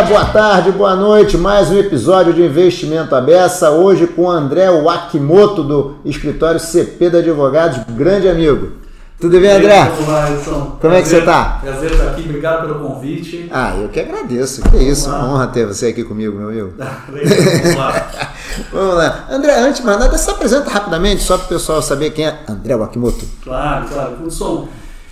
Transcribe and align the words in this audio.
dia, 0.00 0.04
boa 0.04 0.24
tarde, 0.24 0.72
boa 0.72 0.96
noite. 0.96 1.36
Mais 1.36 1.70
um 1.70 1.78
episódio 1.78 2.32
de 2.32 2.42
Investimento 2.42 3.14
Abessa. 3.14 3.70
Hoje 3.70 4.06
com 4.06 4.22
o 4.22 4.30
André 4.30 4.70
Wakimoto, 4.70 5.62
do 5.62 5.96
escritório 6.04 6.58
CP 6.58 7.10
da 7.10 7.18
Advogados, 7.18 7.80
grande 7.90 8.28
amigo. 8.28 8.72
Tudo 9.20 9.38
bem, 9.38 9.50
André? 9.50 9.92
Olá, 10.06 10.28
Wilson. 10.30 10.78
Como 10.80 10.94
é 10.94 11.02
que 11.02 11.08
você 11.08 11.20
tá? 11.20 11.58
Prazer 11.62 11.90
estar 11.92 12.10
aqui, 12.12 12.22
obrigado 12.22 12.66
pelo 12.66 12.88
convite. 12.88 13.48
Ah, 13.52 13.76
eu 13.76 13.88
que 13.90 14.00
agradeço. 14.00 14.62
Que 14.70 14.78
isso, 14.78 15.10
uma 15.10 15.34
honra 15.34 15.46
ter 15.48 15.66
você 15.66 15.88
aqui 15.88 16.02
comigo, 16.02 16.38
meu 16.38 16.48
amigo. 16.48 16.72
Vamos 16.78 17.76
lá. 17.76 18.08
Vamos 18.72 18.94
lá. 18.94 19.26
André, 19.30 19.60
antes 19.60 19.80
de 19.80 19.86
mais 19.86 19.98
nada, 19.98 20.16
se 20.16 20.30
apresenta 20.30 20.70
rapidamente, 20.70 21.22
só 21.22 21.36
para 21.36 21.44
o 21.44 21.48
pessoal 21.48 21.82
saber 21.82 22.10
quem 22.10 22.26
é 22.26 22.38
André 22.48 22.74
Wakimoto. 22.74 23.26
Claro, 23.44 23.86
claro. 23.86 24.16
Wilson, 24.22 24.66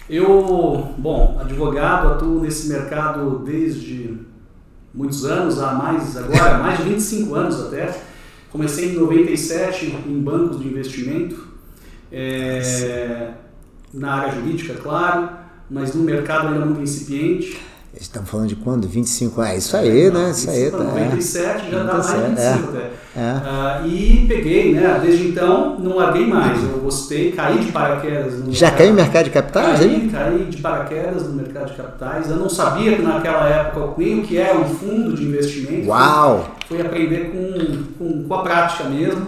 eu, 0.09 0.95
bom, 0.97 1.37
advogado, 1.39 2.09
atuo 2.09 2.41
nesse 2.41 2.69
mercado 2.69 3.43
desde 3.45 4.28
muitos 4.99 5.25
anos, 5.25 5.63
há 5.63 5.75
mais 5.75 6.17
agora, 6.17 6.59
mais 6.59 6.79
de 6.79 6.91
25 6.91 7.35
anos 7.37 7.61
até. 7.61 7.97
Comecei 8.51 8.91
em 8.91 8.95
97 8.95 9.87
em 10.09 10.19
bancos 10.19 10.59
de 10.59 10.67
investimento, 10.67 11.47
é, 12.11 13.31
na 13.95 14.15
área 14.15 14.35
jurídica, 14.35 14.75
claro, 14.75 15.31
mas 15.71 15.95
no 15.95 16.03
mercado 16.03 16.49
ainda 16.49 16.67
muito 16.67 16.81
incipiente. 16.81 17.61
Estamos 17.95 18.29
falando 18.29 18.49
de 18.49 18.57
quando? 18.57 18.87
25 18.87 19.41
anos. 19.41 19.53
É 19.53 19.57
isso 19.57 19.77
aí, 19.77 20.11
né? 20.11 20.31
Isso 20.31 20.51
aí. 20.51 20.71
Tá, 20.71 20.79
97 20.79 21.67
é. 21.67 21.71
já 21.71 21.83
dá 21.83 21.95
mais 21.95 22.07
de 22.07 22.17
25 22.17 22.39
é. 22.39 22.51
até. 22.53 22.91
É. 23.17 23.83
Uh, 23.83 23.89
e 23.89 24.27
peguei, 24.29 24.75
né? 24.75 25.01
Desde 25.03 25.29
então 25.29 25.79
não 25.81 25.97
larguei 25.97 26.27
mais. 26.27 26.63
Eu 26.63 26.79
gostei, 26.79 27.33
caí 27.33 27.59
de 27.59 27.73
paraquedas. 27.73 28.45
No 28.45 28.53
já 28.53 28.71
caiu 28.71 28.91
no 28.91 28.97
mercado 28.97 29.25
de 29.25 29.31
capitais? 29.31 29.81
Caí, 29.81 29.95
hein? 29.95 30.11
caí 30.11 30.45
de 30.45 30.57
paraquedas 30.59 31.23
no 31.25 31.35
mercado 31.35 31.71
de 31.71 31.77
capitais. 31.77 32.31
Eu 32.31 32.37
não 32.37 32.49
sabia 32.49 32.95
que 32.95 33.03
naquela 33.03 33.49
época 33.49 33.95
nem 33.97 34.21
o 34.21 34.23
que 34.23 34.37
era 34.37 34.57
um 34.59 34.67
fundo 34.67 35.15
de 35.15 35.25
investimento. 35.25 35.89
Uau! 35.89 36.57
Fui, 36.67 36.77
fui 36.77 36.87
aprender 36.87 37.33
com, 37.33 37.85
com, 37.99 38.29
com, 38.29 38.35
a 38.35 38.43
prática 38.43 38.85
mesmo. 38.85 39.27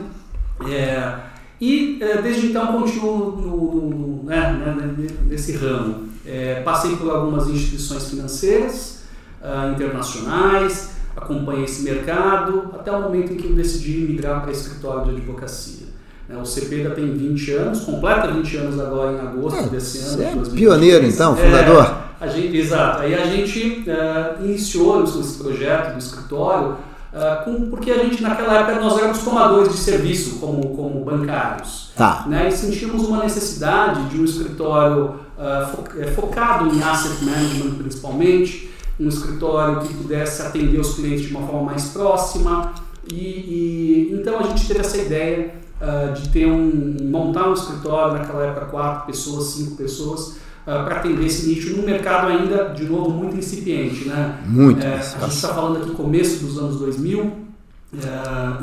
É, 0.71 1.15
e 1.59 1.99
é, 2.01 2.21
desde 2.21 2.49
então 2.49 2.79
continuo 2.79 3.37
no, 3.37 3.89
no, 3.89 4.25
né, 4.25 4.53
né, 4.53 5.09
nesse 5.27 5.57
ramo. 5.57 6.10
É, 6.31 6.63
passei 6.65 6.95
por 6.95 7.11
algumas 7.11 7.49
instituições 7.49 8.09
financeiras 8.09 9.01
uh, 9.43 9.73
internacionais, 9.73 10.91
acompanhei 11.17 11.65
esse 11.65 11.83
mercado 11.83 12.71
até 12.73 12.93
o 12.93 13.03
momento 13.03 13.33
em 13.33 13.37
que 13.37 13.49
eu 13.49 13.53
decidi 13.53 14.07
migrar 14.07 14.41
para 14.41 14.53
escritório 14.53 15.07
de 15.07 15.11
advocacia. 15.17 15.89
Né, 16.29 16.41
o 16.41 16.47
CP 16.47 16.85
já 16.85 16.91
tem 16.91 17.13
20 17.13 17.53
anos, 17.55 17.81
completa 17.81 18.31
20 18.31 18.57
anos 18.59 18.79
agora 18.79 19.13
em 19.13 19.19
agosto 19.19 19.59
é, 19.59 19.69
desse 19.71 19.99
ano. 19.99 20.47
É 20.47 20.51
pioneiro 20.55 21.05
então, 21.05 21.35
fundador? 21.35 21.97
É, 22.21 22.25
a 22.25 22.29
gente, 22.29 22.57
exato. 22.57 23.03
Aí 23.03 23.13
a 23.13 23.27
gente 23.27 23.85
uh, 23.89 24.45
iniciou 24.45 25.03
esse 25.03 25.37
projeto 25.37 25.95
do 25.95 25.99
escritório 25.99 26.77
Uh, 27.11 27.45
com, 27.45 27.71
porque 27.71 27.91
a 27.91 28.05
gente 28.05 28.23
naquela 28.23 28.61
época 28.61 28.79
nós 28.79 28.97
éramos 28.97 29.19
tomadores 29.19 29.73
de 29.73 29.79
serviço 29.79 30.39
como, 30.39 30.77
como 30.77 31.05
bancários. 31.05 31.91
Tá. 31.97 32.25
Né, 32.29 32.47
e 32.47 32.53
sentimos 32.53 33.03
uma 33.09 33.25
necessidade 33.25 34.05
de 34.05 34.21
um 34.21 34.25
escritório 34.25 35.17
uh, 35.41 35.67
fo 35.67 36.15
focado 36.15 36.75
em 36.75 36.83
asset 36.83 37.25
management 37.25 37.77
principalmente, 37.79 38.71
um 38.99 39.09
escritório 39.09 39.81
que 39.81 39.95
pudesse 39.95 40.43
atender 40.43 40.79
os 40.79 40.95
clientes 40.95 41.27
de 41.27 41.35
uma 41.35 41.47
forma 41.47 41.63
mais 41.63 41.89
próxima. 41.89 42.75
E, 43.11 43.17
e 43.17 44.11
então 44.13 44.39
a 44.39 44.43
gente 44.43 44.69
teve 44.69 44.81
essa 44.81 44.99
ideia 44.99 45.55
uh, 45.81 46.13
de 46.13 46.29
ter 46.29 46.47
um 46.47 46.97
montar 47.11 47.49
um 47.49 47.55
escritório 47.55 48.19
naquela 48.19 48.45
época 48.45 48.67
quatro 48.67 49.07
pessoas, 49.07 49.47
cinco 49.47 49.77
pessoas 49.77 50.29
uh, 50.29 50.85
para 50.85 50.97
atender 50.97 51.27
esse 51.27 51.47
nicho 51.49 51.75
num 51.77 51.83
mercado 51.83 52.29
ainda, 52.29 52.69
de 52.75 52.85
novo, 52.85 53.11
muito 53.11 53.37
incipiente. 53.37 54.07
Né? 54.07 54.39
Muito. 54.47 54.85
É, 54.85 54.97
a 54.97 54.99
gente 54.99 55.35
está 55.35 55.49
falando 55.55 55.83
aqui 55.83 55.91
começo 55.93 56.45
dos 56.45 56.59
anos 56.59 56.77
2000, 56.77 57.23
uh, 57.23 57.35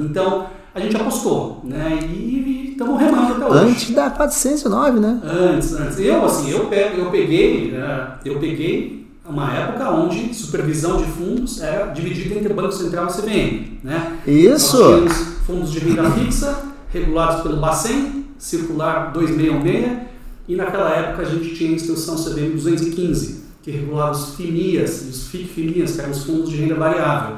então 0.02 0.57
a 0.78 0.80
gente 0.80 0.96
apostou, 0.96 1.62
né? 1.64 2.00
E 2.04 2.70
estamos 2.72 3.00
remando 3.00 3.34
até 3.34 3.46
hoje. 3.46 3.72
Antes 3.72 3.92
da 3.92 4.10
409, 4.12 5.00
né? 5.00 5.22
Antes, 5.24 5.74
antes. 5.74 6.00
Eu, 6.00 6.24
assim, 6.24 6.52
eu, 6.52 6.72
eu 6.72 7.10
peguei, 7.10 7.72
uh, 7.72 8.12
eu 8.24 8.40
peguei 8.40 9.08
uma 9.28 9.52
época 9.54 9.90
onde 9.92 10.34
supervisão 10.34 10.98
de 10.98 11.06
fundos 11.06 11.62
era 11.62 11.88
dividida 11.88 12.36
entre 12.36 12.54
Banco 12.54 12.72
Central 12.72 13.08
e 13.08 13.14
CVM, 13.14 13.80
né? 13.84 14.18
Isso! 14.26 14.78
Nós 14.78 15.12
tínhamos 15.12 15.38
fundos 15.46 15.72
de 15.72 15.80
renda 15.80 16.12
fixa, 16.12 16.64
regulados 16.94 17.42
pelo 17.42 17.58
Bacen, 17.58 18.26
circular 18.38 19.12
2616, 19.14 20.08
e 20.48 20.56
naquela 20.56 20.92
época 20.92 21.24
a 21.24 21.26
gente 21.26 21.56
tinha 21.56 21.72
a 21.72 21.74
instrução 21.74 22.16
CVM 22.16 22.54
215, 22.54 23.44
que 23.64 23.72
regulava 23.72 24.12
os 24.12 24.36
FIMIAs 24.36 25.02
os 25.02 25.28
FIC-FIMIAs, 25.28 25.96
que 25.96 26.02
eram 26.02 26.12
os 26.12 26.24
fundos 26.24 26.50
de 26.50 26.58
renda 26.58 26.76
variável. 26.76 27.36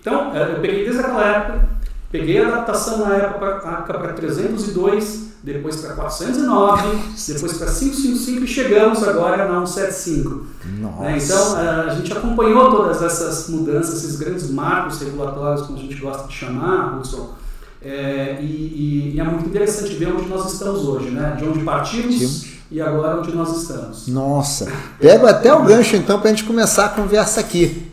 Então, 0.00 0.34
eu 0.34 0.60
peguei 0.60 0.84
desde 0.84 1.00
aquela 1.00 1.26
época, 1.26 1.68
peguei 2.10 2.42
a 2.42 2.48
adaptação 2.48 2.98
na 2.98 3.16
época 3.16 3.84
para 3.86 4.12
302, 4.12 5.28
depois 5.42 5.76
para 5.76 5.94
409, 5.94 6.98
depois 7.28 7.52
para 7.58 7.66
555 7.66 8.44
e 8.44 8.46
chegamos 8.46 9.06
agora 9.06 9.48
na 9.48 9.64
175. 9.64 10.46
Né? 10.64 11.18
Então, 11.22 11.56
a 11.56 11.94
gente 11.94 12.12
acompanhou 12.12 12.70
todas 12.70 13.02
essas 13.02 13.48
mudanças, 13.48 14.02
esses 14.04 14.16
grandes 14.16 14.50
marcos 14.50 15.00
regulatórios, 15.00 15.66
como 15.66 15.78
a 15.78 15.80
gente 15.80 15.94
gosta 15.96 16.26
de 16.26 16.34
chamar, 16.34 16.98
Hudson, 16.98 17.34
é, 17.80 18.38
e, 18.40 19.14
e, 19.14 19.20
é 19.20 19.24
muito 19.24 19.48
interessante 19.48 19.94
ver 19.94 20.12
onde 20.12 20.28
nós 20.28 20.52
estamos 20.52 20.80
hoje, 20.86 21.10
né? 21.10 21.36
De 21.38 21.44
onde 21.44 21.60
partimos 21.60 22.46
e 22.70 22.80
agora 22.80 23.20
onde 23.20 23.34
nós 23.34 23.56
estamos. 23.56 24.08
Nossa, 24.08 24.70
pego 25.00 25.26
até 25.26 25.52
o 25.54 25.62
gancho 25.62 25.94
então 25.94 26.18
para 26.18 26.30
a 26.30 26.34
gente 26.34 26.44
começar 26.44 26.86
a 26.86 26.88
conversa 26.88 27.40
aqui. 27.40 27.87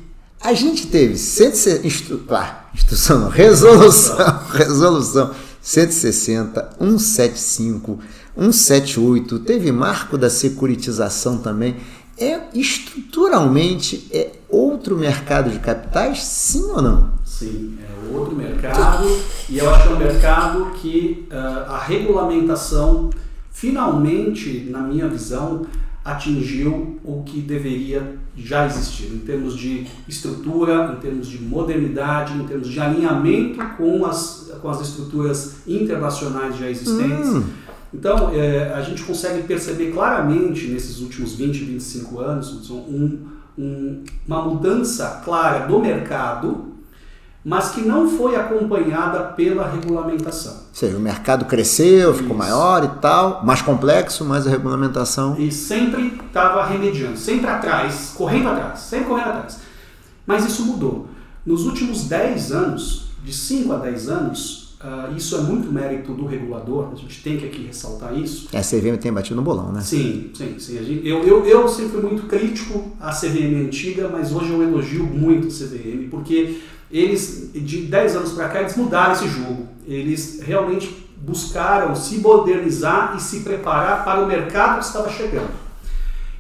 A 0.46 0.54
gente 0.54 0.86
teve 0.86 1.18
160, 1.18 1.88
instru, 1.88 2.24
ah, 2.30 2.66
instrução, 2.72 3.20
não, 3.20 3.30
resolução, 3.30 4.16
resolução 4.54 5.34
160, 5.60 6.76
175, 6.78 8.00
178, 8.38 9.40
teve 9.40 9.72
marco 9.72 10.20
da 10.20 10.30
securitização 10.30 11.40
também. 11.40 11.78
É 12.16 12.42
estruturalmente 12.54 14.08
é 14.12 14.34
outro 14.48 14.96
mercado 14.96 15.50
de 15.50 15.58
capitais, 15.58 16.24
sim 16.24 16.62
ou 16.62 16.80
não? 16.80 17.16
Sim, 17.26 17.80
é 17.82 18.16
outro 18.16 18.36
mercado 18.36 19.04
e 19.50 19.58
eu 19.58 19.74
acho 19.74 19.88
que 19.88 19.94
é 19.94 19.96
um 19.96 20.00
mercado 20.00 20.72
que 20.76 21.28
uh, 21.32 21.72
a 21.72 21.80
regulamentação 21.80 23.10
finalmente, 23.56 24.68
na 24.70 24.82
minha 24.82 25.08
visão, 25.08 25.66
atingiu 26.06 27.00
o 27.04 27.24
que 27.24 27.42
deveria 27.42 28.16
já 28.38 28.68
existir 28.68 29.08
em 29.08 29.18
termos 29.18 29.58
de 29.58 29.88
estrutura, 30.08 30.96
em 30.96 31.02
termos 31.02 31.28
de 31.28 31.42
modernidade, 31.42 32.38
em 32.38 32.46
termos 32.46 32.70
de 32.70 32.80
alinhamento 32.80 33.60
com 33.76 34.06
as, 34.06 34.52
com 34.62 34.70
as 34.70 34.82
estruturas 34.82 35.56
internacionais 35.68 36.58
já 36.58 36.70
existentes. 36.70 37.30
Hum. 37.30 37.44
Então, 37.92 38.30
é, 38.34 38.74
a 38.74 38.82
gente 38.82 39.02
consegue 39.04 39.44
perceber 39.44 39.92
claramente 39.92 40.68
nesses 40.68 41.00
últimos 41.00 41.34
20, 41.34 41.64
25 41.64 42.20
anos 42.20 42.70
um, 42.70 43.20
um, 43.58 44.04
uma 44.28 44.44
mudança 44.44 45.22
clara 45.24 45.66
do 45.66 45.80
mercado 45.80 46.75
mas 47.46 47.70
que 47.70 47.82
não 47.82 48.10
foi 48.10 48.36
acompanhada 48.36 49.20
pela 49.20 49.70
regulamentação. 49.70 50.54
Ou 50.54 50.74
seja, 50.74 50.98
o 50.98 51.00
mercado 51.00 51.46
cresceu, 51.46 52.12
ficou 52.12 52.30
isso. 52.30 52.38
maior 52.38 52.84
e 52.84 53.00
tal, 53.00 53.46
mais 53.46 53.62
complexo, 53.62 54.26
mas 54.26 54.48
a 54.48 54.50
regulamentação. 54.50 55.36
E 55.38 55.52
sempre 55.52 56.20
estava 56.26 56.66
remediando, 56.66 57.16
sempre 57.16 57.46
atrás, 57.46 58.14
correndo 58.18 58.50
atrás, 58.50 58.80
sempre 58.80 59.06
correndo 59.06 59.30
atrás. 59.30 59.60
Mas 60.26 60.44
isso 60.44 60.66
mudou. 60.66 61.08
Nos 61.46 61.68
últimos 61.68 62.06
10 62.06 62.52
anos, 62.52 63.10
de 63.24 63.32
5 63.32 63.74
a 63.74 63.78
10 63.78 64.10
anos, 64.10 64.76
uh, 64.82 65.16
isso 65.16 65.36
é 65.36 65.42
muito 65.42 65.72
mérito 65.72 66.14
do 66.14 66.26
regulador, 66.26 66.90
a 66.94 66.96
gente 66.96 67.22
tem 67.22 67.38
que 67.38 67.46
aqui 67.46 67.68
ressaltar 67.68 68.18
isso. 68.18 68.50
A 68.56 68.62
CVM 68.62 68.98
tem 69.00 69.14
batido 69.14 69.36
no 69.36 69.44
bolão, 69.44 69.72
né? 69.72 69.82
Sim, 69.82 70.32
sim. 70.34 70.56
sim. 70.58 71.02
Eu, 71.04 71.24
eu, 71.24 71.46
eu 71.46 71.68
sempre 71.68 71.92
fui 71.92 72.02
muito 72.02 72.24
crítico 72.24 72.92
à 73.00 73.12
CVM 73.12 73.68
antiga, 73.68 74.10
mas 74.12 74.34
hoje 74.34 74.52
eu 74.52 74.64
elogio 74.64 75.04
muito 75.04 75.46
a 75.46 75.52
CVM, 75.52 76.10
porque 76.10 76.60
eles, 76.92 77.52
de 77.54 77.82
10 77.82 78.16
anos 78.16 78.32
para 78.34 78.50
cá, 78.50 78.60
eles 78.62 78.76
mudaram 78.76 79.14
esse 79.14 79.28
jogo. 79.28 79.68
Eles 79.88 80.40
realmente 80.42 81.06
buscaram 81.18 81.96
se 81.96 82.20
modernizar 82.20 83.16
e 83.18 83.22
se 83.22 83.40
preparar 83.40 84.04
para 84.04 84.24
o 84.24 84.28
mercado 84.28 84.80
que 84.80 84.86
estava 84.86 85.10
chegando. 85.10 85.52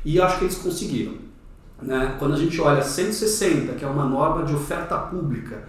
E 0.03 0.21
acho 0.21 0.38
que 0.38 0.45
eles 0.45 0.57
conseguiram. 0.57 1.13
Né? 1.81 2.15
Quando 2.19 2.36
a 2.36 2.38
gente 2.38 2.59
olha 2.62 2.81
160, 2.81 3.74
que 3.74 3.83
é 3.83 3.88
uma 3.88 4.06
norma 4.06 4.44
de 4.44 4.53
oferta 4.53 4.97
pública, 4.97 5.63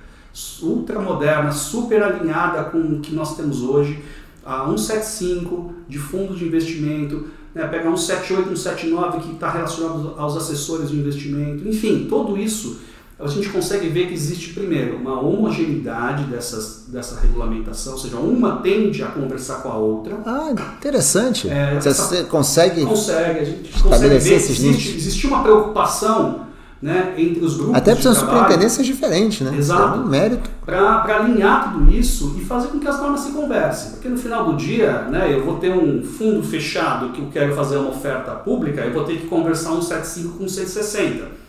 ultra 0.62 1.00
moderna, 1.00 1.50
super 1.50 2.02
alinhada 2.02 2.64
com 2.64 2.78
o 2.78 3.00
que 3.00 3.14
nós 3.14 3.36
temos 3.36 3.62
hoje, 3.62 4.02
a 4.44 4.66
175 4.66 5.74
de 5.88 5.98
fundo 5.98 6.36
de 6.36 6.44
investimento, 6.44 7.28
né? 7.54 7.66
pega 7.66 7.84
178, 7.84 8.56
179 8.56 9.20
que 9.20 9.32
está 9.32 9.50
relacionado 9.50 10.14
aos 10.18 10.36
assessores 10.36 10.90
de 10.90 10.96
investimento, 10.96 11.66
enfim, 11.66 12.06
tudo 12.08 12.36
isso 12.36 12.78
a 13.18 13.26
gente 13.26 13.48
consegue 13.48 13.88
ver 13.88 14.08
que 14.08 14.14
existe, 14.14 14.52
primeiro, 14.52 14.96
uma 14.96 15.18
homogeneidade 15.18 16.24
dessas, 16.24 16.84
dessa 16.88 17.18
regulamentação, 17.18 17.94
ou 17.94 17.98
seja, 17.98 18.16
uma 18.18 18.56
tende 18.56 19.02
a 19.02 19.06
conversar 19.06 19.62
com 19.62 19.70
a 19.70 19.76
outra. 19.76 20.18
Ah, 20.26 20.50
interessante. 20.52 21.48
É, 21.48 21.80
Você 21.80 21.88
essa, 21.88 22.24
consegue, 22.24 22.84
consegue, 22.84 23.40
a 23.40 23.44
gente 23.44 23.82
consegue 23.82 24.18
ver 24.18 24.28
que 24.28 24.34
existe, 24.34 24.96
existe 24.96 25.26
uma 25.26 25.42
preocupação 25.42 26.46
né, 26.82 27.14
entre 27.16 27.42
os 27.42 27.56
grupos. 27.56 27.74
Até 27.74 27.92
porque 27.92 28.02
são 28.02 28.14
superintendências 28.14 28.86
diferentes, 28.86 29.40
né? 29.40 29.56
Exato. 29.56 29.98
É 29.98 30.00
um 30.02 30.06
mérito. 30.06 30.50
Para 30.66 31.16
alinhar 31.16 31.72
tudo 31.72 31.90
isso 31.90 32.36
e 32.38 32.44
fazer 32.44 32.68
com 32.68 32.78
que 32.78 32.86
as 32.86 33.00
normas 33.00 33.20
se 33.20 33.32
conversem. 33.32 33.92
Porque 33.92 34.10
no 34.10 34.18
final 34.18 34.44
do 34.44 34.56
dia, 34.58 35.02
né, 35.04 35.32
eu 35.32 35.42
vou 35.42 35.56
ter 35.56 35.72
um 35.72 36.04
fundo 36.04 36.42
fechado 36.42 37.12
que 37.12 37.22
eu 37.22 37.28
quero 37.32 37.56
fazer 37.56 37.78
uma 37.78 37.88
oferta 37.88 38.32
pública, 38.32 38.82
eu 38.82 38.92
vou 38.92 39.04
ter 39.04 39.20
que 39.20 39.26
conversar 39.26 39.72
um 39.72 39.80
75 39.80 40.36
com 40.36 40.44
um 40.44 40.48
160. 40.48 41.46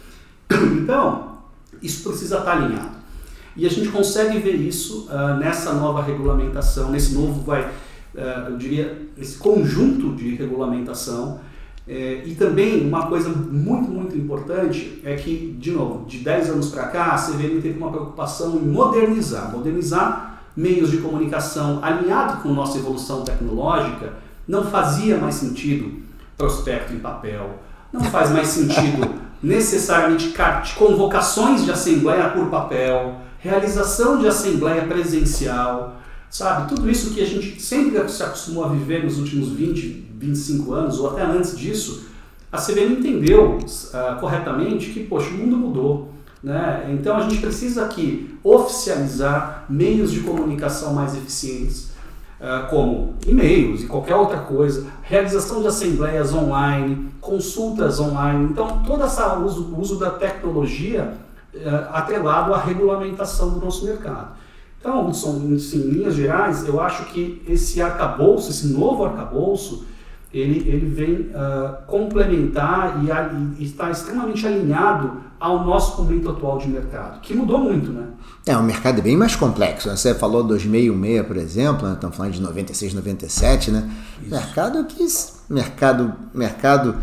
Então, 0.50 1.37
isso 1.82 2.04
precisa 2.08 2.40
estar 2.40 2.52
alinhado. 2.52 2.98
E 3.56 3.66
a 3.66 3.70
gente 3.70 3.90
consegue 3.90 4.38
ver 4.40 4.56
isso 4.56 5.08
uh, 5.10 5.38
nessa 5.40 5.74
nova 5.74 6.02
regulamentação, 6.04 6.92
nesse 6.92 7.14
novo, 7.16 7.42
vai, 7.42 7.64
uh, 7.64 8.50
eu 8.50 8.58
diria, 8.58 9.10
esse 9.18 9.38
conjunto 9.38 10.16
de 10.16 10.36
regulamentação. 10.36 11.40
É, 11.90 12.22
e 12.26 12.36
também 12.36 12.86
uma 12.86 13.08
coisa 13.08 13.30
muito, 13.30 13.90
muito 13.90 14.18
importante 14.18 15.02
é 15.06 15.16
que, 15.16 15.56
de 15.58 15.72
novo, 15.72 16.06
de 16.06 16.18
10 16.18 16.50
anos 16.50 16.70
para 16.70 16.88
cá, 16.88 17.14
a 17.14 17.16
CVM 17.16 17.62
teve 17.62 17.78
uma 17.78 17.90
preocupação 17.90 18.58
em 18.58 18.68
modernizar, 18.68 19.50
modernizar 19.50 20.42
meios 20.54 20.92
de 20.92 20.98
comunicação 20.98 21.80
alinhado 21.82 22.42
com 22.42 22.50
nossa 22.50 22.78
evolução 22.78 23.24
tecnológica, 23.24 24.16
não 24.46 24.66
fazia 24.66 25.18
mais 25.18 25.36
sentido 25.36 26.02
prospecto 26.38 26.94
em 26.94 27.00
papel, 27.00 27.60
não 27.94 28.04
faz 28.04 28.32
mais 28.32 28.48
sentido 28.48 29.08
necessariamente 29.42 30.34
convocações 30.78 31.64
de 31.64 31.72
assembleia 31.72 32.30
por 32.30 32.48
papel, 32.50 33.16
realização 33.40 34.18
de 34.20 34.28
assembleia 34.28 34.84
presencial, 34.86 35.98
sabe? 36.30 36.70
Tudo 36.70 36.90
isso 36.90 37.14
que 37.14 37.22
a 37.22 37.26
gente 37.26 37.62
sempre 37.62 38.08
se 38.10 38.24
acostumou 38.24 38.66
a 38.66 38.70
viver 38.70 39.04
nos 39.04 39.18
últimos 39.20 39.50
20, 39.50 40.10
25 40.18 40.74
anos, 40.74 41.00
ou 41.00 41.12
até 41.12 41.24
antes 41.24 41.58
disso, 41.58 42.08
a 42.52 42.58
CBN 42.58 43.00
entendeu 43.00 43.58
uh, 43.58 44.20
corretamente 44.20 44.90
que, 44.90 45.02
poxa, 45.04 45.30
o 45.30 45.34
mundo 45.34 45.58
mudou. 45.58 46.14
Né? 46.42 46.88
Então 46.94 47.18
a 47.18 47.22
gente 47.22 47.42
precisa 47.42 47.86
aqui 47.86 48.38
oficializar 48.44 49.66
meios 49.70 50.12
de 50.12 50.22
comunicação 50.22 50.94
mais 50.94 51.16
eficientes, 51.16 51.87
como 52.70 53.16
e-mails 53.26 53.84
e 53.84 53.88
qualquer 53.88 54.16
outra 54.16 54.40
coisa, 54.40 54.86
realização 55.02 55.62
de 55.62 55.68
assembleias 55.68 56.34
online, 56.34 57.12
consultas 57.20 58.00
online. 58.00 58.50
Então, 58.52 58.84
todo 58.86 59.04
esse 59.04 59.44
uso, 59.44 59.76
uso 59.76 59.98
da 59.98 60.12
tecnologia 60.12 61.14
uh, 61.54 61.94
atrelado 61.94 62.54
à 62.54 62.60
regulamentação 62.60 63.52
do 63.52 63.66
nosso 63.66 63.86
mercado. 63.86 64.36
Então, 64.80 65.12
são, 65.14 65.38
em 65.38 65.58
linhas 65.58 66.14
gerais, 66.14 66.68
eu 66.68 66.80
acho 66.80 67.06
que 67.06 67.42
esse 67.48 67.82
arcabouço, 67.82 68.52
esse 68.52 68.68
novo 68.68 69.04
arcabouço, 69.04 69.86
ele, 70.38 70.70
ele 70.70 70.86
vem 70.86 71.14
uh, 71.32 71.86
complementar 71.88 73.02
e, 73.04 73.62
e, 73.62 73.66
está 73.66 73.90
extremamente 73.90 74.46
alinhado 74.46 75.12
ao 75.40 75.66
nosso 75.66 76.02
momento 76.02 76.30
atual 76.30 76.58
de 76.58 76.68
mercado, 76.68 77.20
que 77.22 77.34
mudou 77.34 77.60
muito, 77.60 77.92
né? 77.92 78.08
É, 78.46 78.58
o 78.58 78.64
mercado 78.64 79.00
é 79.00 79.02
bem 79.02 79.16
mais 79.16 79.36
complexo. 79.36 79.90
Você 79.90 80.14
falou 80.16 80.44
2016, 80.44 81.28
por 81.28 81.38
exemplo, 81.38 81.88
né? 81.88 81.94
estamos 81.94 82.16
falando 82.16 82.34
de 82.34 82.42
96, 82.42 82.94
97, 82.94 83.72
né? 83.72 83.90
Isso. 84.22 84.32
Mercado 84.32 84.86
que 84.86 85.06
mercado 85.50 86.14
mercado 86.34 86.96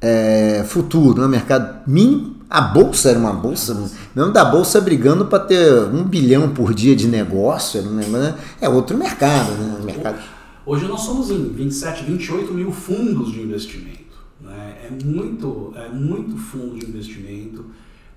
é, 0.00 0.64
futuro, 0.66 1.22
né? 1.22 1.28
mercado 1.28 1.82
mínimo. 1.86 2.36
A 2.48 2.60
bolsa 2.60 3.10
era 3.10 3.18
uma 3.18 3.32
bolsa, 3.32 3.74
mesmo 4.14 4.32
da 4.32 4.44
bolsa 4.44 4.80
brigando 4.80 5.26
para 5.26 5.40
ter 5.40 5.82
um 5.92 6.04
bilhão 6.04 6.48
por 6.50 6.72
dia 6.72 6.94
de 6.94 7.08
negócio, 7.08 7.82
né? 7.82 8.34
é 8.60 8.68
outro 8.68 8.96
mercado, 8.96 9.50
né? 9.50 9.80
mercado 9.84 10.16
Hoje 10.66 10.84
nós 10.86 11.02
somos 11.02 11.30
em 11.30 11.48
27, 11.48 12.02
28 12.02 12.52
mil 12.52 12.72
fundos 12.72 13.32
de 13.32 13.40
investimento. 13.40 14.18
Né? 14.40 14.76
É, 14.84 15.04
muito, 15.04 15.72
é 15.76 15.88
muito 15.88 16.36
fundo 16.36 16.76
de 16.76 16.84
investimento. 16.84 17.66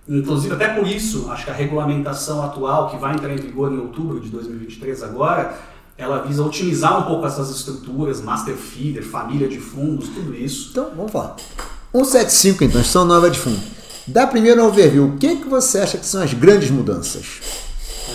Inclusive, 0.07 0.56
até 0.56 0.69
por 0.69 0.88
isso, 0.88 1.30
acho 1.30 1.46
que 1.46 1.51
a 1.51 1.54
regulamentação 1.54 2.44
atual, 2.44 2.90
que 2.90 2.98
vai 2.98 3.13
entrar 3.13 3.31
em 3.31 3.36
vigor 3.36 3.72
em 3.72 3.78
outubro 3.78 4.19
de 4.19 4.30
2023 4.30 5.04
agora, 5.04 5.60
ela 5.96 6.24
visa 6.24 6.44
otimizar 6.44 7.00
um 7.00 7.04
pouco 7.04 7.28
essas 7.28 7.51
estruturas, 7.51 8.19
master 8.19 8.56
feeder, 8.56 9.04
família 9.04 9.48
de 9.48 9.60
fundos, 9.60 10.10
tudo 10.10 10.34
isso. 10.34 10.69
Então, 10.72 10.90
vamos 10.95 11.12
falar. 11.12 11.36
175, 11.92 12.63
então, 12.63 12.81
instituição 12.81 13.06
nova 13.06 13.30
de 13.30 13.38
fundo. 13.38 13.60
Dá 14.07 14.25
primeiro 14.25 14.63
um 14.63 14.66
overview. 14.66 15.06
O 15.06 15.18
que, 15.18 15.36
que 15.36 15.48
você 15.48 15.78
acha 15.78 16.00
que 16.00 16.06
são 16.06 16.24
as 16.24 16.34
grandes 16.34 16.72
mudanças? 16.72 17.42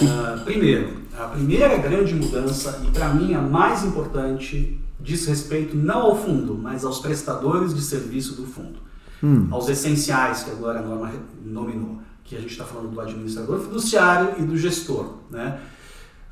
Uh, 0.02 0.40
primeiro, 0.44 1.03
a 1.18 1.28
primeira 1.28 1.76
grande 1.78 2.14
mudança, 2.14 2.82
e 2.84 2.90
para 2.90 3.14
mim 3.14 3.34
a 3.34 3.40
mais 3.40 3.84
importante, 3.84 4.80
diz 5.00 5.26
respeito 5.26 5.76
não 5.76 6.02
ao 6.02 6.16
fundo, 6.16 6.58
mas 6.60 6.84
aos 6.84 6.98
prestadores 6.98 7.74
de 7.74 7.82
serviço 7.82 8.34
do 8.34 8.46
fundo. 8.46 8.78
Hum. 9.22 9.48
Aos 9.50 9.68
essenciais, 9.68 10.42
que 10.42 10.50
agora 10.50 10.80
a 10.80 10.82
norma 10.82 11.12
nominou, 11.44 12.00
que 12.24 12.36
a 12.36 12.40
gente 12.40 12.50
está 12.50 12.64
falando 12.64 12.90
do 12.90 13.00
administrador 13.00 13.60
fiduciário 13.60 14.34
e 14.38 14.42
do 14.42 14.56
gestor. 14.56 15.14
Né? 15.30 15.60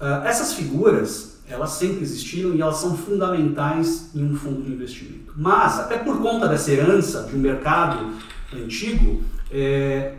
Uh, 0.00 0.26
essas 0.26 0.54
figuras, 0.54 1.38
elas 1.48 1.70
sempre 1.70 2.02
existiram 2.02 2.54
e 2.54 2.60
elas 2.60 2.76
são 2.78 2.96
fundamentais 2.96 4.10
em 4.14 4.24
um 4.24 4.34
fundo 4.34 4.62
de 4.62 4.72
investimento. 4.72 5.32
Mas, 5.36 5.78
até 5.78 5.98
por 5.98 6.20
conta 6.20 6.48
dessa 6.48 6.70
herança 6.72 7.24
de 7.24 7.36
um 7.36 7.38
mercado 7.38 8.14
antigo, 8.52 9.22
é, 9.50 10.14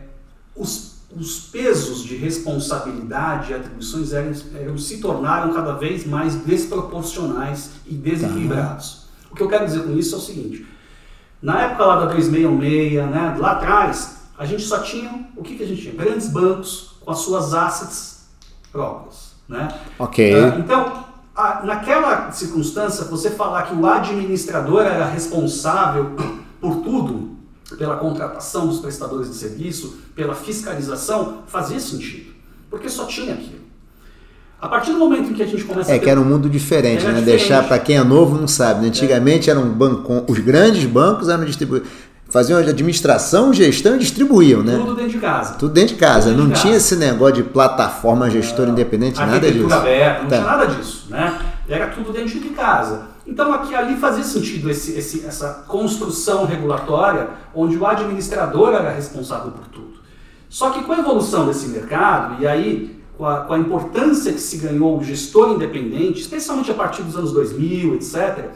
os 0.56 0.93
os 1.16 1.38
pesos 1.38 2.02
de 2.02 2.16
responsabilidade 2.16 3.52
e 3.52 3.54
atribuições 3.54 4.12
eram, 4.12 4.32
eram, 4.54 4.78
se 4.78 4.98
tornaram 4.98 5.52
cada 5.52 5.72
vez 5.72 6.06
mais 6.06 6.34
desproporcionais 6.34 7.70
e 7.86 7.94
desequilibrados. 7.94 9.08
Tá. 9.22 9.28
O 9.30 9.36
que 9.36 9.42
eu 9.42 9.48
quero 9.48 9.64
dizer 9.66 9.84
com 9.84 9.92
isso 9.92 10.14
é 10.14 10.18
o 10.18 10.20
seguinte: 10.20 10.66
na 11.40 11.62
época 11.62 11.84
lá 11.84 12.00
da 12.00 12.06
3616, 12.08 13.10
né, 13.10 13.36
lá 13.38 13.52
atrás, 13.52 14.18
a 14.38 14.44
gente 14.44 14.62
só 14.62 14.80
tinha 14.80 15.28
o 15.36 15.42
que, 15.42 15.56
que 15.56 15.62
a 15.62 15.66
gente 15.66 15.82
tinha? 15.82 15.94
Grandes 15.94 16.28
bancos 16.28 16.96
com 17.00 17.10
as 17.10 17.18
suas 17.18 17.54
assets 17.54 18.26
próprias. 18.72 19.34
Né? 19.48 19.68
Ok. 19.98 20.34
Uh, 20.34 20.58
então, 20.58 21.04
a, 21.34 21.62
naquela 21.64 22.32
circunstância, 22.32 23.04
você 23.04 23.30
falar 23.30 23.64
que 23.64 23.74
o 23.74 23.86
administrador 23.86 24.82
era 24.82 25.04
responsável 25.04 26.16
por 26.60 26.76
tudo 26.76 27.33
pela 27.76 27.96
contratação 27.96 28.66
dos 28.66 28.80
prestadores 28.80 29.28
de 29.28 29.36
serviço, 29.36 29.96
pela 30.14 30.34
fiscalização, 30.34 31.42
fazia 31.46 31.80
sentido, 31.80 32.32
porque 32.70 32.88
só 32.88 33.04
tinha 33.06 33.34
aquilo. 33.34 33.64
A 34.60 34.68
partir 34.68 34.92
do 34.92 34.98
momento 34.98 35.30
em 35.30 35.34
que 35.34 35.42
a 35.42 35.46
gente 35.46 35.64
começa 35.64 35.92
é, 35.92 35.96
a 35.96 35.98
ter... 35.98 36.04
que 36.04 36.10
era 36.10 36.18
um 36.18 36.24
mundo 36.24 36.48
diferente, 36.48 37.04
né? 37.04 37.14
Diferente. 37.14 37.24
Deixar 37.24 37.66
para 37.68 37.78
quem 37.78 37.98
é 37.98 38.02
novo 38.02 38.38
não 38.38 38.48
sabe. 38.48 38.80
Né? 38.80 38.88
Antigamente 38.88 39.50
é. 39.50 39.52
eram 39.52 39.68
banco... 39.68 40.24
os 40.26 40.38
grandes 40.38 40.84
bancos 40.86 41.28
eram 41.28 41.44
distribuídos 41.44 41.86
faziam 42.34 42.58
administração, 42.58 43.52
gestão 43.52 43.94
e 43.94 43.98
distribuíam, 44.00 44.60
né? 44.60 44.76
Tudo 44.76 44.96
dentro 44.96 45.12
de 45.12 45.18
casa. 45.18 45.54
Tudo 45.54 45.72
dentro 45.72 45.94
de 45.94 46.00
casa. 46.00 46.30
Dentro 46.30 46.42
não 46.42 46.50
de 46.50 46.60
tinha 46.60 46.72
casa. 46.72 46.84
esse 46.84 46.96
negócio 46.96 47.36
de 47.36 47.42
plataforma 47.44 48.28
gestor 48.28 48.68
independente, 48.68 49.20
nada 49.20 49.52
disso. 49.52 49.72
Aberta, 49.72 50.22
não 50.22 50.28
tá. 50.28 50.36
tinha 50.36 50.50
nada 50.50 50.66
disso, 50.66 51.06
né? 51.10 51.40
Era 51.68 51.86
tudo 51.88 52.12
dentro 52.12 52.40
de 52.40 52.48
casa. 52.48 53.13
Então 53.26 53.52
aqui 53.52 53.74
ali 53.74 53.96
fazia 53.96 54.24
sentido 54.24 54.70
esse, 54.70 54.92
esse, 54.92 55.24
essa 55.24 55.64
construção 55.66 56.44
regulatória 56.44 57.30
onde 57.54 57.76
o 57.76 57.86
administrador 57.86 58.74
era 58.74 58.90
responsável 58.90 59.50
por 59.50 59.66
tudo. 59.68 59.94
Só 60.48 60.70
que 60.70 60.84
com 60.84 60.92
a 60.92 60.98
evolução 60.98 61.46
desse 61.46 61.68
mercado 61.68 62.42
e 62.42 62.46
aí 62.46 63.02
com 63.16 63.26
a, 63.26 63.40
com 63.42 63.54
a 63.54 63.58
importância 63.58 64.32
que 64.32 64.40
se 64.40 64.58
ganhou 64.58 64.98
o 64.98 65.04
gestor 65.04 65.52
independente, 65.52 66.20
especialmente 66.20 66.70
a 66.70 66.74
partir 66.74 67.02
dos 67.02 67.16
anos 67.16 67.32
2000, 67.32 67.94
etc., 67.94 68.50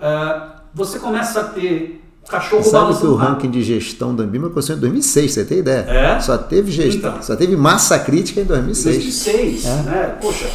uh, 0.00 0.58
você 0.74 0.98
começa 0.98 1.40
a 1.40 1.44
ter 1.44 2.02
cachorro 2.28 2.62
Você 2.62 2.70
sabe 2.70 2.96
que 2.96 3.06
o 3.06 3.14
ranking 3.14 3.50
de 3.50 3.62
gestão 3.62 4.14
da 4.14 4.24
Ambima 4.24 4.48
começou 4.50 4.76
em 4.76 4.78
2006, 4.78 5.32
você 5.32 5.44
tem 5.44 5.58
ideia? 5.58 5.80
É? 5.88 6.20
Só 6.20 6.36
teve 6.36 6.70
gestão, 6.70 7.10
então, 7.10 7.22
só 7.22 7.36
teve 7.36 7.56
massa 7.56 7.98
crítica 7.98 8.40
em 8.40 8.44
2006. 8.44 8.96
2006, 8.96 9.64
é. 9.64 9.82
né? 9.82 10.18
Poxa, 10.20 10.46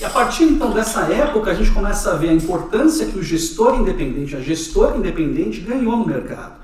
e 0.00 0.04
a 0.04 0.08
partir 0.08 0.44
então 0.44 0.70
dessa 0.70 1.02
época, 1.02 1.50
a 1.50 1.54
gente 1.54 1.70
começa 1.72 2.12
a 2.12 2.16
ver 2.16 2.30
a 2.30 2.32
importância 2.32 3.04
que 3.04 3.18
o 3.18 3.22
gestor 3.22 3.78
independente, 3.78 4.34
a 4.34 4.40
gestora 4.40 4.96
independente 4.96 5.60
ganhou 5.60 5.94
no 5.94 6.06
mercado. 6.06 6.54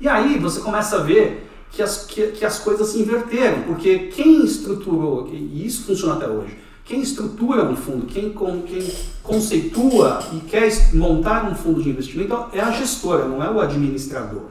E 0.00 0.08
aí 0.08 0.38
você 0.38 0.60
começa 0.60 0.96
a 0.96 1.00
ver 1.00 1.48
que 1.70 1.82
as, 1.82 2.04
que, 2.04 2.28
que 2.28 2.44
as 2.44 2.58
coisas 2.58 2.88
se 2.88 2.98
inverteram, 2.98 3.62
porque 3.62 4.10
quem 4.14 4.44
estruturou, 4.44 5.28
e 5.32 5.64
isso 5.64 5.84
funciona 5.84 6.14
até 6.14 6.26
hoje, 6.26 6.58
quem 6.84 7.00
estrutura 7.00 7.62
um 7.64 7.76
fundo, 7.76 8.06
quem, 8.06 8.34
quem 8.66 8.92
conceitua 9.22 10.18
e 10.32 10.40
quer 10.40 10.68
montar 10.92 11.48
um 11.48 11.54
fundo 11.54 11.80
de 11.80 11.90
investimento 11.90 12.46
é 12.52 12.60
a 12.60 12.72
gestora, 12.72 13.24
não 13.26 13.40
é 13.40 13.48
o 13.48 13.60
administrador. 13.60 14.46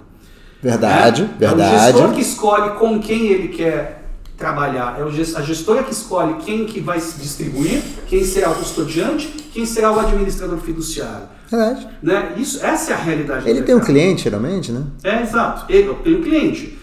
Verdade, 0.63 1.24
é, 1.24 1.38
verdade. 1.38 1.75
É 1.75 1.89
o 1.89 1.91
gestor 1.91 2.13
que 2.13 2.22
escolhe 2.22 2.77
com 2.77 3.01
quem 3.01 3.27
ele 3.27 3.50
quer 3.50 3.99
trabalhar. 4.39 4.98
É 5.00 5.03
a 5.03 5.41
gestora 5.41 5.84
que 5.84 5.91
escolhe 5.91 6.36
quem 6.46 6.65
que 6.65 6.79
vai 6.79 7.00
se 7.00 7.19
distribuir, 7.19 7.84
quem 8.08 8.24
será 8.24 8.50
o 8.50 8.55
custodiante, 8.55 9.27
quem 9.53 9.65
será 9.65 9.91
o 9.91 10.00
administrador 10.00 10.58
fiduciário. 10.60 11.27
Verdade. 11.51 11.88
Né? 12.01 12.36
Isso, 12.38 12.63
essa 12.63 12.91
é 12.91 12.93
a 12.96 12.98
realidade. 12.98 13.50
Ele 13.50 13.62
tem 13.62 13.75
um 13.75 13.79
cliente, 13.79 14.24
geralmente, 14.24 14.72
né? 14.72 14.84
É, 15.03 15.22
exato. 15.22 15.72
Ele 15.72 15.93
tem 15.96 16.15
um 16.15 16.24
cliente. 16.24 16.79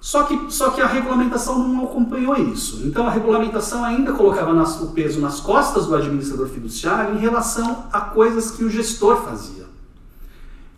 Só 0.00 0.22
que, 0.22 0.52
só 0.52 0.70
que 0.70 0.80
a 0.80 0.86
regulamentação 0.86 1.58
não 1.66 1.84
acompanhou 1.84 2.36
isso. 2.36 2.82
Então 2.84 3.06
a 3.06 3.10
regulamentação 3.10 3.84
ainda 3.84 4.12
colocava 4.12 4.52
nas, 4.52 4.80
o 4.80 4.92
peso 4.92 5.20
nas 5.20 5.40
costas 5.40 5.86
do 5.86 5.96
administrador 5.96 6.48
fiduciário 6.48 7.16
em 7.16 7.18
relação 7.18 7.86
a 7.92 8.00
coisas 8.00 8.52
que 8.52 8.64
o 8.64 8.70
gestor 8.70 9.24
fazia. 9.24 9.66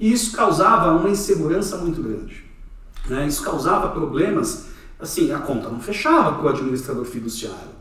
E 0.01 0.13
isso 0.13 0.35
causava 0.35 0.93
uma 0.93 1.11
insegurança 1.11 1.77
muito 1.77 2.03
grande. 2.03 2.45
Né? 3.07 3.27
Isso 3.27 3.43
causava 3.43 3.89
problemas, 3.89 4.68
assim, 5.01 5.33
a 5.33 5.39
conta 5.39 5.69
não 5.69 5.81
fechava 5.81 6.33
para 6.33 6.47
o 6.47 6.49
administrador 6.49 7.05
fiduciário. 7.05 7.79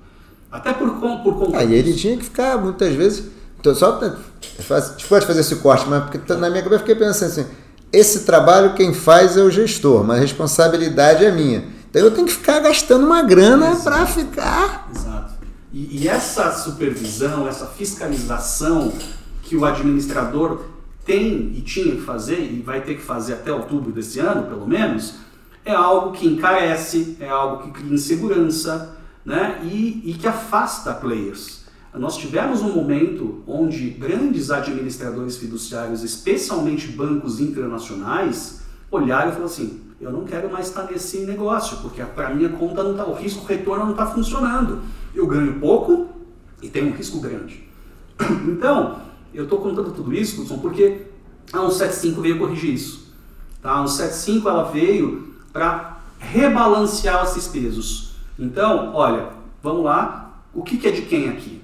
Até 0.52 0.74
por, 0.74 0.90
por 0.90 1.38
conta. 1.38 1.58
Aí 1.58 1.74
ele 1.74 1.94
tinha 1.94 2.18
que 2.18 2.24
ficar, 2.24 2.58
muitas 2.58 2.94
vezes. 2.94 3.26
Então, 3.60 3.76
só. 3.76 4.00
Gente 4.00 5.08
pode 5.08 5.26
fazer 5.26 5.42
esse 5.42 5.58
corte, 5.58 5.88
mas 5.88 6.04
porque 6.04 6.34
na 6.34 6.50
minha 6.50 6.64
cabeça 6.64 6.76
eu 6.76 6.88
fiquei 6.88 6.96
pensando 6.96 7.32
assim: 7.32 7.46
esse 7.92 8.22
trabalho 8.22 8.74
quem 8.74 8.94
faz 8.94 9.38
é 9.38 9.42
o 9.42 9.50
gestor, 9.50 10.04
mas 10.04 10.18
a 10.18 10.22
responsabilidade 10.22 11.26
é 11.26 11.32
minha. 11.32 11.66
Então 11.90 12.02
eu 12.02 12.12
tenho 12.12 12.28
que 12.28 12.34
ficar 12.34 12.60
gastando 12.60 13.06
uma 13.06 13.22
grana 13.24 13.76
para 13.78 14.06
ficar. 14.06 14.90
Exato. 14.94 15.34
E, 15.74 16.04
e 16.04 16.08
essa 16.08 16.52
supervisão, 16.52 17.48
essa 17.48 17.66
fiscalização 17.66 18.94
que 19.44 19.56
o 19.56 19.66
administrador 19.66 20.62
tem 21.06 21.54
e 21.56 21.62
tinha 21.62 21.96
que 21.96 22.02
fazer, 22.02 22.40
e 22.40 22.62
vai 22.62 22.82
ter 22.82 22.96
que 22.96 23.02
fazer 23.02 23.34
até 23.34 23.52
outubro 23.52 23.92
desse 23.92 24.20
ano, 24.20 24.44
pelo 24.44 24.68
menos, 24.68 25.16
é 25.68 25.76
algo 25.76 26.14
que 26.14 26.26
encarece, 26.26 27.18
é 27.20 27.28
algo 27.28 27.64
que 27.64 27.72
cria 27.72 27.94
insegurança 27.94 28.98
né? 29.26 29.60
e, 29.64 30.02
e 30.06 30.14
que 30.14 30.26
afasta 30.26 30.94
players. 30.94 31.66
Nós 31.94 32.16
tivemos 32.16 32.62
um 32.62 32.72
momento 32.74 33.44
onde 33.46 33.90
grandes 33.90 34.50
administradores 34.50 35.38
fiduciários, 35.38 36.04
especialmente 36.04 36.88
bancos 36.88 37.40
internacionais, 37.40 38.62
olharam 38.90 39.30
e 39.30 39.32
falaram 39.32 39.46
assim: 39.46 39.82
eu 40.00 40.12
não 40.12 40.24
quero 40.24 40.50
mais 40.50 40.68
estar 40.68 40.84
nesse 40.84 41.20
negócio, 41.26 41.78
porque 41.78 42.04
para 42.04 42.34
mim 42.34 42.46
a 42.46 42.50
conta 42.50 42.84
não 42.84 42.92
está, 42.92 43.06
o 43.06 43.14
risco 43.14 43.46
retorno 43.46 43.86
não 43.86 43.92
está 43.92 44.06
funcionando. 44.06 44.82
Eu 45.14 45.26
ganho 45.26 45.60
pouco 45.60 46.08
e 46.62 46.70
tenho 46.70 46.88
um 46.88 46.96
risco 46.96 47.20
grande. 47.20 47.68
Então, 48.48 49.02
eu 49.34 49.44
estou 49.44 49.60
contando 49.60 49.92
tudo 49.92 50.14
isso, 50.14 50.40
Wilson, 50.40 50.60
porque 50.60 51.08
a 51.52 51.58
175 51.58 52.22
veio 52.22 52.40
corrigir 52.40 52.74
isso. 52.74 53.14
Tá? 53.62 53.82
A 53.82 53.88
175 53.88 54.50
ela 54.50 54.64
veio 54.64 55.27
para 55.58 55.98
rebalancear 56.20 57.24
esses 57.24 57.48
pesos. 57.48 58.12
Então, 58.38 58.92
olha, 58.94 59.30
vamos 59.64 59.84
lá, 59.84 60.40
o 60.54 60.62
que, 60.62 60.78
que 60.78 60.88
é 60.88 60.92
de 60.92 61.02
quem 61.02 61.30
aqui? 61.30 61.60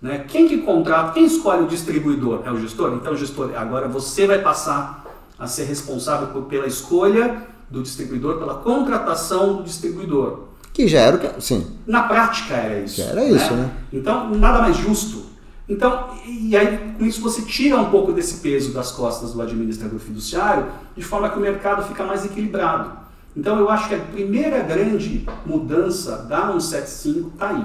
Né? 0.00 0.24
Quem 0.26 0.48
que 0.48 0.58
contrata, 0.58 1.12
quem 1.12 1.26
escolhe 1.26 1.62
o 1.62 1.66
distribuidor? 1.66 2.40
É 2.46 2.50
o 2.50 2.58
gestor? 2.58 2.94
Então, 2.94 3.12
o 3.12 3.16
gestor, 3.16 3.50
agora 3.54 3.86
você 3.86 4.26
vai 4.26 4.38
passar 4.38 5.04
a 5.38 5.46
ser 5.46 5.64
responsável 5.64 6.28
por, 6.28 6.44
pela 6.44 6.66
escolha 6.66 7.46
do 7.68 7.82
distribuidor, 7.82 8.38
pela 8.38 8.54
contratação 8.54 9.56
do 9.56 9.62
distribuidor. 9.62 10.44
Que 10.72 10.88
já 10.88 11.00
era 11.00 11.16
o 11.16 11.20
que. 11.20 11.42
Sim. 11.42 11.66
Na 11.86 12.04
prática 12.04 12.54
era 12.54 12.80
isso. 12.80 12.96
Já 12.96 13.04
era 13.04 13.24
isso, 13.24 13.52
né? 13.52 13.62
né? 13.62 13.72
Então, 13.92 14.30
nada 14.30 14.60
mais 14.60 14.76
justo. 14.76 15.22
Então, 15.68 16.08
e 16.26 16.56
aí 16.56 16.94
com 16.98 17.04
isso 17.04 17.20
você 17.20 17.42
tira 17.42 17.76
um 17.76 17.90
pouco 17.90 18.12
desse 18.12 18.40
peso 18.40 18.72
das 18.72 18.90
costas 18.90 19.32
do 19.32 19.40
administrador 19.40 19.98
fiduciário, 19.98 20.66
de 20.96 21.02
forma 21.02 21.28
que 21.28 21.38
o 21.38 21.40
mercado 21.40 21.86
fica 21.86 22.04
mais 22.04 22.24
equilibrado. 22.24 23.03
Então, 23.36 23.58
eu 23.58 23.68
acho 23.68 23.88
que 23.88 23.94
a 23.94 23.98
primeira 23.98 24.60
grande 24.60 25.26
mudança 25.44 26.18
da 26.18 26.52
175 26.52 27.30
está 27.34 27.50
aí. 27.50 27.64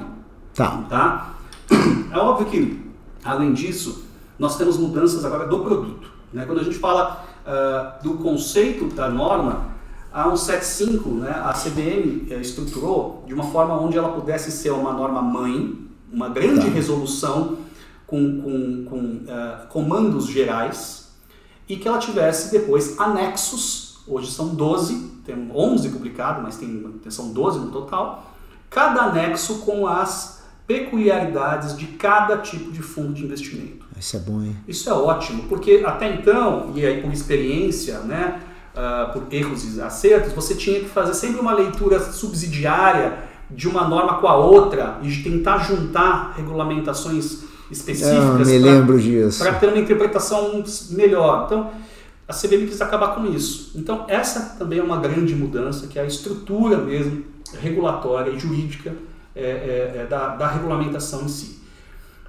Tá. 0.53 0.85
tá. 0.89 1.33
É 2.11 2.17
óbvio 2.17 2.47
que, 2.47 2.91
além 3.23 3.53
disso, 3.53 4.03
nós 4.39 4.57
temos 4.57 4.77
mudanças 4.77 5.23
agora 5.23 5.45
do 5.47 5.59
produto. 5.59 6.09
Né? 6.33 6.43
Quando 6.45 6.61
a 6.61 6.63
gente 6.63 6.77
fala 6.77 7.23
uh, 7.45 8.03
do 8.03 8.15
conceito 8.15 8.87
da 8.95 9.09
norma, 9.09 9.67
a 10.11 10.23
175, 10.23 11.09
né, 11.09 11.29
a 11.29 11.53
CBM 11.53 12.27
eh, 12.31 12.41
estruturou 12.41 13.23
de 13.27 13.33
uma 13.33 13.43
forma 13.43 13.79
onde 13.79 13.95
ela 13.95 14.09
pudesse 14.09 14.51
ser 14.51 14.71
uma 14.71 14.91
norma 14.91 15.21
mãe, 15.21 15.77
uma 16.11 16.29
grande 16.29 16.65
tá. 16.65 16.73
resolução 16.73 17.57
com, 18.07 18.41
com, 18.41 18.85
com 18.85 18.97
uh, 18.97 19.67
comandos 19.69 20.25
gerais 20.25 21.11
e 21.67 21.75
que 21.75 21.87
ela 21.87 21.99
tivesse 21.99 22.51
depois 22.51 22.99
anexos, 22.99 23.99
hoje 24.07 24.31
são 24.31 24.47
12, 24.55 25.18
tem 25.31 25.51
11 25.53 25.89
publicados, 25.89 26.43
mas 26.43 26.57
tem, 26.57 26.83
são 27.09 27.31
12 27.31 27.59
no 27.59 27.71
total, 27.71 28.33
cada 28.69 29.03
anexo 29.03 29.59
com 29.59 29.87
as 29.87 30.43
peculiaridades 30.67 31.75
de 31.75 31.87
cada 31.87 32.37
tipo 32.37 32.71
de 32.71 32.81
fundo 32.81 33.13
de 33.13 33.23
investimento. 33.23 33.85
Isso 33.97 34.15
é 34.15 34.19
bom, 34.19 34.41
hein? 34.41 34.55
Isso 34.67 34.89
é 34.89 34.93
ótimo, 34.93 35.43
porque 35.49 35.83
até 35.85 36.13
então, 36.13 36.71
e 36.75 36.85
aí 36.85 37.01
por 37.01 37.11
experiência, 37.11 37.99
né, 37.99 38.39
uh, 38.75 39.11
por 39.11 39.23
erros 39.31 39.75
e 39.75 39.81
acertos, 39.81 40.31
você 40.33 40.53
tinha 40.53 40.79
que 40.79 40.87
fazer 40.87 41.13
sempre 41.13 41.39
uma 41.39 41.53
leitura 41.53 41.99
subsidiária 41.99 43.29
de 43.49 43.67
uma 43.67 43.87
norma 43.87 44.19
com 44.19 44.27
a 44.27 44.37
outra 44.37 44.99
e 45.01 45.11
tentar 45.23 45.57
juntar 45.59 46.35
regulamentações 46.37 47.49
específicas 47.71 48.47
me 48.47 48.57
lembro 48.57 48.99
disso. 48.99 49.43
para 49.43 49.53
ter 49.53 49.67
uma 49.67 49.79
interpretação 49.79 50.63
melhor. 50.91 51.45
Então, 51.45 51.71
a 52.29 52.33
CVM 52.33 52.67
quis 52.67 52.79
acabar 52.79 53.15
com 53.15 53.25
isso. 53.25 53.71
Então, 53.75 54.05
essa 54.07 54.55
também 54.59 54.77
é 54.77 54.83
uma 54.83 54.97
grande 54.97 55.33
mudança, 55.33 55.87
que 55.87 55.97
é 55.97 56.03
a 56.03 56.05
estrutura 56.05 56.77
mesmo 56.77 57.25
regulatória 57.59 58.29
e 58.29 58.37
jurídica 58.37 58.93
é, 59.35 59.41
é, 59.41 60.01
é 60.01 60.07
da, 60.07 60.35
da 60.35 60.47
regulamentação 60.47 61.23
em 61.23 61.27
si. 61.27 61.59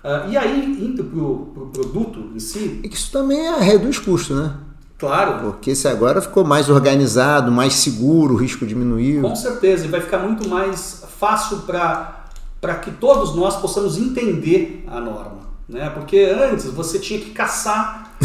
Uh, 0.03 0.31
e 0.31 0.39
aí, 0.39 0.83
indo 0.83 1.05
para 1.05 1.19
o 1.19 1.51
pro 1.53 1.67
produto 1.67 2.31
em 2.35 2.41
si. 2.41 2.81
Isso 2.83 3.13
também 3.13 3.47
é, 3.47 3.61
reduz 3.61 3.99
custo, 3.99 4.35
né? 4.35 4.55
Claro. 4.99 5.41
Porque 5.41 5.75
se 5.75 5.87
agora 5.87 6.23
ficou 6.23 6.47
mais 6.47 6.71
organizado, 6.71 7.53
mais 7.53 7.75
seguro, 7.75 8.33
o 8.33 8.37
risco 8.39 8.65
diminuiu. 8.65 9.21
Com 9.21 9.37
certeza, 9.37 9.85
e 9.85 9.89
vai 9.89 10.01
ficar 10.01 10.21
muito 10.21 10.49
mais 10.49 11.05
fácil 11.19 11.59
para 11.59 12.75
que 12.83 12.91
todos 12.93 13.35
nós 13.35 13.57
possamos 13.57 13.99
entender 13.99 14.83
a 14.87 14.99
norma. 14.99 15.41
Né? 15.69 15.91
Porque 15.91 16.19
antes 16.19 16.65
você 16.65 16.99
tinha 16.99 17.21
que 17.21 17.31
caçar 17.33 18.17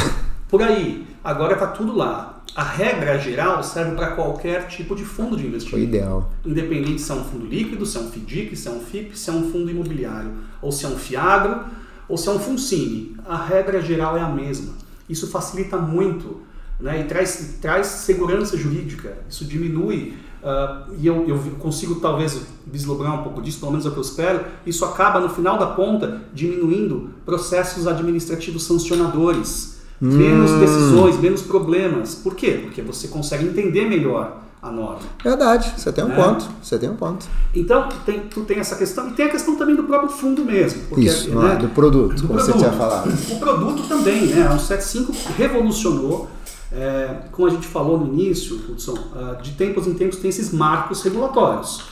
por 0.48 0.62
aí, 0.62 1.06
agora 1.26 1.54
está 1.54 1.68
tudo 1.68 1.96
lá. 1.96 2.44
A 2.56 2.64
regra 2.64 3.18
geral 3.18 3.62
serve 3.64 3.96
para 3.96 4.12
qualquer 4.12 4.68
tipo 4.68 4.96
de 4.96 5.04
fundo 5.04 5.36
de 5.36 5.46
investimento. 5.46 5.72
Foi 5.72 5.82
ideal. 5.82 6.32
Independente 6.46 7.02
se 7.02 7.12
é 7.12 7.16
um 7.16 7.24
fundo 7.24 7.46
líquido, 7.48 7.86
se 7.86 7.98
é 7.98 8.00
um 8.00 8.10
FDIC, 8.10 8.56
se 8.56 8.68
é 8.68 8.72
um 8.72 8.80
FIP, 8.80 9.18
se 9.18 9.30
é 9.30 9.34
um 9.34 9.52
fundo 9.52 9.70
imobiliário, 9.70 10.32
ou 10.62 10.72
se 10.72 10.86
é 10.86 10.88
um 10.88 10.96
FIAGRO, 10.96 11.66
ou 12.08 12.18
se 12.18 12.30
é 12.30 12.32
um 12.32 12.40
FUNCINE. 12.40 13.18
A 13.28 13.36
regra 13.36 13.82
geral 13.82 14.16
é 14.16 14.22
a 14.22 14.30
mesma. 14.30 14.74
Isso 15.10 15.28
facilita 15.28 15.76
muito 15.78 16.42
né, 16.80 17.02
e 17.02 17.04
traz, 17.06 17.58
traz 17.60 17.88
segurança 17.88 18.56
jurídica. 18.56 19.18
Isso 19.30 19.44
diminui, 19.46 20.14
uh, 20.44 20.94
e 20.98 21.08
eu, 21.08 21.28
eu 21.28 21.38
consigo 21.60 21.96
talvez 21.96 22.40
vislumbrar 22.66 23.20
um 23.20 23.24
pouco 23.24 23.42
disso, 23.42 23.60
pelo 23.60 23.72
menos 23.72 23.86
é 23.86 23.90
o 23.90 23.92
que 23.92 23.98
eu 23.98 24.04
espero. 24.04 24.46
Isso 24.66 24.86
acaba, 24.86 25.20
no 25.20 25.30
final 25.30 25.58
da 25.58 25.68
ponta, 25.68 26.22
diminuindo 26.34 27.10
processos 27.26 27.88
administrativos 27.88 28.64
sancionadores, 28.64 29.75
hum. 30.02 30.08
menos 30.08 30.52
decisões, 30.60 31.20
menos 31.20 31.42
problemas. 31.42 32.16
Por 32.16 32.36
quê? 32.36 32.60
Porque 32.64 32.82
você 32.82 33.08
consegue 33.08 33.46
entender 33.46 33.88
melhor 33.88 34.42
a 34.62 34.72
norma. 34.72 35.00
Verdade, 35.24 35.74
você 35.78 35.92
tem 35.92 36.04
um 36.04 36.12
é. 36.12 36.16
ponto. 36.16 36.48
Você 36.62 36.80
tem 36.80 36.90
um 36.90 36.96
ponto. 36.96 37.26
Então, 37.54 37.88
tem, 38.06 38.22
tu 38.22 38.42
tem 38.42 38.58
essa 38.58 38.76
questão, 38.76 39.10
e 39.10 39.12
tem 39.12 39.26
a 39.26 39.30
questão 39.30 39.56
também 39.56 39.76
do 39.76 39.84
próprio 39.84 40.10
fundo 40.10 40.44
mesmo. 40.44 40.82
Porque, 40.90 41.06
Isso, 41.06 41.30
né, 41.30 41.56
do 41.56 41.70
produto, 41.70 42.16
do 42.16 42.28
como 42.28 42.40
produto. 42.40 42.54
você 42.54 42.58
tinha 42.58 42.72
falado. 42.72 43.14
O 43.32 43.40
produto 43.40 43.88
também, 43.88 44.26
né? 44.28 44.50
O 44.50 44.60
75 44.60 45.14
revolucionou 45.38 46.28
é, 46.72 47.20
como 47.32 47.48
a 47.48 47.52
gente 47.52 47.68
falou 47.68 47.98
no 47.98 48.08
início, 48.08 48.58
Hudson, 48.70 48.94
uh, 48.94 49.42
de 49.42 49.52
tempos 49.52 49.88
em 49.88 49.94
tempos 49.94 50.18
tem 50.18 50.30
esses 50.30 50.52
marcos 50.52 51.02
regulatórios. 51.04 51.84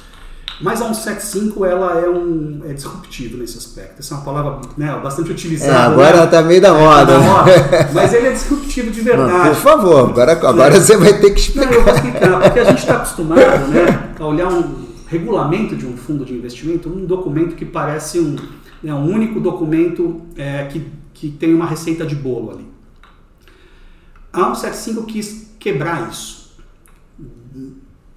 Mas 0.62 0.82
a 0.82 0.86
175 0.86 1.66
ela 1.66 2.00
é 2.00 2.10
um 2.10 2.62
é 2.66 2.74
disruptivo 2.74 3.38
nesse 3.38 3.58
aspecto. 3.58 4.00
Essa 4.00 4.14
é 4.14 4.18
uma 4.18 4.24
palavra 4.24 4.62
né, 4.78 5.00
bastante 5.02 5.32
utilizada. 5.32 5.72
É, 5.72 5.94
agora 5.94 6.12
né? 6.12 6.18
ela 6.18 6.26
está 6.26 6.42
meio 6.42 6.62
da 6.62 6.74
moda. 6.74 7.14
É, 7.14 7.18
moda. 7.18 7.90
Mas 7.94 8.14
ele 8.14 8.28
é 8.28 8.32
disruptivo 8.32 8.92
de 8.92 9.02
verdade. 9.02 9.50
por 9.50 9.56
favor, 9.56 10.10
agora, 10.10 10.32
agora 10.34 10.76
é. 10.76 10.80
você 10.80 10.96
vai 10.98 11.20
ter 11.20 11.32
que 11.32 11.40
explicar. 11.40 11.72
Não, 11.72 11.78
eu 11.78 11.84
vou 11.84 11.94
explicar, 11.94 12.42
porque 12.42 12.60
a 12.60 12.64
gente 12.66 12.80
está 12.80 12.96
acostumado 12.98 13.68
né, 13.68 14.14
a 14.20 14.26
olhar 14.26 14.50
um 14.50 14.86
regulamento 15.08 15.76
de 15.76 15.86
um 15.86 15.98
fundo 15.98 16.26
de 16.26 16.34
investimento, 16.34 16.90
um 16.90 17.06
documento 17.06 17.56
que 17.56 17.66
parece 17.66 18.20
um, 18.20 18.36
né, 18.82 18.94
um 18.94 19.12
único 19.12 19.40
documento 19.40 20.22
é, 20.36 20.66
que, 20.66 20.88
que 21.14 21.30
tem 21.30 21.54
uma 21.54 21.66
receita 21.66 22.06
de 22.06 22.16
bolo 22.16 22.52
ali. 22.52 22.68
A 24.32 24.56
175 24.56 25.04
quis 25.04 25.56
quebrar 25.60 26.10
isso. 26.10 26.44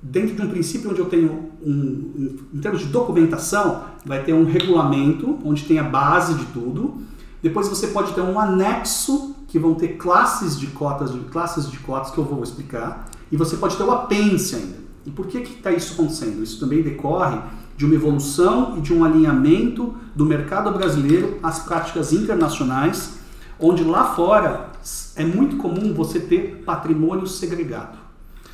Dentro 0.08 0.36
de 0.36 0.42
um 0.42 0.48
princípio 0.48 0.90
onde 0.90 1.00
eu 1.00 1.06
tenho, 1.06 1.50
um, 1.64 2.38
em 2.54 2.58
termos 2.58 2.80
de 2.80 2.86
documentação, 2.86 3.84
vai 4.04 4.22
ter 4.22 4.32
um 4.32 4.44
regulamento 4.44 5.38
onde 5.44 5.64
tem 5.64 5.80
a 5.80 5.82
base 5.82 6.34
de 6.34 6.44
tudo. 6.46 7.02
Depois 7.42 7.68
você 7.68 7.88
pode 7.88 8.12
ter 8.12 8.20
um 8.20 8.38
anexo 8.38 9.34
que 9.48 9.58
vão 9.58 9.74
ter 9.74 9.96
classes 9.96 10.58
de 10.58 10.68
cotas, 10.68 11.12
de 11.12 11.18
classes 11.20 11.68
de 11.68 11.78
cotas 11.78 12.12
que 12.12 12.18
eu 12.18 12.24
vou 12.24 12.42
explicar. 12.42 13.10
E 13.32 13.36
você 13.36 13.56
pode 13.56 13.76
ter 13.76 13.82
o 13.82 13.90
apêndice 13.90 14.54
ainda. 14.54 14.76
E 15.04 15.10
por 15.10 15.26
que 15.26 15.38
está 15.38 15.72
isso 15.72 15.94
acontecendo? 15.94 16.40
Isso 16.42 16.60
também 16.60 16.82
decorre 16.82 17.38
de 17.76 17.84
uma 17.84 17.94
evolução 17.94 18.78
e 18.78 18.80
de 18.80 18.94
um 18.94 19.04
alinhamento 19.04 19.94
do 20.14 20.24
mercado 20.24 20.70
brasileiro 20.70 21.38
às 21.42 21.58
práticas 21.58 22.12
internacionais, 22.12 23.18
onde 23.58 23.82
lá 23.82 24.14
fora 24.14 24.70
é 25.16 25.24
muito 25.24 25.56
comum 25.56 25.92
você 25.92 26.20
ter 26.20 26.62
patrimônio 26.64 27.26
segregado. 27.26 28.05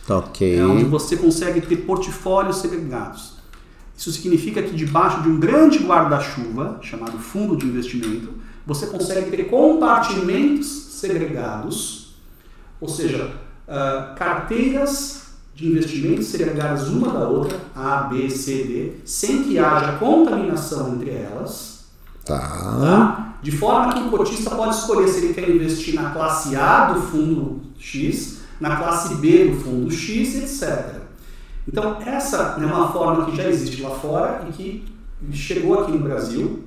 Ok. 0.09 0.59
É 0.59 0.65
onde 0.65 0.85
você 0.85 1.17
consegue 1.17 1.61
ter 1.61 1.77
portfólios 1.79 2.57
segregados. 2.57 3.35
Isso 3.97 4.11
significa 4.11 4.63
que 4.63 4.75
debaixo 4.75 5.23
de 5.23 5.29
um 5.29 5.39
grande 5.39 5.79
guarda-chuva, 5.79 6.79
chamado 6.83 7.19
fundo 7.19 7.57
de 7.57 7.67
investimento, 7.67 8.31
você 8.67 8.87
consegue 8.87 9.31
ter 9.31 9.45
compartimentos 9.45 10.67
segregados, 10.67 12.17
ou 12.81 12.89
seja, 12.89 13.33
uh, 13.69 14.15
carteiras 14.17 15.23
de 15.55 15.69
investimentos 15.69 16.27
segregadas 16.27 16.89
uma 16.89 17.11
da 17.11 17.29
outra, 17.29 17.61
A, 17.75 18.03
B, 18.03 18.29
C, 18.31 18.65
D, 18.65 18.93
sem 19.05 19.45
que 19.45 19.59
haja 19.59 19.99
contaminação 19.99 20.95
entre 20.95 21.11
elas. 21.11 21.85
Tá. 22.25 22.39
tá? 22.39 23.35
De 23.43 23.51
forma 23.51 23.93
que 23.93 24.01
o 24.01 24.11
cotista 24.11 24.51
pode 24.51 24.77
escolher 24.77 25.09
se 25.09 25.19
ele 25.19 25.35
quer 25.35 25.51
investir 25.51 25.95
na 25.95 26.11
classe 26.11 26.55
A 26.57 26.93
do 26.93 27.03
fundo 27.03 27.61
X, 27.79 28.42
na 28.63 28.77
classe 28.77 29.17
B 29.17 29.47
do 29.49 29.57
fundo 29.57 29.91
X, 29.91 30.37
etc. 30.37 31.03
Então, 31.67 32.01
essa 32.01 32.57
é 32.61 32.65
uma 32.65 32.93
forma 32.93 33.27
que 33.27 33.37
já 33.37 33.49
existe 33.49 33.83
lá 33.83 33.91
fora 33.91 34.47
e 34.49 34.53
que 34.53 34.85
chegou 35.33 35.81
aqui 35.81 35.91
no 35.91 35.99
Brasil, 35.99 36.63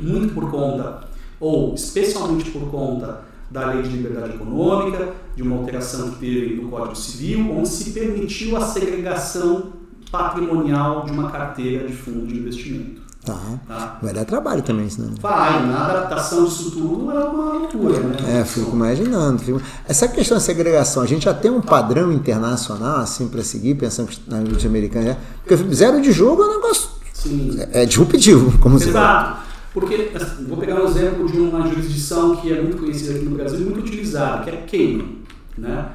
muito 0.00 0.32
por 0.34 0.48
conta, 0.48 1.00
ou 1.40 1.74
especialmente 1.74 2.48
por 2.52 2.70
conta 2.70 3.22
da 3.50 3.72
Lei 3.72 3.82
de 3.82 3.88
Liberdade 3.88 4.36
Econômica, 4.36 5.14
de 5.34 5.42
uma 5.42 5.56
alteração 5.56 6.12
que 6.12 6.20
teve 6.20 6.62
no 6.62 6.68
Código 6.68 6.94
Civil, 6.94 7.58
onde 7.58 7.68
se 7.68 7.90
permitiu 7.90 8.56
a 8.56 8.60
segregação 8.60 9.72
patrimonial 10.12 11.04
de 11.04 11.10
uma 11.10 11.28
carteira 11.28 11.88
de 11.88 11.92
fundo 11.92 12.24
de 12.24 12.38
investimento. 12.38 13.01
Tá. 13.24 13.38
tá. 13.68 13.98
Vai 14.02 14.12
dar 14.12 14.24
trabalho 14.24 14.62
também, 14.62 14.90
senão. 14.90 15.14
Vai, 15.20 15.64
na 15.66 15.84
adaptação 15.86 16.44
disso 16.44 16.72
tudo 16.72 17.10
é 17.12 17.24
uma 17.24 17.52
loucura, 17.52 18.00
né? 18.00 18.40
É, 18.40 18.44
fico 18.44 18.72
imaginando. 18.72 19.38
Fico... 19.38 19.62
Essa 19.86 20.08
questão 20.08 20.36
da 20.36 20.40
segregação, 20.40 21.04
a 21.04 21.06
gente 21.06 21.24
já 21.24 21.34
tem 21.34 21.50
um 21.50 21.60
padrão 21.60 22.12
internacional 22.12 22.96
assim 22.96 23.28
para 23.28 23.42
seguir, 23.44 23.76
pensando 23.76 24.08
que 24.08 24.20
na 24.28 24.40
justiça 24.44 24.66
americana, 24.66 25.18
porque 25.44 25.56
zero 25.72 26.00
de 26.02 26.10
jogo 26.10 26.42
é 26.42 26.46
um 26.46 26.54
negócio 26.56 26.88
Sim. 27.12 27.60
é, 27.72 27.82
é 27.82 27.86
disruptivo, 27.86 28.58
como 28.58 28.74
Exato. 28.76 28.90
você 28.90 28.98
Exato. 28.98 29.52
Porque, 29.72 30.10
assim, 30.14 30.44
vou 30.44 30.58
pegar 30.58 30.82
um 30.82 30.86
exemplo 30.86 31.30
de 31.30 31.38
uma 31.38 31.66
jurisdição 31.66 32.36
que 32.36 32.52
é 32.52 32.60
muito 32.60 32.76
conhecida 32.76 33.14
aqui 33.14 33.24
no 33.24 33.36
Brasil 33.36 33.60
e 33.60 33.64
muito 33.64 33.80
utilizada, 33.80 34.42
que 34.42 34.50
é 34.50 34.56
Cayman. 34.70 35.22
Né? 35.56 35.86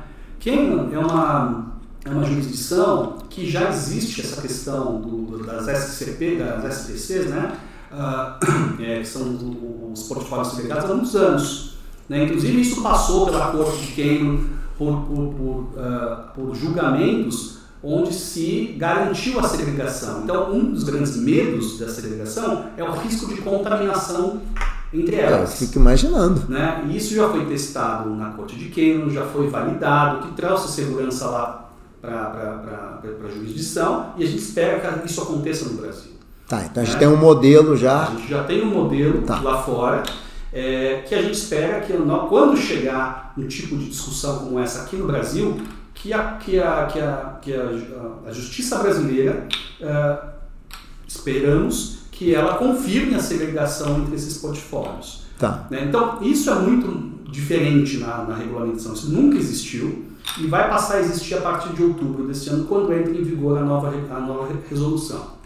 Cayman 0.44 0.90
é 0.92 0.98
uma, 0.98 1.67
é 2.08 2.12
uma 2.12 2.24
jurisdição 2.24 3.18
que 3.30 3.50
já 3.50 3.70
existe 3.70 4.22
essa 4.22 4.42
questão 4.42 5.02
do, 5.02 5.44
das 5.46 5.68
SCP, 5.68 6.38
das 6.38 6.82
SPCs, 6.82 7.28
né? 7.28 7.54
Uh, 7.92 8.82
é, 8.84 9.00
que 9.00 9.08
são 9.08 9.92
os 9.92 10.04
portfólios 10.04 10.50
segregados 10.50 10.90
há 10.90 10.94
muitos 10.94 11.16
anos. 11.16 11.78
Né? 12.10 12.24
Inclusive, 12.26 12.62
isso 12.62 12.82
passou 12.82 13.28
pela 13.28 13.52
Corte 13.52 13.86
de 13.86 13.92
Cayman 13.94 14.46
por, 14.78 15.02
por, 15.06 15.34
por, 15.34 15.56
uh, 15.80 16.34
por 16.34 16.56
julgamentos 16.56 17.58
onde 17.84 18.14
se 18.14 18.76
garantiu 18.78 19.40
a 19.40 19.44
segregação. 19.44 20.24
Então, 20.24 20.52
um 20.52 20.72
dos 20.72 20.84
grandes 20.84 21.16
medos 21.16 21.78
da 21.80 21.88
segregação 21.90 22.66
é 22.76 22.84
o 22.84 22.92
risco 22.92 23.28
de 23.28 23.42
contaminação 23.42 24.42
entre 24.94 25.16
elas. 25.18 25.62
Eu 25.62 25.68
fico 25.68 25.80
imaginando. 25.80 26.44
Né? 26.50 26.86
E 26.90 26.98
isso 26.98 27.14
já 27.14 27.30
foi 27.30 27.46
testado 27.46 28.10
na 28.16 28.32
Corte 28.32 28.56
de 28.56 28.70
Cayman, 28.70 29.10
já 29.10 29.26
foi 29.26 29.48
validado, 29.48 30.28
que 30.28 30.34
trouxe 30.34 30.72
segurança 30.72 31.28
lá 31.28 31.67
para 32.02 33.02
a 33.04 33.30
jurisdição 33.34 34.14
e 34.18 34.24
a 34.24 34.28
gente 34.28 34.40
espera 34.40 34.80
que 35.00 35.08
isso 35.08 35.22
aconteça 35.22 35.66
no 35.66 35.76
Brasil. 35.76 36.12
Tá, 36.48 36.64
então 36.64 36.82
a 36.82 36.86
gente 36.86 36.94
né? 36.94 37.00
tem 37.00 37.08
um 37.08 37.18
modelo 37.18 37.76
já. 37.76 38.08
A 38.08 38.12
gente 38.12 38.30
já 38.30 38.44
tem 38.44 38.62
um 38.62 38.70
modelo 38.70 39.22
tá. 39.24 39.40
lá 39.42 39.62
fora. 39.62 40.04
É, 40.54 41.04
que 41.06 41.14
a 41.14 41.22
gente 41.22 41.34
espera 41.34 41.82
que 41.82 41.94
quando 42.30 42.56
chegar 42.56 43.34
um 43.38 43.46
tipo 43.48 43.76
de 43.76 43.90
discussão 43.90 44.40
como 44.40 44.58
essa 44.58 44.84
aqui 44.84 44.96
no 44.96 45.06
Brasil, 45.06 45.60
que 45.94 46.14
a, 46.14 46.38
que 46.38 46.58
a, 46.58 46.86
que 46.86 47.00
a, 47.00 47.38
que 47.42 47.54
a, 47.54 47.70
a 48.26 48.32
justiça 48.32 48.78
brasileira 48.78 49.46
uh, 49.82 50.28
esperamos 51.06 51.98
que 52.12 52.34
ela 52.34 52.56
confirme 52.56 53.14
a 53.16 53.20
segregação 53.20 54.00
entre 54.00 54.16
esses 54.16 54.38
portfólios. 54.38 55.24
Tá. 55.38 55.68
Né? 55.70 55.86
Então, 55.88 56.20
isso 56.22 56.50
é 56.50 56.56
muito 56.56 57.30
diferente 57.30 57.98
na, 57.98 58.24
na 58.24 58.36
regulamentação, 58.36 58.94
isso 58.94 59.10
nunca 59.10 59.38
existiu 59.38 60.06
e 60.38 60.48
vai 60.48 60.70
passar 60.70 60.96
a 60.96 61.00
existir 61.00 61.36
a 61.36 61.42
partir 61.42 61.74
de 61.74 61.84
outubro 61.84 62.28
deste 62.28 62.50
ano, 62.50 62.66
quando 62.66 62.94
entra 62.94 63.12
em 63.12 63.24
vigor 63.24 63.58
a 63.58 63.62
nova, 63.62 63.88
a 63.90 64.20
nova 64.20 64.54
resolução. 64.70 65.38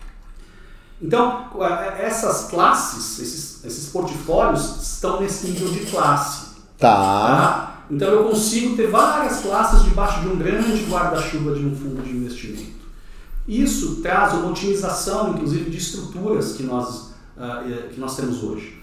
Então, 1.02 1.50
essas 1.98 2.50
classes, 2.50 3.20
esses, 3.20 3.65
esses 3.65 3.89
portfólios 3.89 4.82
estão 4.82 5.20
nesse 5.20 5.48
nível 5.48 5.70
de 5.70 5.80
classe. 5.88 6.52
Tá. 6.78 6.96
tá? 6.96 7.72
Então 7.89 8.08
eu 8.08 8.24
consigo 8.24 8.76
ter 8.76 8.88
várias 8.88 9.41
classes 9.41 9.84
debaixo 9.84 10.22
de 10.22 10.28
um 10.30 10.38
grande 10.38 10.86
guarda-chuva 10.86 11.56
de 11.56 11.65
um 11.65 11.76
fundo 11.76 12.02
de 12.02 12.12
investimento. 12.12 12.82
Isso 13.48 13.98
traz 13.98 14.34
uma 14.34 14.52
otimização, 14.52 15.32
inclusive, 15.32 15.70
de 15.70 15.78
estruturas 15.78 16.54
que 16.54 16.63
nós, 16.63 17.12
uh, 17.36 17.89
que 17.91 18.00
nós 18.00 18.15
temos 18.15 18.44
hoje. 18.44 18.81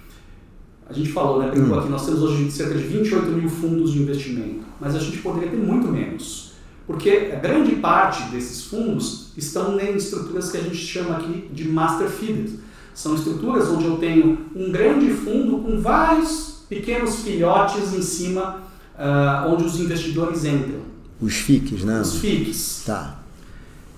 A 0.88 0.92
gente 0.92 1.12
falou, 1.12 1.40
né, 1.40 1.53
hum. 1.55 1.79
aqui, 1.79 1.88
nós 1.88 2.07
temos 2.07 2.22
hoje 2.22 2.51
cerca 2.51 2.74
de 2.74 2.85
28 2.85 3.27
mil 3.31 3.48
fundos 3.48 3.92
de 3.92 3.98
investimento, 4.01 4.61
mas 4.81 4.94
a 4.94 4.98
gente 4.98 5.18
poderia 5.18 5.51
ter 5.51 5.57
muito 5.57 5.88
menos. 5.88 6.53
Porque 6.87 7.31
a 7.35 7.37
grande 7.37 7.77
parte 7.77 8.31
desses 8.31 8.64
fundos 8.64 9.33
estão 9.37 9.79
em 9.79 9.96
estruturas 9.96 10.51
que 10.51 10.57
a 10.57 10.62
gente 10.62 10.77
chama 10.77 11.16
aqui 11.16 11.48
de 11.53 11.68
master 11.68 12.09
feeders. 12.09 12.53
São 12.94 13.14
estruturas 13.14 13.68
onde 13.68 13.85
eu 13.85 13.98
tenho 13.98 14.46
um 14.57 14.72
grande 14.72 15.11
fundo 15.11 15.59
com 15.59 15.79
vários 15.79 16.64
pequenos 16.66 17.16
filhotes 17.16 17.92
em 17.92 18.01
cima 18.01 18.62
uh, 18.98 19.53
onde 19.53 19.64
os 19.64 19.79
investidores 19.79 20.46
entram. 20.46 20.81
Os 21.20 21.35
FICs, 21.35 21.85
né? 21.85 22.01
Os 22.01 22.14
FICs. 22.14 22.85
Tá. 22.87 23.18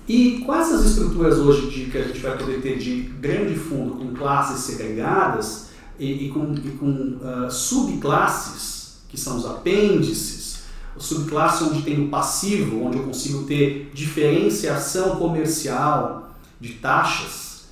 E 0.07 0.43
com 0.45 0.53
essas 0.53 0.83
estruturas 0.85 1.37
hoje 1.37 1.69
de, 1.69 1.89
que 1.89 1.97
a 1.97 2.03
gente 2.03 2.19
vai 2.19 2.37
poder 2.37 2.61
ter 2.61 2.77
de 2.77 3.03
grande 3.21 3.55
fundo 3.55 3.95
com 3.95 4.13
classes 4.13 4.59
segregadas 4.59 5.70
e, 6.01 6.25
e 6.25 6.29
com, 6.29 6.53
e 6.55 6.71
com 6.71 6.89
uh, 6.89 7.51
subclasses, 7.51 8.95
que 9.07 9.19
são 9.19 9.37
os 9.37 9.45
apêndices, 9.45 10.61
subclasse 10.97 11.63
onde 11.63 11.83
tem 11.83 12.05
o 12.05 12.09
passivo, 12.09 12.83
onde 12.83 12.97
eu 12.97 13.03
consigo 13.03 13.43
ter 13.43 13.91
diferenciação 13.93 15.15
comercial 15.15 16.31
de 16.59 16.73
taxas. 16.73 17.65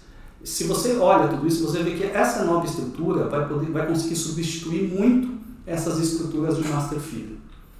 Se 0.44 0.64
você 0.64 0.96
olha 0.98 1.28
tudo 1.28 1.48
isso, 1.48 1.64
você 1.64 1.84
vê 1.84 1.92
que 1.92 2.04
essa 2.04 2.44
nova 2.46 2.66
estrutura 2.66 3.28
vai, 3.28 3.48
poder, 3.48 3.72
vai 3.72 3.88
conseguir 3.88 4.16
substituir 4.16 4.84
muito 4.84 5.38
essas 5.66 6.00
estruturas 6.00 6.58
de 6.58 6.68
master 6.68 7.00
feeder. 7.00 7.38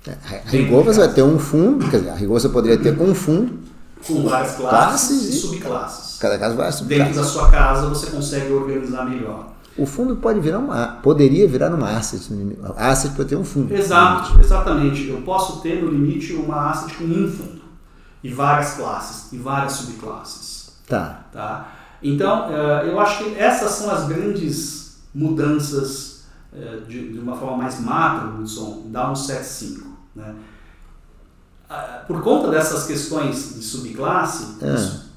É, 0.08 0.42
a 0.46 0.50
rigor 0.50 0.84
você 0.84 1.00
vai 1.00 1.14
ter 1.14 1.24
um 1.24 1.38
fundo, 1.38 1.90
quer 1.90 1.98
dizer, 2.00 2.10
a 2.10 2.16
rigor 2.16 2.40
você 2.40 2.50
poderia 2.50 2.78
ter 2.78 3.00
um 3.00 3.14
fundo 3.14 3.60
com 4.06 4.24
várias 4.24 4.56
classes, 4.56 4.70
classes 4.70 5.30
e 5.30 5.34
subclasses. 5.34 6.20
Cada 6.20 6.38
caso 6.38 6.56
vai 6.56 6.72
subclasses. 6.72 7.06
Dentro 7.06 7.22
da 7.22 7.28
sua 7.28 7.50
casa 7.50 7.88
você 7.88 8.08
consegue 8.08 8.52
organizar 8.52 9.10
melhor. 9.10 9.59
O 9.82 9.86
fundo 9.86 10.16
pode 10.18 10.40
virar 10.40 10.60
uma, 10.60 10.88
poderia 11.02 11.48
virar 11.48 11.74
uma 11.74 11.90
asset, 11.90 12.30
asset 12.76 13.16
para 13.16 13.26
ter 13.26 13.36
um 13.36 13.44
fundo. 13.44 13.74
Exato, 13.74 14.40
exatamente. 14.40 15.08
Eu 15.08 15.22
posso 15.22 15.62
ter 15.62 15.82
no 15.82 15.90
limite 15.90 16.34
uma 16.34 16.70
asset 16.70 16.94
com 16.96 17.06
um 17.06 17.28
fundo 17.30 17.62
e 18.24 18.30
várias 18.32 18.74
classes 18.74 19.32
e 19.32 19.38
várias 19.38 19.74
subclasses. 19.74 20.74
Tá. 20.88 21.26
Tá. 21.32 21.72
Então, 22.02 22.48
eh, 22.50 22.90
eu 22.90 23.00
acho 23.00 23.24
que 23.24 23.36
essas 23.36 23.72
são 23.72 23.92
as 23.92 24.08
grandes 24.08 25.00
mudanças 25.14 26.20
é, 26.52 26.78
de, 26.88 27.14
de, 27.14 27.20
uma 27.20 27.36
forma 27.36 27.58
mais 27.58 27.80
macro, 27.80 28.40
Hudson, 28.40 28.88
dá 28.88 29.12
um 29.12 29.14
7,5. 29.14 29.84
Né? 30.16 30.36
Ah, 31.70 32.04
por 32.08 32.24
conta 32.24 32.50
dessas 32.50 32.88
questões 32.88 33.56
de 33.56 33.62
subclasse, 33.62 34.58
é. 34.62 35.09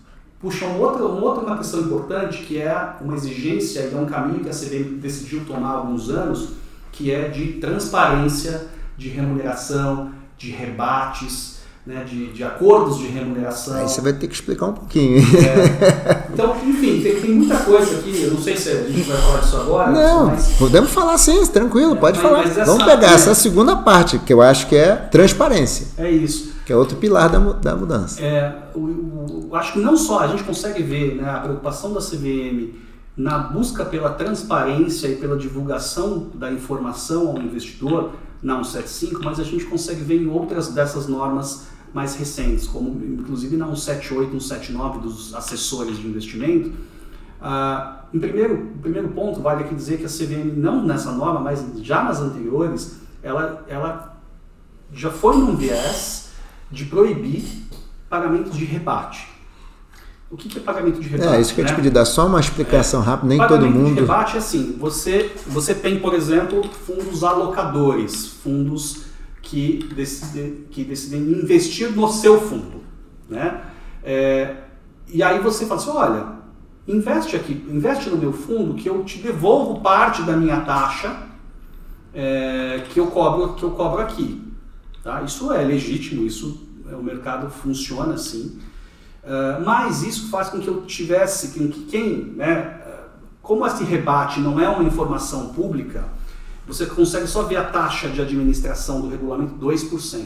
Puxa 0.43 0.67
um 0.67 0.81
outro, 0.81 1.09
um 1.09 1.23
outro, 1.23 1.47
uma 1.47 1.57
questão 1.57 1.81
importante 1.81 2.39
que 2.43 2.61
é 2.61 2.97
uma 3.01 3.15
exigência 3.15 3.83
e 3.83 3.95
é 3.95 3.97
um 3.97 4.07
caminho 4.07 4.41
que 4.41 4.49
a 4.49 4.53
CVM 4.53 4.99
decidiu 4.99 5.45
tomar 5.45 5.69
há 5.69 5.77
alguns 5.77 6.11
anos, 6.11 6.55
que 6.91 7.13
é 7.13 7.29
de 7.29 7.55
transparência 7.55 8.67
de 8.99 9.09
remuneração, 9.09 10.11
de 10.37 10.51
rebates, 10.51 11.52
né, 11.85 12.05
de, 12.05 12.33
de, 12.33 12.45
acordos 12.45 12.99
de 12.99 13.09
remuneração. 13.09 13.77
Aí 13.77 13.88
você 13.88 14.01
vai 14.01 14.12
ter 14.12 14.29
que 14.29 14.35
explicar 14.35 14.66
um 14.66 14.73
pouquinho. 14.73 15.18
É. 15.18 16.23
Então, 16.33 16.57
enfim, 16.64 17.03
tem, 17.03 17.21
tem, 17.21 17.31
muita 17.33 17.57
coisa 17.59 17.99
aqui. 17.99 18.23
Eu 18.23 18.31
não 18.31 18.40
sei 18.40 18.57
se 18.57 18.71
a 18.71 18.85
gente 18.85 19.03
vai 19.03 19.16
falar 19.18 19.40
disso 19.40 19.57
agora. 19.57 19.90
Não, 19.90 20.27
mas... 20.29 20.53
podemos 20.57 20.90
falar 20.90 21.18
sim, 21.18 21.45
tranquilo, 21.47 21.97
pode 21.97 22.18
é, 22.18 22.23
falar. 22.23 22.45
Essa, 22.45 22.64
Vamos 22.64 22.85
pegar 22.85 23.11
é... 23.11 23.14
essa 23.14 23.35
segunda 23.35 23.77
parte, 23.77 24.18
que 24.18 24.33
eu 24.33 24.40
acho 24.40 24.68
que 24.68 24.77
é 24.77 24.95
transparência. 24.95 25.88
É 25.99 26.11
isso. 26.11 26.53
Que 26.64 26.73
é 26.73 26.77
outro 26.77 26.97
pilar 26.97 27.29
da, 27.29 27.38
da 27.38 27.77
mudança. 27.77 28.23
É, 28.23 28.55
o, 28.75 29.49
o, 29.51 29.51
acho 29.53 29.75
que 29.75 29.81
não 29.81 29.97
só 29.97 30.21
a 30.21 30.29
gente 30.29 30.45
consegue 30.45 30.83
ver 30.83 31.16
né, 31.16 31.29
a 31.29 31.40
preocupação 31.40 31.92
da 31.92 32.01
CVM 32.01 32.73
na 33.16 33.38
busca 33.38 33.85
pela 33.85 34.11
transparência 34.11 35.09
e 35.09 35.16
pela 35.16 35.37
divulgação 35.37 36.29
da 36.35 36.51
informação 36.51 37.29
ao 37.29 37.38
investidor 37.38 38.12
na 38.43 38.63
175, 38.63 39.21
mas 39.25 39.39
a 39.39 39.45
gente 39.45 39.65
consegue 39.67 40.03
ver 40.03 40.21
em 40.21 40.29
outras 40.29 40.69
dessas 40.69 41.07
normas 41.07 41.67
mais 41.95 42.15
recentes, 42.15 42.67
como 42.67 42.89
inclusive 43.05 43.57
na 43.57 43.67
178, 43.67 44.41
179 44.41 44.99
dos 45.01 45.35
assessores 45.35 45.99
de 45.99 46.07
investimento. 46.07 46.73
Ah, 47.41 48.05
em 48.13 48.19
primeiro, 48.19 48.73
primeiro 48.81 49.09
ponto, 49.09 49.41
vale 49.41 49.65
aqui 49.65 49.75
dizer 49.75 49.99
que 49.99 50.05
a 50.05 50.09
CVM, 50.09 50.55
não 50.57 50.85
nessa 50.85 51.13
norma, 51.13 51.41
mas 51.41 51.65
já 51.83 52.03
nas 52.03 52.21
anteriores, 52.21 52.99
ela, 53.23 53.65
ela 53.69 54.21
já 54.93 55.11
foi 55.11 55.37
num 55.37 55.57
viés 55.57 56.31
de 56.71 56.85
proibir 56.85 57.45
pagamento 58.09 58.51
de 58.51 58.65
rebate. 58.65 59.32
O 60.33 60.37
que 60.37 60.59
é 60.59 60.62
pagamento 60.62 60.99
de 60.99 61.09
rebate? 61.09 61.35
É, 61.35 61.40
isso 61.42 61.55
que 61.55 61.61
eu 61.61 61.66
te 61.66 61.73
né? 61.73 61.77
pedi, 61.77 61.90
dar 61.90 62.07
só 62.07 62.27
uma 62.27 62.40
explicação 62.40 63.03
é, 63.03 63.05
rápida, 63.05 63.29
nem 63.29 63.38
todo 63.47 63.66
mundo. 63.66 63.75
Pagamento 63.75 63.95
de 63.95 64.01
rebate 64.01 64.37
é 64.37 64.38
assim: 64.38 64.77
você, 64.79 65.31
você 65.47 65.75
tem, 65.75 66.01
por 66.01 66.14
exemplo, 66.14 66.62
fundos 66.87 67.23
alocadores, 67.23 68.29
fundos 68.42 69.03
que 69.42 69.87
decidem, 69.95 70.64
que 70.71 70.85
decidem 70.85 71.21
investir 71.21 71.95
no 71.95 72.09
seu 72.09 72.40
fundo. 72.40 72.81
né? 73.29 73.61
É, 74.03 74.57
e 75.07 75.23
aí 75.23 75.38
você 75.40 75.66
fala 75.66 75.79
assim, 75.79 75.90
olha, 75.90 76.27
investe 76.88 77.37
aqui, 77.37 77.66
investe 77.68 78.09
no 78.09 78.16
meu 78.16 78.33
fundo 78.33 78.73
que 78.73 78.88
eu 78.88 79.05
te 79.05 79.18
devolvo 79.18 79.83
parte 79.83 80.23
da 80.23 80.35
minha 80.35 80.62
taxa 80.62 81.27
é, 82.14 82.85
que 82.88 82.99
eu 82.99 83.09
cobro 83.09 83.55
que 83.55 83.62
eu 83.62 83.73
cobro 83.73 84.01
aqui. 84.01 84.42
Tá? 85.05 85.23
Isso 85.23 85.53
é 85.53 85.62
legítimo, 85.62 86.25
isso 86.25 86.66
é, 86.90 86.97
o 86.97 87.03
mercado 87.03 87.51
funciona 87.51 88.14
assim. 88.14 88.59
Uh, 89.23 89.65
mas 89.65 90.03
isso 90.03 90.29
faz 90.29 90.49
com 90.49 90.61
que 90.61 90.69
eu 90.69 90.83
tivesse, 90.83 91.59
com 91.59 91.69
que 91.69 91.85
quem, 91.85 92.35
né, 92.37 92.83
como 93.43 93.67
esse 93.67 93.85
rebate 93.85 94.41
não 94.41 94.59
é 94.59 94.69
uma 94.69 94.85
informação 94.85 95.49
pública, 95.49 96.05
você 96.67 96.87
consegue 96.87 97.27
só 97.27 97.43
ver 97.43 97.57
a 97.57 97.65
taxa 97.65 98.09
de 98.09 98.21
administração 98.21 99.01
do 99.01 99.09
regulamento 99.09 99.55
2%. 99.55 100.25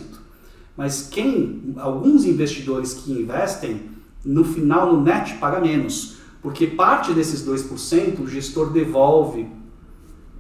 Mas 0.77 1.09
quem, 1.11 1.75
alguns 1.79 2.25
investidores 2.25 2.93
que 2.93 3.11
investem, 3.11 3.91
no 4.25 4.45
final 4.45 4.93
no 4.93 5.03
net 5.03 5.35
paga 5.35 5.59
menos, 5.61 6.17
porque 6.43 6.67
parte 6.67 7.13
desses 7.15 7.45
2% 7.47 8.21
o 8.21 8.27
gestor 8.27 8.71
devolve 8.71 9.49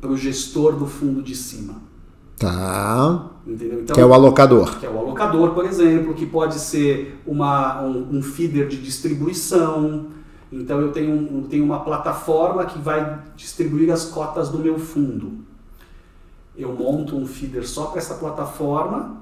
para 0.01 0.11
o 0.11 0.17
gestor 0.17 0.77
do 0.77 0.87
fundo 0.87 1.23
de 1.23 1.35
cima. 1.35 1.81
Tá. 2.39 3.31
Entendeu? 3.47 3.81
Então, 3.81 3.95
que 3.95 4.01
é 4.01 4.05
o 4.05 4.13
alocador. 4.13 4.79
Que 4.79 4.87
é 4.87 4.91
o 4.91 4.99
alocador, 4.99 5.55
por 5.55 5.65
exemplo, 5.65 6.15
que 6.15 6.27
pode 6.27 6.59
ser 6.59 7.21
uma, 7.27 7.81
um, 7.83 8.19
um 8.19 8.23
feeder 8.23 8.69
de 8.69 8.77
distribuição. 8.83 10.07
Então 10.51 10.81
eu 10.81 10.93
tenho, 10.93 11.13
um, 11.13 11.43
tenho 11.49 11.65
uma 11.65 11.81
plataforma 11.81 12.65
que 12.67 12.79
vai 12.79 13.21
distribuir 13.37 13.93
as 13.93 14.05
cotas 14.07 14.49
do 14.49 14.59
meu 14.59 14.79
fundo. 14.79 15.45
Eu 16.57 16.73
monto 16.73 17.17
um 17.17 17.27
feeder 17.27 17.67
só 17.67 17.87
para 17.87 17.99
essa 17.99 18.15
plataforma 18.15 19.17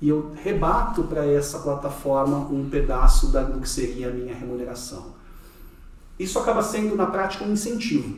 e 0.00 0.08
eu 0.08 0.32
rebato 0.42 1.04
para 1.04 1.26
essa 1.26 1.58
plataforma 1.58 2.38
um 2.38 2.68
pedaço 2.70 3.28
da, 3.28 3.42
do 3.42 3.60
que 3.60 3.68
seria 3.68 4.08
a 4.08 4.12
minha 4.12 4.34
remuneração. 4.34 5.18
Isso 6.18 6.38
acaba 6.38 6.62
sendo, 6.62 6.96
na 6.96 7.06
prática, 7.06 7.44
um 7.44 7.52
incentivo. 7.52 8.16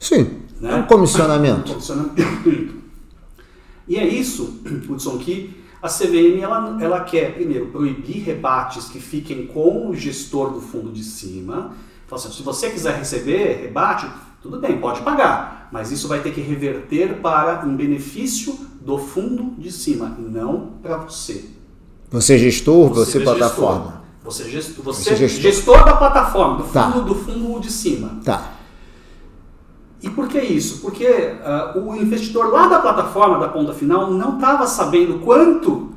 Sim, 0.00 0.42
né? 0.60 0.76
um 0.76 0.82
comissionamento. 0.84 1.70
um 1.70 1.74
comissionamento. 1.74 2.87
E 3.88 3.96
é 3.96 4.06
isso, 4.06 4.60
Hudson, 4.88 5.18
que 5.18 5.64
a 5.80 5.88
CVM 5.88 6.40
ela, 6.40 6.76
ela 6.80 7.00
quer, 7.00 7.34
primeiro, 7.34 7.66
proibir 7.66 8.22
rebates 8.24 8.86
que 8.86 9.00
fiquem 9.00 9.46
com 9.46 9.88
o 9.88 9.94
gestor 9.94 10.50
do 10.50 10.60
fundo 10.60 10.90
de 10.90 11.04
cima. 11.04 11.74
Então, 12.04 12.18
assim, 12.18 12.30
se 12.30 12.42
você 12.42 12.70
quiser 12.70 12.98
receber 12.98 13.60
rebate, 13.62 14.06
tudo 14.42 14.60
bem, 14.60 14.78
pode 14.78 15.02
pagar, 15.02 15.68
mas 15.72 15.90
isso 15.90 16.08
vai 16.08 16.20
ter 16.20 16.32
que 16.32 16.40
reverter 16.40 17.20
para 17.20 17.64
um 17.66 17.76
benefício 17.76 18.58
do 18.80 18.98
fundo 18.98 19.60
de 19.60 19.70
cima, 19.70 20.16
não 20.18 20.72
para 20.82 20.96
você. 20.98 21.44
Você 22.10 22.34
é 22.34 22.38
gestor, 22.38 22.88
você, 22.88 23.12
você 23.12 23.18
é 23.18 23.20
plataforma. 23.22 24.02
Você, 24.24 24.50
gestor, 24.50 24.84
você, 24.84 25.02
você 25.02 25.16
gestor. 25.16 25.42
gestor 25.42 25.84
da 25.84 25.96
plataforma, 25.96 26.58
do 26.58 26.64
tá. 26.64 26.90
fundo, 26.90 27.00
tá. 27.00 27.06
do 27.06 27.14
fundo 27.14 27.60
de 27.60 27.70
cima. 27.70 28.20
Tá. 28.24 28.52
E 30.00 30.08
por 30.08 30.28
que 30.28 30.38
isso? 30.38 30.80
Porque 30.80 31.06
uh, 31.06 31.78
o 31.78 31.96
investidor 31.96 32.52
lá 32.52 32.68
da 32.68 32.78
plataforma, 32.78 33.38
da 33.38 33.48
ponta 33.48 33.74
final, 33.74 34.10
não 34.10 34.36
estava 34.36 34.66
sabendo 34.66 35.18
quanto 35.20 35.92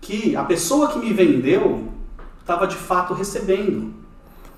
que 0.00 0.34
a 0.34 0.44
pessoa 0.44 0.88
que 0.88 0.98
me 0.98 1.12
vendeu 1.12 1.88
estava 2.40 2.66
de 2.66 2.76
fato 2.76 3.14
recebendo. 3.14 3.92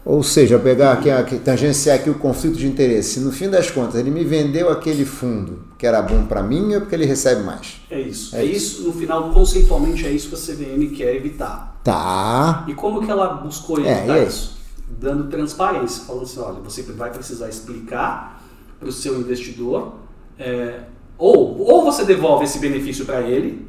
Ou 0.05 0.23
seja, 0.23 0.59
pegar 0.59 0.93
aqui, 0.93 1.11
aqui, 1.11 1.39
tangenciar 1.39 1.97
aqui 1.97 2.09
o 2.09 2.15
conflito 2.15 2.57
de 2.57 2.67
interesse. 2.67 3.19
No 3.19 3.33
fim 3.33 3.51
das 3.51 3.71
contas, 3.71 3.97
ele 3.97 4.11
me 4.11 4.25
vendeu 4.25 4.71
aquele 4.71 5.05
fundo 5.05 5.65
que 5.77 5.85
era 5.85 6.01
bom 6.01 6.25
para 6.25 6.43
mim 6.43 6.75
ou 6.75 6.81
porque 6.81 6.95
ele 6.95 7.07
recebe 7.07 7.43
mais? 7.43 7.81
É 7.91 8.01
isso. 8.01 8.35
É, 8.35 8.41
é 8.41 8.45
isso. 8.45 8.81
isso. 8.81 8.87
no 8.87 8.93
final, 8.93 9.31
conceitualmente, 9.31 10.07
é 10.07 10.11
isso 10.11 10.29
que 10.29 10.35
a 10.37 10.39
CVM 10.39 10.95
quer 10.95 11.15
evitar. 11.17 11.81
Tá. 11.83 12.65
E 12.69 12.75
como 12.75 13.05
que 13.05 13.11
ela 13.11 13.35
buscou 13.35 13.81
é, 13.81 13.99
evitar 13.99 14.19
é, 14.19 14.25
isso? 14.25 14.57
Dando 14.89 15.29
transparência, 15.29 16.05
falando 16.05 16.23
assim, 16.23 16.39
olha, 16.39 16.61
você 16.61 16.83
vai 16.83 17.11
precisar 17.11 17.49
explicar 17.49 18.36
para 18.79 18.89
o 18.89 18.93
seu 18.93 19.19
investidor, 19.19 19.95
é, 20.39 20.81
ou, 21.19 21.59
ou 21.61 21.85
você 21.85 22.05
devolve 22.05 22.45
esse 22.45 22.59
benefício 22.59 23.05
para 23.05 23.23
ele, 23.23 23.67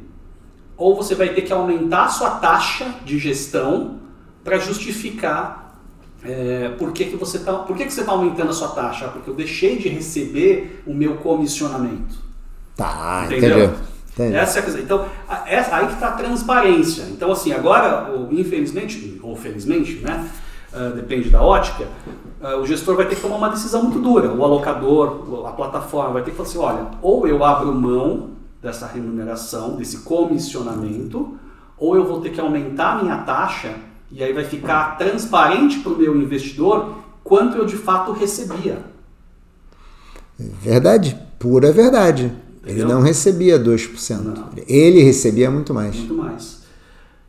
ou 0.76 0.94
você 0.94 1.14
vai 1.14 1.30
ter 1.30 1.42
que 1.42 1.52
aumentar 1.52 2.04
a 2.04 2.08
sua 2.08 2.30
taxa 2.32 2.94
de 3.04 3.18
gestão 3.18 3.98
para 4.44 4.58
justificar 4.58 5.68
é, 6.24 6.70
por 6.76 6.92
que, 6.92 7.04
que 7.04 7.16
você 7.16 7.36
está 7.36 7.52
por 7.54 7.76
que, 7.76 7.84
que 7.84 7.92
você 7.92 8.00
está 8.00 8.12
aumentando 8.12 8.50
a 8.50 8.52
sua 8.52 8.68
taxa? 8.68 9.06
Ah, 9.06 9.08
porque 9.08 9.30
eu 9.30 9.34
deixei 9.34 9.78
de 9.78 9.88
receber 9.88 10.82
o 10.86 10.92
meu 10.92 11.16
comissionamento. 11.16 12.16
Tá, 12.76 13.24
entendeu? 13.26 13.74
entendeu? 14.12 14.40
Essa 14.40 14.58
é 14.58 14.62
a 14.62 14.64
questão. 14.64 14.82
Então, 14.82 15.08
essa, 15.46 15.76
aí 15.76 15.86
que 15.86 15.94
está 15.94 16.08
a 16.08 16.12
transparência. 16.12 17.02
Então, 17.10 17.30
assim, 17.30 17.52
agora, 17.52 18.12
infelizmente, 18.32 19.18
ou 19.22 19.36
felizmente, 19.36 19.96
né? 19.96 20.28
Uh, 20.72 20.94
depende 20.94 21.30
da 21.30 21.42
ótica, 21.42 21.88
uh, 22.42 22.60
o 22.60 22.66
gestor 22.66 22.94
vai 22.94 23.06
ter 23.06 23.14
que 23.14 23.22
tomar 23.22 23.36
uma 23.36 23.48
decisão 23.48 23.84
muito 23.84 24.00
dura. 24.00 24.32
O 24.32 24.44
alocador, 24.44 25.46
a 25.46 25.52
plataforma 25.52 26.10
vai 26.10 26.22
ter 26.22 26.32
que 26.32 26.36
falar 26.36 26.48
assim: 26.48 26.58
olha, 26.58 26.86
ou 27.00 27.26
eu 27.26 27.42
abro 27.42 27.72
mão 27.74 28.30
dessa 28.62 28.86
remuneração, 28.86 29.76
desse 29.76 29.98
comissionamento, 29.98 31.38
ou 31.78 31.96
eu 31.96 32.04
vou 32.04 32.20
ter 32.20 32.30
que 32.30 32.40
aumentar 32.40 32.98
a 32.98 33.02
minha 33.02 33.16
taxa 33.18 33.76
e 34.10 34.22
aí 34.22 34.32
vai 34.32 34.44
ficar 34.44 34.96
transparente 34.98 35.78
para 35.80 35.92
o 35.92 35.96
meu 35.96 36.16
investidor 36.16 36.98
quanto 37.22 37.56
eu 37.56 37.66
de 37.66 37.76
fato 37.76 38.12
recebia. 38.12 38.78
Verdade, 40.38 41.18
pura 41.38 41.72
verdade. 41.72 42.32
Entendeu? 42.62 42.84
Ele 42.84 42.94
não 42.94 43.00
recebia 43.00 43.58
2%. 43.58 44.18
Não. 44.20 44.48
Ele 44.66 45.02
recebia 45.02 45.50
muito 45.50 45.72
mais. 45.72 45.96
Muito 45.96 46.14
mais. 46.14 46.57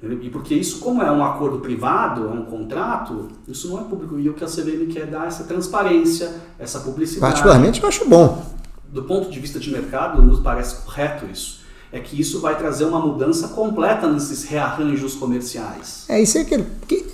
E 0.02 0.30
porque 0.30 0.56
isso, 0.56 0.80
como 0.80 1.02
é 1.02 1.12
um 1.12 1.24
acordo 1.24 1.60
privado, 1.60 2.28
é 2.28 2.32
um 2.32 2.46
contrato, 2.46 3.28
isso 3.48 3.68
não 3.68 3.82
é 3.82 3.84
público. 3.84 4.18
E 4.18 4.30
o 4.30 4.34
que 4.34 4.44
a 4.44 4.48
CVM 4.48 4.88
quer 4.92 5.08
dar 5.08 5.26
é 5.26 5.28
essa 5.28 5.44
transparência, 5.44 6.34
essa 6.58 6.80
publicidade. 6.80 7.34
Particularmente 7.34 7.82
eu 7.82 7.90
acho 7.90 8.08
bom. 8.08 8.46
Do 8.88 9.04
ponto 9.04 9.30
de 9.30 9.40
vista 9.40 9.60
de 9.60 9.70
mercado, 9.70 10.22
nos 10.22 10.40
parece 10.40 10.84
correto 10.86 11.26
isso. 11.26 11.60
É 11.92 12.00
que 12.00 12.20
isso 12.20 12.40
vai 12.40 12.58
trazer 12.58 12.86
uma 12.86 13.00
mudança 13.00 13.50
completa 13.50 14.08
nesses 14.08 14.46
rearranjos 14.46 15.16
comerciais. 15.16 16.06
É 16.08 16.22
isso 16.22 16.38
é 16.38 16.46
que, 16.46 16.64
que 16.88 17.06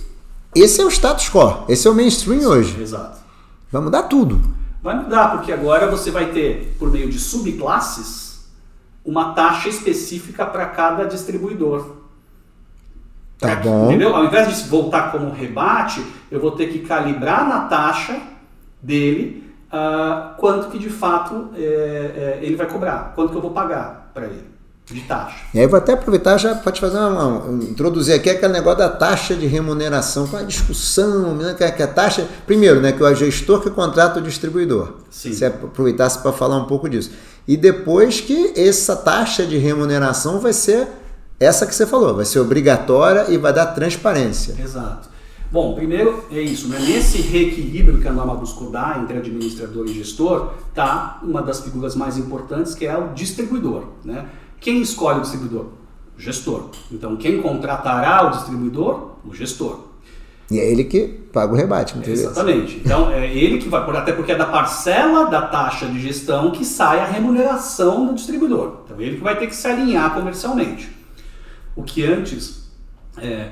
esse 0.53 0.79
é 0.79 0.85
o 0.85 0.89
status 0.91 1.29
quo, 1.29 1.65
esse 1.67 1.87
é 1.87 1.91
o 1.91 1.95
mainstream 1.95 2.41
Sim, 2.41 2.45
hoje. 2.45 2.81
Exato. 2.81 3.19
Vai 3.71 3.81
mudar 3.81 4.03
tudo. 4.03 4.41
Vai 4.83 4.95
mudar, 5.01 5.31
porque 5.31 5.51
agora 5.51 5.89
você 5.89 6.11
vai 6.11 6.31
ter, 6.31 6.75
por 6.77 6.91
meio 6.91 7.09
de 7.09 7.17
subclasses, 7.17 8.45
uma 9.03 9.33
taxa 9.33 9.69
específica 9.69 10.45
para 10.45 10.67
cada 10.67 11.05
distribuidor. 11.05 11.94
Tá 13.39 13.55
bom. 13.55 13.87
Entendeu? 13.87 14.15
Ao 14.15 14.25
invés 14.25 14.47
de 14.47 14.69
voltar 14.69 15.11
como 15.11 15.31
rebate, 15.31 16.05
eu 16.31 16.39
vou 16.39 16.51
ter 16.51 16.67
que 16.67 16.79
calibrar 16.79 17.47
na 17.47 17.61
taxa 17.61 18.17
dele 18.81 19.43
uh, 19.67 20.35
quanto 20.37 20.69
que 20.69 20.77
de 20.77 20.89
fato 20.89 21.49
é, 21.55 21.59
é, 21.61 22.39
ele 22.41 22.55
vai 22.55 22.67
cobrar, 22.67 23.13
quanto 23.15 23.31
que 23.31 23.37
eu 23.37 23.41
vou 23.41 23.51
pagar 23.51 24.11
para 24.13 24.25
ele 24.25 24.55
de 24.85 25.01
taxa. 25.01 25.37
E 25.51 25.59
aí 25.59 25.65
vou 25.65 25.79
até 25.79 25.93
aproveitar 25.93 26.37
já 26.37 26.53
para 26.53 26.71
te 26.71 26.79
fazer 26.79 26.97
uma, 26.97 27.09
uma, 27.09 27.63
introduzir 27.63 28.13
aqui 28.13 28.29
aquele 28.29 28.53
negócio 28.53 28.77
da 28.77 28.89
taxa 28.89 29.33
de 29.33 29.47
remuneração, 29.47 30.27
com 30.27 30.37
a 30.37 30.43
discussão, 30.43 31.33
né, 31.33 31.55
que, 31.57 31.63
é, 31.63 31.71
que 31.71 31.81
a 31.81 31.87
taxa, 31.87 32.27
primeiro, 32.45 32.79
né, 32.79 32.91
que 32.91 33.01
o 33.01 33.15
gestor 33.15 33.61
que 33.61 33.71
contrata 33.71 34.19
o 34.19 34.21
distribuidor. 34.21 34.97
Sim. 35.09 35.33
Se 35.33 35.43
aproveitasse 35.43 36.19
para 36.19 36.31
falar 36.31 36.57
um 36.57 36.65
pouco 36.65 36.87
disso. 36.87 37.11
E 37.47 37.57
depois 37.57 38.21
que 38.21 38.53
essa 38.55 38.95
taxa 38.95 39.43
de 39.45 39.57
remuneração 39.57 40.39
vai 40.39 40.53
ser 40.53 40.87
essa 41.39 41.65
que 41.65 41.75
você 41.75 41.85
falou, 41.85 42.15
vai 42.15 42.25
ser 42.25 42.39
obrigatória 42.39 43.25
e 43.29 43.37
vai 43.37 43.51
dar 43.51 43.67
transparência. 43.67 44.55
Exato. 44.59 45.09
Bom, 45.51 45.73
primeiro 45.75 46.25
é 46.31 46.41
isso, 46.41 46.67
né? 46.67 46.79
nesse 46.79 47.21
reequilíbrio 47.21 47.99
que 47.99 48.07
a 48.07 48.11
norma 48.11 48.35
buscou 48.35 48.71
dar 48.71 49.01
entre 49.01 49.17
administrador 49.17 49.85
e 49.85 49.93
gestor, 49.93 50.53
tá 50.73 51.19
uma 51.23 51.41
das 51.41 51.61
figuras 51.61 51.95
mais 51.95 52.17
importantes 52.17 52.73
que 52.73 52.85
é 52.85 52.97
o 52.97 53.13
distribuidor. 53.13 53.83
Né? 54.03 54.25
Quem 54.59 54.81
escolhe 54.81 55.19
o 55.19 55.21
distribuidor? 55.21 55.67
O 56.17 56.21
gestor. 56.21 56.69
Então, 56.91 57.15
quem 57.15 57.41
contratará 57.41 58.27
o 58.27 58.31
distribuidor? 58.31 59.11
O 59.25 59.33
gestor. 59.33 59.79
E 60.49 60.59
é 60.59 60.71
ele 60.71 60.83
que 60.83 61.07
paga 61.33 61.53
o 61.53 61.55
rebate, 61.55 61.95
Exatamente. 62.05 62.81
Então, 62.83 63.11
é 63.11 63.35
ele 63.35 63.57
que 63.57 63.67
vai, 63.67 63.81
até 63.97 64.11
porque 64.11 64.31
é 64.31 64.35
da 64.35 64.45
parcela 64.45 65.25
da 65.25 65.41
taxa 65.41 65.87
de 65.87 65.99
gestão 65.99 66.51
que 66.51 66.63
sai 66.63 66.99
a 66.99 67.05
remuneração 67.05 68.07
do 68.07 68.13
distribuidor. 68.13 68.81
Então, 68.85 69.01
ele 69.01 69.17
que 69.17 69.23
vai 69.23 69.37
ter 69.37 69.47
que 69.47 69.55
se 69.55 69.67
alinhar 69.67 70.13
comercialmente. 70.13 70.94
O 71.75 71.83
que 71.83 72.05
antes 72.05 72.71
é, 73.17 73.51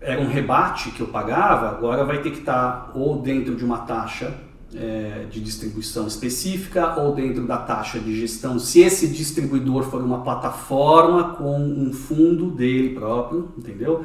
era 0.00 0.20
um 0.20 0.28
rebate 0.28 0.90
que 0.90 1.00
eu 1.00 1.08
pagava, 1.08 1.68
agora 1.68 2.04
vai 2.04 2.20
ter 2.20 2.30
que 2.30 2.40
estar 2.40 2.92
ou 2.94 3.20
dentro 3.20 3.56
de 3.56 3.64
uma 3.64 3.78
taxa 3.78 4.34
é, 4.74 5.26
de 5.30 5.40
distribuição 5.40 6.06
específica 6.06 7.00
ou 7.00 7.14
dentro 7.14 7.46
da 7.46 7.56
taxa 7.56 7.98
de 7.98 8.18
gestão, 8.18 8.58
se 8.58 8.80
esse 8.80 9.08
distribuidor 9.08 9.84
for 9.84 10.02
uma 10.02 10.22
plataforma 10.22 11.34
com 11.34 11.58
um 11.58 11.92
fundo 11.92 12.50
dele 12.50 12.94
próprio, 12.94 13.52
entendeu? 13.56 14.04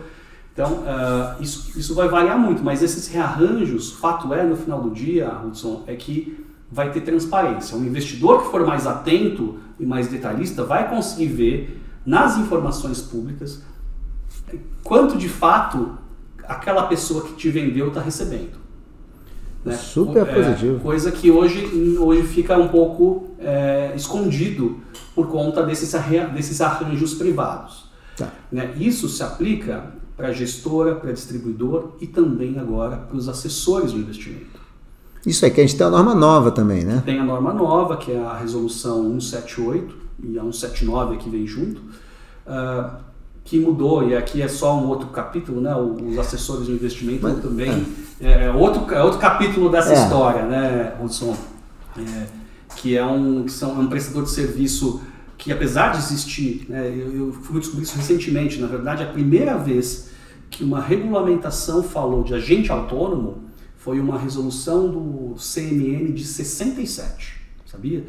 Então, 0.53 0.83
uh, 0.83 1.41
isso, 1.41 1.79
isso 1.79 1.95
vai 1.95 2.09
variar 2.09 2.37
muito, 2.37 2.61
mas 2.61 2.83
esses 2.83 3.07
rearranjos, 3.07 3.93
fato 3.93 4.33
é, 4.33 4.43
no 4.43 4.57
final 4.57 4.81
do 4.81 4.89
dia, 4.89 5.31
Hudson, 5.43 5.83
é 5.87 5.95
que 5.95 6.45
vai 6.69 6.91
ter 6.91 7.01
transparência. 7.01 7.77
Um 7.77 7.85
investidor 7.85 8.43
que 8.43 8.51
for 8.51 8.65
mais 8.65 8.85
atento 8.85 9.57
e 9.79 9.85
mais 9.85 10.07
detalhista 10.09 10.63
vai 10.63 10.89
conseguir 10.89 11.27
ver 11.27 11.78
nas 12.09 12.37
informações 12.37 12.99
públicas 13.01 13.61
quanto 14.83 15.15
de 15.15 15.29
fato 15.29 15.95
aquela 16.43 16.87
pessoa 16.87 17.21
que 17.21 17.33
te 17.33 17.51
vendeu 17.51 17.89
está 17.89 18.01
recebendo. 18.01 18.57
Né? 19.63 19.75
Super 19.75 20.27
é, 20.27 20.33
positivo. 20.33 20.79
Coisa 20.79 21.11
que 21.11 21.29
hoje, 21.29 21.97
hoje 21.99 22.23
fica 22.23 22.57
um 22.57 22.69
pouco 22.69 23.35
é, 23.37 23.93
escondido 23.95 24.79
por 25.13 25.27
conta 25.27 25.61
desses, 25.61 25.93
desses 26.33 26.61
arranjos 26.61 27.13
privados. 27.13 27.85
Tá. 28.17 28.29
Né? 28.51 28.73
Isso 28.79 29.07
se 29.07 29.21
aplica 29.21 29.93
para 30.17 30.29
a 30.29 30.33
gestora, 30.33 30.95
para 30.95 31.11
distribuidor 31.11 31.91
e 32.01 32.07
também 32.07 32.57
agora 32.57 32.97
para 32.97 33.15
os 33.15 33.29
assessores 33.29 33.91
de 33.91 33.99
investimento. 33.99 34.59
Isso 35.23 35.45
é 35.45 35.49
que 35.51 35.61
a 35.61 35.63
gente 35.63 35.77
tem 35.77 35.85
a 35.85 35.91
norma 35.91 36.15
nova 36.15 36.49
também, 36.49 36.83
né? 36.83 37.03
Tem 37.05 37.19
a 37.19 37.23
norma 37.23 37.53
nova, 37.53 37.97
que 37.97 38.11
é 38.11 38.19
a 38.19 38.37
resolução 38.37 39.03
178 39.19 40.08
e 40.23 40.37
a 40.37 40.41
179 40.41 41.17
que 41.17 41.29
vem 41.29 41.45
junto. 41.45 41.81
Uh, 42.45 43.09
que 43.49 43.59
mudou, 43.59 44.07
e 44.07 44.15
aqui 44.15 44.43
é 44.43 44.47
só 44.47 44.77
um 44.77 44.87
outro 44.87 45.07
capítulo, 45.07 45.59
né? 45.59 45.75
Os 45.75 46.19
assessores 46.19 46.67
de 46.67 46.71
investimento 46.71 47.23
Mas, 47.23 47.41
também. 47.41 47.83
É. 48.21 48.45
é, 48.45 48.51
outro, 48.51 48.93
é 48.93 49.01
outro 49.01 49.17
capítulo 49.17 49.69
dessa 49.69 49.91
é. 49.91 50.03
história, 50.03 50.45
né, 50.45 50.95
Hudson? 51.01 51.35
É, 51.97 52.27
que 52.75 52.95
é 52.95 53.03
um, 53.03 53.43
que 53.45 53.51
são, 53.51 53.71
é 53.71 53.79
um 53.79 53.87
prestador 53.87 54.23
de 54.23 54.29
serviço 54.29 55.01
que, 55.35 55.51
apesar 55.51 55.93
de 55.93 55.97
existir, 55.97 56.67
né, 56.69 56.89
eu, 56.89 57.27
eu 57.27 57.33
fui 57.33 57.59
descobrir 57.59 57.83
isso 57.83 57.97
recentemente, 57.97 58.59
na 58.59 58.67
verdade, 58.67 59.01
a 59.01 59.07
primeira 59.07 59.57
vez 59.57 60.11
que 60.51 60.63
uma 60.63 60.79
regulamentação 60.79 61.81
falou 61.81 62.23
de 62.23 62.35
agente 62.35 62.71
autônomo 62.71 63.45
foi 63.77 63.99
uma 63.99 64.19
resolução 64.19 64.91
do 64.91 65.35
CMN 65.35 66.11
de 66.11 66.23
67, 66.23 67.39
sabia? 67.65 68.05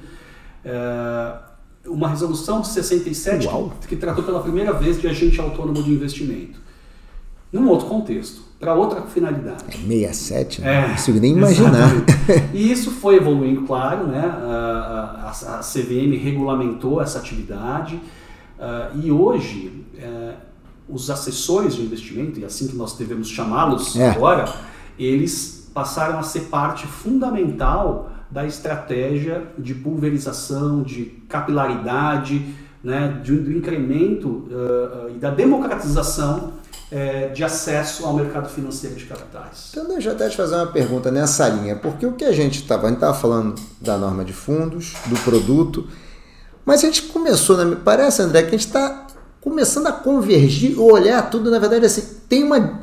É, 0.65 1.50
uma 1.87 2.09
resolução 2.09 2.61
de 2.61 2.69
67 2.69 3.49
que, 3.81 3.89
que, 3.89 3.97
tratou 3.97 4.23
pela 4.23 4.41
primeira 4.41 4.73
vez 4.73 5.01
de 5.01 5.09
agente 5.09 5.41
autônomo 5.41 5.83
de 5.83 5.91
investimento. 5.91 6.61
Num 7.53 7.69
outro 7.69 7.87
contexto, 7.87 8.43
para 8.61 8.75
outra 8.75 9.03
finalidade. 9.03 9.65
67, 9.65 10.61
né? 10.61 10.75
É, 10.75 10.83
não 10.83 10.95
consigo 10.95 11.19
nem 11.19 11.33
imaginar. 11.33 11.91
e 12.53 12.71
isso 12.71 12.91
foi 12.91 13.17
evoluindo, 13.17 13.63
claro, 13.63 14.07
né? 14.07 14.21
a, 14.21 15.33
a, 15.33 15.59
a 15.59 15.61
CVM 15.61 16.17
regulamentou 16.23 17.01
essa 17.01 17.19
atividade 17.19 17.97
uh, 17.97 19.01
e 19.03 19.11
hoje 19.11 19.85
uh, 19.95 20.35
os 20.89 21.11
assessores 21.11 21.75
de 21.75 21.83
investimento, 21.83 22.39
e 22.39 22.45
assim 22.45 22.69
que 22.69 22.77
nós 22.77 22.93
devemos 22.93 23.29
chamá-los 23.29 23.97
é. 23.97 24.11
agora, 24.11 24.53
eles 24.99 25.71
passaram 25.73 26.19
a 26.19 26.23
ser 26.23 26.43
parte 26.43 26.87
fundamental 26.87 28.10
da 28.31 28.47
estratégia 28.47 29.43
de 29.59 29.75
pulverização, 29.75 30.83
de 30.83 31.07
capilaridade, 31.29 32.55
né, 32.83 33.21
de, 33.23 33.37
do 33.37 33.53
incremento 33.53 34.29
uh, 34.29 35.11
e 35.15 35.19
da 35.19 35.31
democratização 35.31 36.53
uh, 36.91 37.35
de 37.35 37.45
acesso 37.45 38.07
ao 38.07 38.15
mercado 38.15 38.49
financeiro 38.49 38.97
de 38.97 39.05
capitais. 39.05 39.69
Então 39.71 39.89
deixa 39.89 40.11
eu 40.11 40.15
até 40.15 40.29
te 40.29 40.37
fazer 40.37 40.55
uma 40.55 40.69
pergunta 40.69 41.11
nessa 41.11 41.49
linha, 41.49 41.77
porque 41.77 42.07
o 42.07 42.13
que 42.13 42.25
a 42.25 42.33
gente 42.33 42.63
estava, 42.63 42.87
a 42.87 42.89
gente 42.89 42.97
estava 42.97 43.15
falando 43.15 43.61
da 43.81 43.99
norma 43.99 44.25
de 44.25 44.33
fundos, 44.33 44.95
do 45.07 45.17
produto, 45.21 45.87
mas 46.65 46.83
a 46.83 46.87
gente 46.87 47.03
começou, 47.03 47.57
né, 47.57 47.65
me 47.65 47.77
parece 47.77 48.23
André, 48.23 48.43
que 48.43 48.49
a 48.49 48.53
gente 48.53 48.67
está 48.67 49.07
começando 49.41 49.87
a 49.87 49.93
convergir, 49.93 50.79
olhar 50.81 51.31
tudo, 51.31 51.51
na 51.51 51.59
verdade, 51.59 51.87
assim, 51.87 52.19
tem 52.29 52.45
uma, 52.45 52.81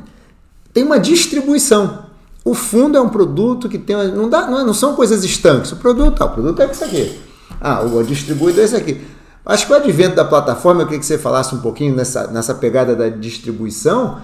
tem 0.72 0.84
uma 0.84 0.98
distribuição. 0.98 2.07
O 2.48 2.54
fundo 2.54 2.96
é 2.96 3.00
um 3.00 3.10
produto 3.10 3.68
que 3.68 3.76
tem. 3.76 3.94
Não, 4.12 4.26
dá, 4.26 4.46
não, 4.46 4.60
é, 4.60 4.64
não 4.64 4.72
são 4.72 4.94
coisas 4.94 5.22
estanques. 5.22 5.70
O 5.72 5.76
produto, 5.76 6.22
ah, 6.22 6.24
o 6.24 6.30
produto 6.30 6.62
é 6.62 6.70
isso 6.70 6.82
aqui. 6.82 7.20
Ah, 7.60 7.82
o 7.82 8.02
distribuidor 8.02 8.62
é 8.62 8.64
esse 8.64 8.74
aqui. 8.74 9.02
Acho 9.44 9.66
que 9.66 9.72
o 9.74 9.76
advento 9.76 10.16
da 10.16 10.24
plataforma, 10.24 10.80
eu 10.80 10.86
queria 10.86 10.98
que 10.98 11.04
você 11.04 11.18
falasse 11.18 11.54
um 11.54 11.58
pouquinho 11.58 11.94
nessa, 11.94 12.26
nessa 12.28 12.54
pegada 12.54 12.96
da 12.96 13.10
distribuição, 13.10 14.22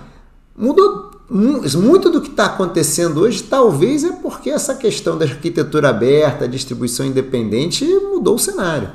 mudou 0.56 1.10
muito 1.28 2.08
do 2.08 2.22
que 2.22 2.30
está 2.30 2.46
acontecendo 2.46 3.20
hoje. 3.20 3.42
Talvez 3.42 4.04
é 4.04 4.12
porque 4.12 4.48
essa 4.48 4.74
questão 4.74 5.18
da 5.18 5.26
arquitetura 5.26 5.90
aberta, 5.90 6.48
distribuição 6.48 7.04
independente, 7.04 7.84
mudou 7.84 8.36
o 8.36 8.38
cenário. 8.38 8.90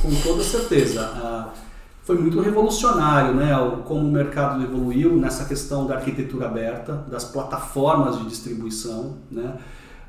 Com 0.00 0.14
toda 0.22 0.44
certeza. 0.44 1.02
Uh 1.02 1.67
foi 2.08 2.16
muito 2.16 2.40
revolucionário, 2.40 3.34
né? 3.34 3.50
Como 3.84 4.00
o 4.00 4.10
mercado 4.10 4.64
evoluiu 4.64 5.14
nessa 5.14 5.44
questão 5.44 5.86
da 5.86 5.96
arquitetura 5.96 6.46
aberta, 6.46 7.04
das 7.06 7.22
plataformas 7.22 8.18
de 8.18 8.24
distribuição, 8.24 9.18
né? 9.30 9.58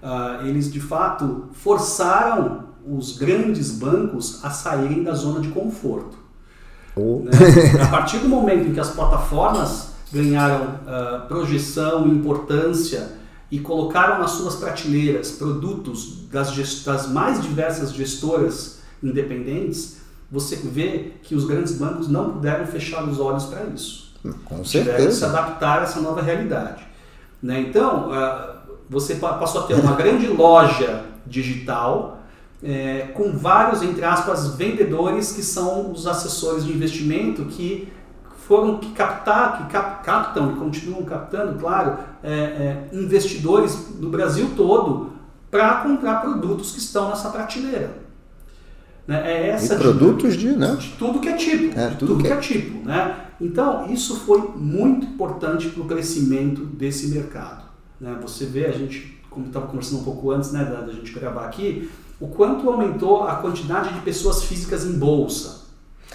Uh, 0.02 0.48
eles 0.48 0.72
de 0.72 0.80
fato 0.80 1.50
forçaram 1.52 2.70
os 2.88 3.18
grandes 3.18 3.72
bancos 3.72 4.40
a 4.46 4.50
saírem 4.50 5.04
da 5.04 5.14
zona 5.14 5.42
de 5.42 5.50
conforto. 5.50 6.18
Oh. 6.96 7.24
Né? 7.26 7.32
A 7.84 7.88
partir 7.88 8.20
do 8.20 8.30
momento 8.30 8.70
em 8.70 8.74
que 8.74 8.80
as 8.80 8.92
plataformas 8.92 9.90
ganharam 10.10 10.68
uh, 10.68 11.28
projeção 11.28 12.08
importância 12.08 13.10
e 13.52 13.60
colocaram 13.60 14.20
nas 14.20 14.32
suas 14.32 14.56
prateleiras 14.56 15.32
produtos 15.32 16.30
das, 16.32 16.56
das 16.86 17.10
mais 17.10 17.42
diversas 17.42 17.92
gestoras 17.92 18.80
independentes, 19.04 19.99
você 20.32 20.56
vê 20.56 21.14
que 21.24 21.36
os 21.36 21.46
grandes 21.46 21.78
bancos 21.78 22.08
não 22.08 22.32
puderam 22.32 22.66
fechar 22.66 23.04
os 23.04 23.20
olhos 23.20 23.46
para 23.46 23.64
isso. 23.66 24.14
Com 24.46 24.64
certeza. 24.66 25.12
se 25.12 25.26
adaptar 25.26 25.80
a 25.80 25.84
essa 25.84 26.02
nova 26.02 26.22
realidade. 26.22 26.86
Né? 27.42 27.62
Então, 27.62 28.12
ah, 28.12 28.64
você 28.90 29.16
passou 29.16 29.62
a 29.62 29.68
ter 29.68 29.76
uma 29.76 29.94
grande 29.94 30.28
loja 30.32 31.06
digital 31.26 32.20
é, 32.62 33.12
com 33.14 33.32
vários, 33.32 33.82
entre 33.82 34.04
aspas, 34.04 34.56
vendedores 34.56 35.32
que 35.32 35.42
são 35.42 35.92
os 35.92 36.06
assessores 36.06 36.66
de 36.66 36.74
investimento 36.74 37.46
que 37.46 37.92
foram 38.48 38.80
que 38.80 38.92
captar, 38.92 39.58
que 39.58 39.72
cap, 39.72 40.04
captam 40.04 40.52
e 40.52 40.56
continuam 40.56 41.04
captando, 41.04 41.60
claro, 41.60 42.00
é, 42.24 42.34
é, 42.34 42.90
investidores 42.92 43.94
do 43.96 44.10
Brasil 44.10 44.52
todo 44.58 45.14
para 45.50 45.76
comprar 45.82 46.22
produtos 46.22 46.72
que 46.72 46.80
estão 46.80 47.10
nessa 47.10 47.30
prateleira. 47.30 48.09
Né? 49.10 49.24
É 49.26 49.48
essa 49.50 49.74
e 49.74 49.78
produtos 49.80 50.38
de, 50.38 50.52
né? 50.52 50.78
de 50.80 50.90
tudo 50.90 51.20
que 51.20 51.28
é 51.28 51.36
tipo. 51.36 51.80
É, 51.80 51.88
tudo, 51.88 52.14
tudo 52.14 52.22
que, 52.22 52.28
é. 52.28 52.30
que 52.30 52.38
é 52.38 52.40
tipo. 52.40 52.86
Né? 52.86 53.26
Então, 53.42 53.92
isso 53.92 54.18
foi 54.18 54.52
muito 54.56 55.08
importante 55.08 55.68
para 55.70 55.82
o 55.82 55.88
crescimento 55.88 56.64
desse 56.64 57.08
mercado. 57.08 57.64
Né? 58.00 58.16
Você 58.22 58.46
vê, 58.46 58.68
a 58.68 58.72
gente, 58.72 59.20
como 59.28 59.48
estava 59.48 59.66
conversando 59.66 60.02
um 60.02 60.04
pouco 60.04 60.30
antes 60.30 60.52
né, 60.52 60.64
da, 60.64 60.82
da 60.82 60.92
gente 60.92 61.12
gravar 61.12 61.46
aqui, 61.46 61.90
o 62.20 62.28
quanto 62.28 62.70
aumentou 62.70 63.24
a 63.24 63.38
quantidade 63.38 63.96
de 63.96 64.02
pessoas 64.02 64.44
físicas 64.44 64.86
em 64.86 65.00
bolsa. 65.00 65.62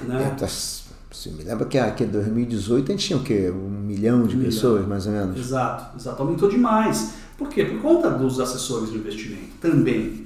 Né? 0.07 0.29
É, 0.29 0.31
tá, 0.31 0.47
você 0.47 1.31
me 1.31 1.43
lembra 1.43 1.67
que 1.67 1.77
aqui 1.77 2.05
em 2.05 2.09
2018 2.09 2.93
a 2.93 2.95
gente 2.95 3.07
tinha 3.09 3.19
o 3.19 3.25
quê? 3.25 3.51
Um 3.51 3.71
milhão 3.71 4.23
de 4.23 4.37
um 4.37 4.41
pessoas, 4.41 4.75
milhão. 4.75 4.89
mais 4.89 5.07
ou 5.09 5.13
menos? 5.13 5.37
Exato, 5.37 5.97
exato. 5.99 6.23
Aumentou 6.23 6.49
demais. 6.49 7.15
Por 7.37 7.49
quê? 7.49 7.65
Por 7.65 7.83
conta 7.83 8.09
dos 8.09 8.39
assessores 8.39 8.93
de 8.93 8.99
investimento 8.99 9.57
também. 9.61 10.24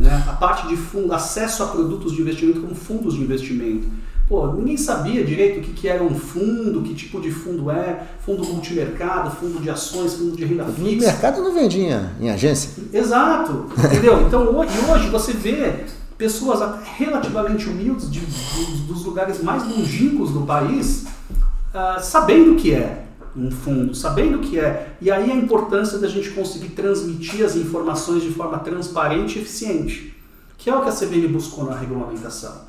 Né? 0.00 0.24
A 0.26 0.32
parte 0.32 0.66
de 0.66 0.76
fundo, 0.76 1.12
acesso 1.12 1.62
a 1.62 1.66
produtos 1.66 2.12
de 2.12 2.22
investimento 2.22 2.62
como 2.62 2.74
fundos 2.74 3.14
de 3.14 3.20
investimento. 3.20 3.86
Pô, 4.26 4.46
ninguém 4.46 4.76
sabia 4.76 5.24
direito 5.24 5.58
o 5.58 5.62
que, 5.62 5.72
que 5.72 5.88
era 5.88 6.02
um 6.02 6.14
fundo, 6.14 6.82
que 6.82 6.94
tipo 6.94 7.20
de 7.20 7.30
fundo 7.30 7.70
é, 7.70 8.06
fundo 8.24 8.44
multimercado, 8.44 9.30
fundo 9.30 9.60
de 9.60 9.68
ações, 9.68 10.14
fundo 10.14 10.36
de 10.36 10.44
renda 10.44 10.64
fixa. 10.64 10.80
O 10.80 11.00
mercado 11.00 11.42
não 11.42 11.52
vendia 11.52 12.12
em 12.18 12.30
agência. 12.30 12.82
Exato, 12.92 13.66
entendeu? 13.84 14.22
Então 14.26 14.56
hoje, 14.56 14.72
hoje 14.88 15.08
você 15.10 15.32
vê 15.32 15.84
pessoas 16.16 16.60
relativamente 16.96 17.68
humildes 17.68 18.10
de, 18.10 18.20
dos, 18.20 18.80
dos 18.86 19.04
lugares 19.04 19.42
mais 19.42 19.64
longínquos 19.64 20.30
do 20.30 20.42
país 20.42 21.06
uh, 21.74 22.00
sabendo 22.00 22.52
o 22.52 22.56
que 22.56 22.72
é 22.72 23.06
um 23.36 23.50
fundo, 23.50 23.94
sabendo 23.94 24.38
o 24.38 24.40
que 24.40 24.58
é. 24.58 24.96
E 25.00 25.10
aí 25.10 25.30
a 25.30 25.34
importância 25.34 25.98
da 25.98 26.08
gente 26.08 26.30
conseguir 26.30 26.70
transmitir 26.70 27.44
as 27.44 27.56
informações 27.56 28.22
de 28.22 28.30
forma 28.30 28.58
transparente 28.58 29.38
e 29.38 29.42
eficiente, 29.42 30.16
que 30.58 30.68
é 30.68 30.74
o 30.74 30.82
que 30.82 30.88
a 30.88 30.92
CVM 30.92 31.28
buscou 31.32 31.64
na 31.64 31.76
regulamentação. 31.76 32.68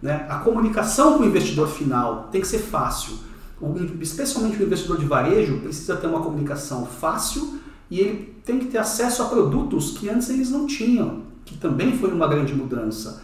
Né? 0.00 0.26
A 0.28 0.36
comunicação 0.38 1.16
com 1.16 1.24
o 1.24 1.26
investidor 1.26 1.68
final 1.68 2.28
tem 2.30 2.40
que 2.40 2.46
ser 2.46 2.58
fácil. 2.58 3.18
O, 3.60 3.74
especialmente 4.00 4.62
o 4.62 4.66
investidor 4.66 4.98
de 4.98 5.06
varejo 5.06 5.58
precisa 5.60 5.96
ter 5.96 6.06
uma 6.06 6.20
comunicação 6.20 6.86
fácil 6.86 7.58
e 7.90 8.00
ele 8.00 8.36
tem 8.44 8.58
que 8.58 8.66
ter 8.66 8.78
acesso 8.78 9.22
a 9.22 9.26
produtos 9.26 9.92
que 9.98 10.08
antes 10.08 10.28
eles 10.28 10.50
não 10.50 10.66
tinham, 10.66 11.22
que 11.44 11.56
também 11.56 11.96
foi 11.96 12.12
uma 12.12 12.28
grande 12.28 12.54
mudança. 12.54 13.22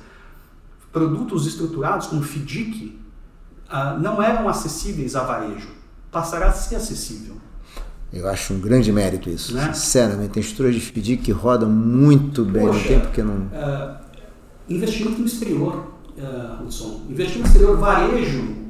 Produtos 0.90 1.46
estruturados 1.46 2.06
como 2.06 2.22
FDIC 2.22 2.98
uh, 3.68 4.00
não 4.00 4.22
eram 4.22 4.48
acessíveis 4.48 5.14
a 5.14 5.22
varejo 5.22 5.81
passará 6.12 6.48
a 6.48 6.52
ser 6.52 6.76
acessível. 6.76 7.36
Eu 8.12 8.28
acho 8.28 8.52
um 8.52 8.60
grande 8.60 8.92
mérito 8.92 9.30
isso. 9.30 9.54
Né? 9.54 9.72
Sinceramente, 9.72 10.34
tem 10.34 10.42
estruturas 10.42 10.74
de 10.74 10.80
FDIC 10.80 11.22
que 11.22 11.32
rodam 11.32 11.70
muito 11.70 12.44
bem, 12.44 12.66
Poxa, 12.66 12.78
não 12.78 12.84
tem 12.84 13.00
porque 13.00 13.22
não. 13.22 13.34
Uh, 13.34 13.96
investimento 14.68 15.18
no 15.18 15.26
exterior, 15.26 15.86
uh, 16.18 16.62
Hudson. 16.62 17.00
Investimento 17.08 17.48
no 17.48 17.54
exterior, 17.54 17.78
varejo. 17.78 18.62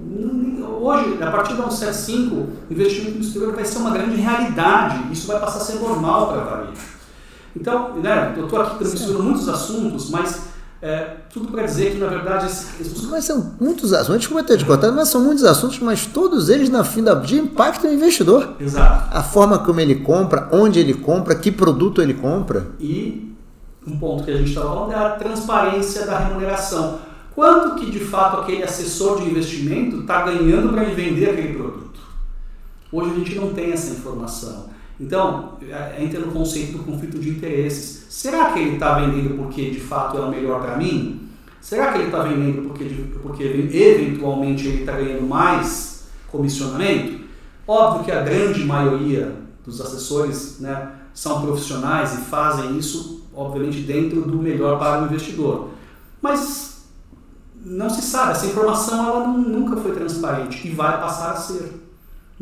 Hoje, 0.81 1.23
a 1.23 1.31
partir 1.31 1.55
da 1.55 1.69
175, 1.71 2.49
investimento 2.71 3.17
no 3.17 3.25
exterior 3.25 3.55
vai 3.55 3.65
ser 3.65 3.79
uma 3.79 3.91
grande 3.91 4.17
realidade. 4.17 5.13
Isso 5.13 5.27
vai 5.27 5.41
passar 5.41 5.59
a 5.59 5.61
ser 5.61 5.75
normal 5.81 6.33
para 6.33 6.45
varejo. 6.45 6.83
Então, 7.55 7.97
né, 7.99 8.35
eu 8.37 8.45
estou 8.45 8.61
aqui 8.61 8.79
transmitindo 8.79 9.23
muitos 9.23 9.49
assuntos, 9.49 10.11
mas 10.11 10.52
é, 10.83 11.19
tudo 11.33 11.53
para 11.53 11.63
dizer 11.63 11.93
que, 11.93 11.99
na 11.99 12.09
verdade, 12.09 12.47
esses... 12.47 13.07
Mas 13.09 13.25
são 13.25 13.55
muitos 13.61 13.93
assuntos, 13.93 14.23
desculpa 14.23 14.43
ter 14.43 14.59
te 14.59 14.65
cortado, 14.65 14.93
mas 14.93 15.09
são 15.09 15.23
muitos 15.23 15.45
assuntos, 15.45 15.79
mas 15.79 16.07
todos 16.07 16.49
eles, 16.49 16.69
na 16.69 16.83
fim 16.83 17.05
da 17.05 17.15
dia, 17.15 17.41
impactam 17.41 17.89
o 17.89 17.95
investidor. 17.95 18.57
Exato. 18.59 19.17
A 19.17 19.23
forma 19.23 19.61
como 19.61 19.79
ele 19.79 19.95
compra, 19.97 20.49
onde 20.51 20.81
ele 20.81 20.95
compra, 20.95 21.37
que 21.37 21.53
produto 21.53 22.03
ele 22.03 22.15
compra. 22.15 22.67
E 22.81 23.33
um 23.87 23.97
ponto 23.97 24.25
que 24.25 24.33
a 24.33 24.37
gente 24.37 24.49
estava 24.49 24.75
falando 24.75 24.93
é 24.93 24.97
a 24.97 25.11
transparência 25.11 26.05
da 26.05 26.19
remuneração. 26.19 26.99
Quanto 27.33 27.77
que, 27.77 27.89
de 27.89 28.01
fato, 28.01 28.41
aquele 28.41 28.65
assessor 28.65 29.21
de 29.21 29.31
investimento 29.31 30.01
está 30.01 30.23
ganhando 30.23 30.71
para 30.71 30.83
ele 30.83 30.95
vender 30.97 31.31
aquele 31.31 31.55
produto? 31.55 32.01
Hoje 32.91 33.11
a 33.11 33.15
gente 33.15 33.35
não 33.37 33.55
tem 33.55 33.73
essa 33.73 33.93
informação. 33.93 34.67
Então, 35.03 35.59
é, 35.69 36.01
entra 36.01 36.21
no 36.21 36.31
conceito 36.31 36.79
do 36.79 36.85
conflito 36.85 37.19
de 37.19 37.31
interesses. 37.31 38.07
Será 38.09 38.53
que 38.53 38.61
ele 38.61 38.75
está 38.75 39.01
vendendo 39.01 39.37
porque 39.37 39.71
de 39.71 39.81
fato 39.81 40.17
é 40.17 40.21
o 40.21 40.31
melhor 40.31 40.63
para 40.63 40.77
mim? 40.77 41.29
Será 41.61 41.91
que 41.91 41.99
ele 41.99 42.07
está 42.07 42.23
vendendo 42.23 42.69
porque, 42.69 42.85
porque 43.21 43.43
eventualmente 43.43 44.69
ele 44.69 44.81
está 44.81 44.93
ganhando 44.93 45.27
mais 45.27 46.05
comissionamento? 46.29 47.21
Óbvio 47.67 48.05
que 48.05 48.13
a 48.13 48.23
grande 48.23 48.65
maioria 48.65 49.35
dos 49.65 49.81
assessores 49.81 50.61
né, 50.61 50.93
são 51.13 51.43
profissionais 51.43 52.15
e 52.15 52.19
fazem 52.19 52.79
isso, 52.79 53.27
obviamente, 53.35 53.81
dentro 53.81 54.23
do 54.23 54.39
melhor 54.39 54.79
para 54.79 55.03
o 55.03 55.07
investidor. 55.07 55.71
Mas 56.21 56.85
não 57.65 57.91
se 57.91 58.03
sabe, 58.03 58.33
essa 58.33 58.47
informação 58.47 59.05
ela 59.05 59.27
nunca 59.27 59.77
foi 59.81 59.93
transparente 59.93 60.67
e 60.67 60.71
vai 60.71 61.01
passar 61.01 61.33
a 61.33 61.37
ser 61.37 61.73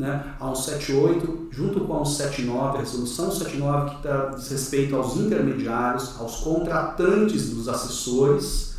né, 0.01 0.25
a 0.41 0.55
178, 0.55 1.49
junto 1.51 1.81
com 1.81 2.01
a 2.01 2.05
179, 2.07 2.79
a 2.79 2.81
resolução 2.81 3.31
179 3.31 3.91
que 3.91 4.03
tá, 4.03 4.33
diz 4.35 4.51
respeito 4.51 4.97
aos 4.97 5.15
intermediários, 5.19 6.19
aos 6.19 6.37
contratantes 6.37 7.51
dos 7.51 7.69
assessores, 7.69 8.77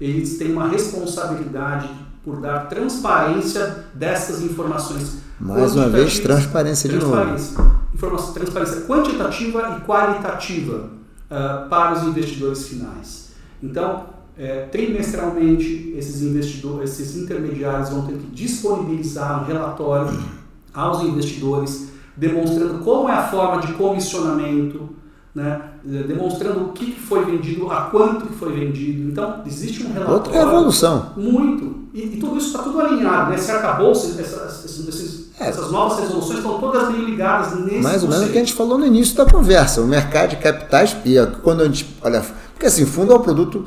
eles 0.00 0.38
têm 0.38 0.52
uma 0.52 0.68
responsabilidade 0.68 1.90
por 2.24 2.40
dar 2.40 2.70
transparência 2.70 3.84
dessas 3.92 4.40
informações. 4.40 5.18
Mais 5.38 5.76
uma 5.76 5.90
vez, 5.90 6.18
transparência, 6.20 6.88
transparência 6.88 7.58
de 7.58 7.66
novo. 7.66 7.84
Informação, 7.94 8.32
transparência 8.32 8.80
quantitativa 8.82 9.76
e 9.76 9.84
qualitativa 9.84 10.88
uh, 11.30 11.68
para 11.68 11.98
os 11.98 12.04
investidores 12.04 12.66
finais. 12.66 13.32
Então, 13.62 14.06
é, 14.38 14.62
trimestralmente, 14.72 15.92
esses 15.98 16.22
investidores, 16.22 16.98
esses 16.98 17.16
intermediários 17.16 17.90
vão 17.90 18.06
ter 18.06 18.14
que 18.14 18.26
disponibilizar 18.28 19.42
um 19.42 19.46
relatório 19.46 20.41
aos 20.74 21.02
investidores, 21.02 21.88
demonstrando 22.16 22.78
como 22.84 23.08
é 23.08 23.12
a 23.12 23.28
forma 23.28 23.60
de 23.60 23.72
comissionamento, 23.74 24.90
né? 25.34 25.60
demonstrando 25.82 26.66
o 26.66 26.72
que 26.72 26.92
foi 26.92 27.24
vendido, 27.24 27.70
a 27.70 27.82
quanto 27.82 28.26
que 28.26 28.34
foi 28.34 28.52
vendido. 28.52 29.10
Então, 29.10 29.42
existe 29.46 29.84
um 29.84 29.92
relatório. 29.92 30.14
Outra 30.14 30.42
evolução. 30.42 31.12
Muito. 31.16 31.82
E, 31.94 32.16
e 32.16 32.16
tudo 32.18 32.38
isso 32.38 32.48
está 32.48 32.62
tudo 32.62 32.80
alinhado. 32.80 33.30
Né? 33.30 33.38
Se 33.38 33.50
acabou, 33.50 33.92
essas, 33.92 34.18
essas, 34.18 35.30
é. 35.40 35.48
essas 35.48 35.70
novas 35.70 35.98
resoluções 36.00 36.38
estão 36.38 36.58
todas 36.58 36.90
meio 36.90 37.04
ligadas 37.04 37.58
nesse 37.60 37.82
Mais 37.82 38.02
ou 38.02 38.08
menos 38.08 38.28
o 38.28 38.32
que 38.32 38.38
a 38.38 38.40
gente 38.40 38.54
falou 38.54 38.78
no 38.78 38.86
início 38.86 39.16
da 39.16 39.26
conversa. 39.26 39.80
O 39.80 39.86
mercado 39.86 40.30
de 40.30 40.36
capitais, 40.36 40.96
e 41.04 41.14
quando 41.42 41.62
a 41.62 41.64
gente 41.64 41.96
olha. 42.02 42.22
Porque 42.52 42.66
assim, 42.66 42.86
fundo 42.86 43.12
é 43.12 43.16
um 43.16 43.20
produto 43.20 43.66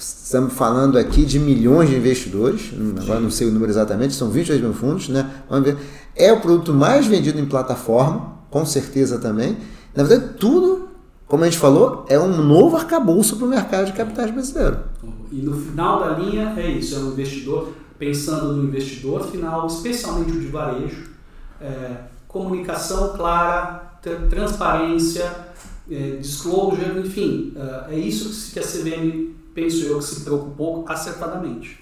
Estamos 0.00 0.54
falando 0.54 0.96
aqui 0.96 1.26
de 1.26 1.38
milhões 1.38 1.90
de 1.90 1.94
investidores, 1.94 2.72
agora 3.02 3.20
não 3.20 3.30
sei 3.30 3.48
o 3.48 3.52
número 3.52 3.70
exatamente, 3.70 4.14
são 4.14 4.30
22 4.30 4.62
mil 4.62 4.72
fundos, 4.72 5.10
né? 5.10 5.30
Vamos 5.48 5.66
ver. 5.66 5.76
É 6.16 6.32
o 6.32 6.40
produto 6.40 6.72
mais 6.72 7.06
vendido 7.06 7.38
em 7.38 7.44
plataforma, 7.44 8.32
com 8.50 8.64
certeza 8.64 9.18
também. 9.18 9.58
Na 9.94 10.02
verdade, 10.02 10.32
tudo, 10.38 10.88
como 11.26 11.44
a 11.44 11.46
gente 11.46 11.58
falou, 11.58 12.06
é 12.08 12.18
um 12.18 12.42
novo 12.42 12.76
arcabouço 12.76 13.36
para 13.36 13.44
o 13.44 13.48
mercado 13.48 13.86
de 13.86 13.92
capitais 13.92 14.30
brasileiro. 14.30 14.78
E 15.30 15.42
no 15.42 15.54
final 15.54 16.00
da 16.00 16.18
linha 16.18 16.54
é 16.56 16.70
isso, 16.70 16.96
é 16.96 16.98
um 17.00 17.12
investidor, 17.12 17.68
pensando 17.98 18.54
no 18.54 18.64
investidor 18.64 19.30
final, 19.30 19.66
especialmente 19.66 20.30
o 20.30 20.40
de 20.40 20.46
varejo, 20.46 21.10
é, 21.60 22.04
comunicação 22.26 23.12
clara, 23.14 23.98
transparência, 24.30 25.30
é, 25.90 26.16
disclosure, 26.16 26.98
enfim, 26.98 27.52
é, 27.54 27.94
é 27.94 27.98
isso 27.98 28.50
que 28.54 28.58
a 28.58 28.62
CVM 28.62 29.39
penso 29.54 29.84
eu 29.84 29.98
que 29.98 30.04
se 30.04 30.20
preocupou 30.20 30.84
acertadamente. 30.88 31.78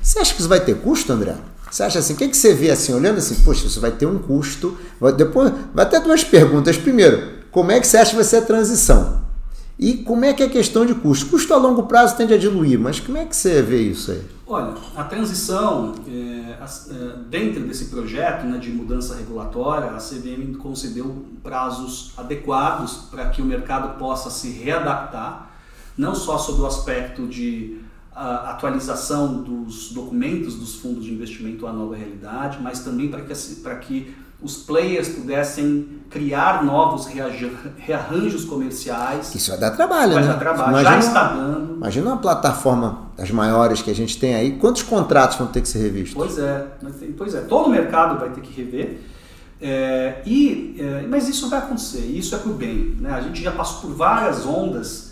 Você 0.00 0.18
acha 0.18 0.34
que 0.34 0.40
isso 0.40 0.48
vai 0.48 0.60
ter 0.60 0.76
custo, 0.76 1.12
André? 1.12 1.36
Você 1.70 1.82
acha 1.82 1.98
assim, 1.98 2.14
o 2.14 2.16
que, 2.16 2.28
que 2.28 2.36
você 2.36 2.54
vê 2.54 2.70
assim, 2.70 2.94
olhando 2.94 3.18
assim, 3.18 3.34
poxa, 3.42 3.66
isso 3.66 3.80
vai 3.80 3.90
ter 3.90 4.06
um 4.06 4.18
custo. 4.18 4.78
Depois, 5.16 5.52
vai 5.74 5.88
ter 5.88 6.00
duas 6.00 6.22
perguntas. 6.22 6.76
Primeiro, 6.76 7.36
como 7.50 7.72
é 7.72 7.80
que 7.80 7.86
você 7.86 7.96
acha 7.96 8.10
que 8.10 8.16
vai 8.16 8.24
ser 8.24 8.36
a 8.36 8.42
transição? 8.42 9.26
E 9.78 9.98
como 9.98 10.24
é 10.24 10.32
que 10.32 10.42
é 10.42 10.46
a 10.46 10.50
questão 10.50 10.86
de 10.86 10.94
custo? 10.94 11.26
Custo 11.26 11.52
a 11.52 11.56
longo 11.56 11.82
prazo 11.82 12.16
tende 12.16 12.32
a 12.32 12.38
diluir, 12.38 12.78
mas 12.78 12.98
como 12.98 13.18
é 13.18 13.26
que 13.26 13.36
você 13.36 13.60
vê 13.60 13.82
isso 13.82 14.10
aí? 14.10 14.22
Olha, 14.46 14.74
a 14.94 15.04
transição, 15.04 15.94
é, 16.08 16.56
é, 16.62 17.16
dentro 17.28 17.64
desse 17.64 17.86
projeto 17.86 18.46
né, 18.46 18.58
de 18.58 18.70
mudança 18.70 19.16
regulatória, 19.16 19.90
a 19.90 19.98
CVM 19.98 20.56
concedeu 20.56 21.26
prazos 21.42 22.12
adequados 22.16 23.08
para 23.10 23.28
que 23.28 23.42
o 23.42 23.44
mercado 23.44 23.98
possa 23.98 24.30
se 24.30 24.48
readaptar 24.50 25.45
não 25.96 26.14
só 26.14 26.38
sobre 26.38 26.62
o 26.62 26.66
aspecto 26.66 27.26
de 27.26 27.78
uh, 28.12 28.48
atualização 28.48 29.42
dos 29.42 29.92
documentos 29.92 30.54
dos 30.54 30.76
fundos 30.76 31.04
de 31.04 31.12
investimento 31.12 31.66
à 31.66 31.72
nova 31.72 31.96
realidade, 31.96 32.58
mas 32.60 32.80
também 32.80 33.08
para 33.08 33.22
que, 33.22 33.34
para 33.56 33.76
que 33.76 34.14
os 34.40 34.58
players 34.58 35.08
pudessem 35.08 35.88
criar 36.10 36.62
novos 36.62 37.06
rearranjos 37.78 38.44
comerciais. 38.44 39.34
Isso 39.34 39.50
vai 39.50 39.58
dar 39.58 39.70
trabalho, 39.70 40.12
vai 40.12 40.22
né? 40.22 40.28
Dar 40.28 40.38
trabalho. 40.38 40.70
Imagina, 40.70 40.90
Já 40.90 40.98
está 40.98 41.28
dando. 41.32 41.74
Imagina 41.76 42.06
uma 42.10 42.18
plataforma 42.18 43.10
das 43.16 43.30
maiores 43.30 43.80
que 43.80 43.90
a 43.90 43.94
gente 43.94 44.18
tem 44.18 44.34
aí, 44.34 44.58
quantos 44.58 44.82
contratos 44.82 45.38
vão 45.38 45.46
ter 45.46 45.62
que 45.62 45.68
ser 45.68 45.78
revistos? 45.78 46.14
Pois 46.14 46.38
é, 46.38 46.66
pois 47.16 47.34
é. 47.34 47.40
Todo 47.42 47.66
o 47.66 47.70
mercado 47.70 48.18
vai 48.20 48.30
ter 48.30 48.42
que 48.42 48.52
rever. 48.52 49.00
É, 49.58 50.20
e, 50.26 50.76
é, 50.78 51.06
mas 51.08 51.28
isso 51.30 51.48
vai 51.48 51.60
acontecer, 51.60 52.04
isso 52.04 52.34
é 52.34 52.38
por 52.38 52.52
bem. 52.52 52.94
Né? 53.00 53.10
A 53.10 53.22
gente 53.22 53.42
já 53.42 53.52
passou 53.52 53.80
por 53.80 53.96
várias 53.96 54.44
ondas 54.44 55.05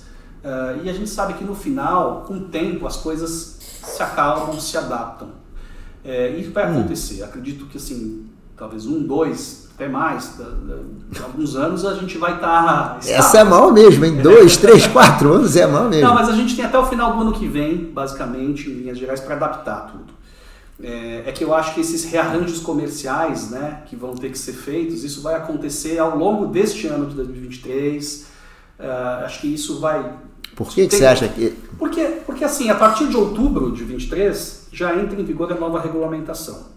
Uh, 0.45 0.85
e 0.85 0.91
a 0.91 0.93
gente 0.93 1.09
sabe 1.09 1.33
que 1.35 1.45
no 1.45 1.55
final, 1.55 2.25
com 2.27 2.35
o 2.35 2.41
tempo, 2.43 2.87
as 2.87 2.99
coisas 2.99 3.57
se 3.83 4.03
acalmam, 4.03 4.61
se 4.61 4.77
adaptam. 4.77 5.29
É, 6.05 6.29
isso 6.37 6.51
vai 6.53 6.71
hum. 6.71 6.81
acontecer. 6.81 7.23
Hum. 7.23 7.25
Acredito 7.25 7.65
que 7.65 7.79
assim, 7.79 8.27
talvez 8.55 8.85
um, 8.85 9.03
dois, 9.03 9.71
até 9.75 9.89
mais, 9.89 10.37
da, 10.37 10.45
da, 10.45 11.25
alguns 11.25 11.57
anos 11.57 11.87
a 11.87 11.95
gente 11.95 12.19
vai 12.19 12.35
estar. 12.35 12.99
Tá 12.99 12.99
Essa 13.03 13.39
é 13.39 13.45
mal 13.45 13.73
mesmo, 13.73 14.05
em 14.05 14.21
dois, 14.21 14.59
três, 14.59 14.87
quatro 14.87 15.33
anos 15.33 15.57
é 15.57 15.67
mal 15.67 15.89
mesmo. 15.89 16.07
Não, 16.07 16.15
mas 16.15 16.29
a 16.29 16.33
gente 16.33 16.55
tem 16.55 16.65
até 16.65 16.79
o 16.79 16.85
final 16.85 17.17
do 17.17 17.23
ano 17.23 17.33
que 17.33 17.49
vem, 17.49 17.79
basicamente, 17.79 18.69
em 18.69 18.75
linhas 18.75 18.99
gerais, 18.99 19.21
para 19.21 19.37
adaptar 19.37 19.93
tudo. 19.93 20.13
É, 20.83 21.23
é, 21.27 21.33
que 21.33 21.43
eu 21.43 21.55
acho 21.55 21.73
que 21.73 21.81
esses 21.81 22.05
rearranjos 22.05 22.61
comerciais 22.61 23.49
né, 23.49 23.83
que 23.87 23.97
vão 23.97 24.15
ter 24.15 24.29
que 24.31 24.39
ser 24.39 24.53
feitos, 24.53 25.05
isso 25.05 25.23
vai 25.23 25.37
acontecer 25.37 25.99
ao 25.99 26.19
longo 26.19 26.47
deste 26.47 26.87
ano 26.89 27.07
de 27.07 27.15
2023. 27.15 28.27
Uh, 28.77 29.25
acho 29.25 29.41
que 29.41 29.55
isso 29.55 29.81
vai 29.81 30.13
por 30.55 30.69
que, 30.69 30.87
que 30.87 30.95
você 30.95 31.07
acha 31.07 31.29
que. 31.29 31.55
Porque, 31.79 32.03
porque, 32.25 32.45
assim, 32.45 32.71
a 32.71 32.75
partir 32.75 33.09
de 33.09 33.17
outubro 33.17 33.73
de 33.73 33.85
23 33.85 34.69
já 34.73 34.95
entra 34.97 35.21
em 35.21 35.25
vigor 35.25 35.53
a 35.53 35.57
nova 35.57 35.81
regulamentação. 35.81 36.75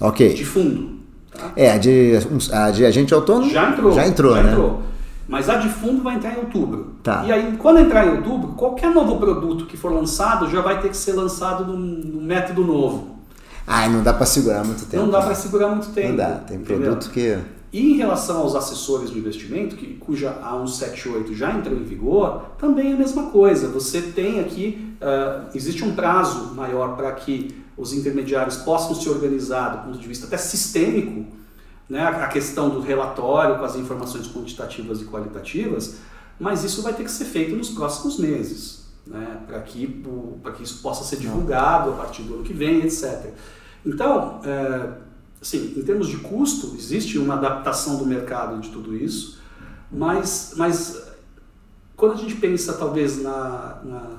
Ok. 0.00 0.34
De 0.34 0.44
fundo. 0.44 1.00
Tá? 1.32 1.52
É, 1.56 1.72
a 1.72 1.78
de, 1.78 2.12
a 2.52 2.70
de 2.70 2.84
agente 2.84 3.14
autônomo. 3.14 3.50
Já 3.50 3.70
entrou. 3.70 3.92
Já 3.92 4.06
entrou, 4.06 4.34
já 4.34 4.42
né? 4.42 4.52
Entrou. 4.52 4.82
Mas 5.26 5.48
a 5.48 5.56
de 5.56 5.68
fundo 5.68 6.02
vai 6.02 6.16
entrar 6.16 6.34
em 6.34 6.38
outubro. 6.38 6.94
Tá. 7.02 7.24
E 7.26 7.32
aí, 7.32 7.56
quando 7.56 7.78
entrar 7.78 8.06
em 8.06 8.16
outubro, 8.16 8.48
qualquer 8.52 8.90
novo 8.90 9.16
produto 9.18 9.66
que 9.66 9.76
for 9.76 9.92
lançado 9.92 10.50
já 10.50 10.60
vai 10.60 10.80
ter 10.80 10.90
que 10.90 10.96
ser 10.96 11.12
lançado 11.12 11.64
num, 11.64 12.20
método 12.20 12.62
novo. 12.62 13.14
Ah, 13.66 13.88
não 13.88 14.02
dá 14.02 14.12
para 14.12 14.26
segurar 14.26 14.62
muito 14.64 14.84
tempo. 14.84 15.02
Não 15.04 15.10
dá 15.10 15.22
para 15.22 15.34
segurar 15.34 15.68
muito 15.68 15.88
tempo. 15.88 16.08
Não 16.08 16.16
dá, 16.16 16.32
tem 16.46 16.58
produto 16.58 17.10
que. 17.10 17.38
E 17.74 17.90
em 17.90 17.96
relação 17.96 18.42
aos 18.42 18.54
assessores 18.54 19.10
de 19.10 19.18
investimento, 19.18 19.74
que, 19.74 19.94
cuja 19.94 20.32
A178 20.40 21.34
já 21.34 21.52
entrou 21.52 21.76
em 21.76 21.82
vigor, 21.82 22.52
também 22.56 22.92
é 22.92 22.94
a 22.94 22.96
mesma 22.96 23.30
coisa. 23.30 23.66
Você 23.66 24.00
tem 24.00 24.38
aqui, 24.38 24.96
uh, 25.02 25.50
existe 25.52 25.82
um 25.82 25.92
prazo 25.92 26.54
maior 26.54 26.94
para 26.94 27.10
que 27.10 27.52
os 27.76 27.92
intermediários 27.92 28.58
possam 28.58 28.94
se 28.94 29.08
organizar 29.08 29.70
do 29.70 29.86
ponto 29.86 29.98
de 29.98 30.06
vista 30.06 30.24
até 30.28 30.36
sistêmico, 30.36 31.26
né, 31.90 32.06
a 32.06 32.28
questão 32.28 32.70
do 32.70 32.80
relatório 32.80 33.58
com 33.58 33.64
as 33.64 33.74
informações 33.74 34.28
quantitativas 34.28 35.00
e 35.00 35.06
qualitativas, 35.06 35.96
mas 36.38 36.62
isso 36.62 36.80
vai 36.80 36.92
ter 36.92 37.02
que 37.02 37.10
ser 37.10 37.24
feito 37.24 37.56
nos 37.56 37.70
próximos 37.70 38.20
meses, 38.20 38.84
né, 39.04 39.40
para 39.48 39.58
que, 39.62 40.00
que 40.56 40.62
isso 40.62 40.80
possa 40.80 41.02
ser 41.02 41.16
divulgado 41.16 41.90
a 41.90 41.94
partir 41.94 42.22
do 42.22 42.34
ano 42.34 42.44
que 42.44 42.52
vem, 42.52 42.82
etc. 42.84 43.32
Então, 43.84 44.38
uh, 44.42 45.13
Assim, 45.44 45.74
em 45.76 45.82
termos 45.82 46.08
de 46.08 46.16
custo, 46.16 46.74
existe 46.74 47.18
uma 47.18 47.34
adaptação 47.34 47.98
do 47.98 48.06
mercado 48.06 48.58
de 48.62 48.70
tudo 48.70 48.96
isso, 48.96 49.38
mas, 49.92 50.54
mas 50.56 51.06
quando 51.94 52.12
a 52.12 52.16
gente 52.16 52.36
pensa 52.36 52.72
talvez 52.72 53.22
na, 53.22 53.78
na, 53.84 54.10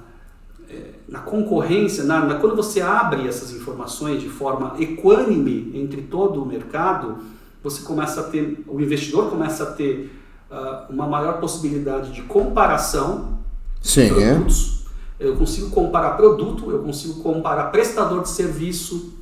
é, 0.69 0.91
na 1.09 1.21
concorrência, 1.21 2.03
na, 2.03 2.23
na, 2.23 2.35
quando 2.35 2.55
você 2.55 2.79
abre 2.79 3.27
essas 3.27 3.51
informações 3.51 4.21
de 4.21 4.29
forma 4.29 4.75
equânime 4.77 5.71
entre 5.73 6.03
todo 6.03 6.43
o 6.43 6.45
mercado, 6.45 7.17
você 7.63 7.81
começa 7.81 8.21
a 8.21 8.25
ter, 8.25 8.63
o 8.67 8.79
investidor 8.79 9.27
começa 9.27 9.63
a 9.63 9.71
ter 9.71 10.15
uh, 10.51 10.93
uma 10.93 11.07
maior 11.07 11.39
possibilidade 11.39 12.11
de 12.11 12.21
comparação 12.21 13.39
Sim, 13.81 14.09
de 14.09 14.13
produtos. 14.13 14.85
eu 15.19 15.35
consigo 15.35 15.71
comparar 15.71 16.11
produto, 16.11 16.69
eu 16.69 16.83
consigo 16.83 17.23
comparar 17.23 17.71
prestador 17.71 18.21
de 18.21 18.29
serviço. 18.29 19.14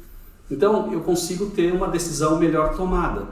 Então, 0.53 0.91
eu 0.91 1.01
consigo 1.01 1.47
ter 1.47 1.73
uma 1.73 1.87
decisão 1.87 2.37
melhor 2.37 2.75
tomada. 2.75 3.25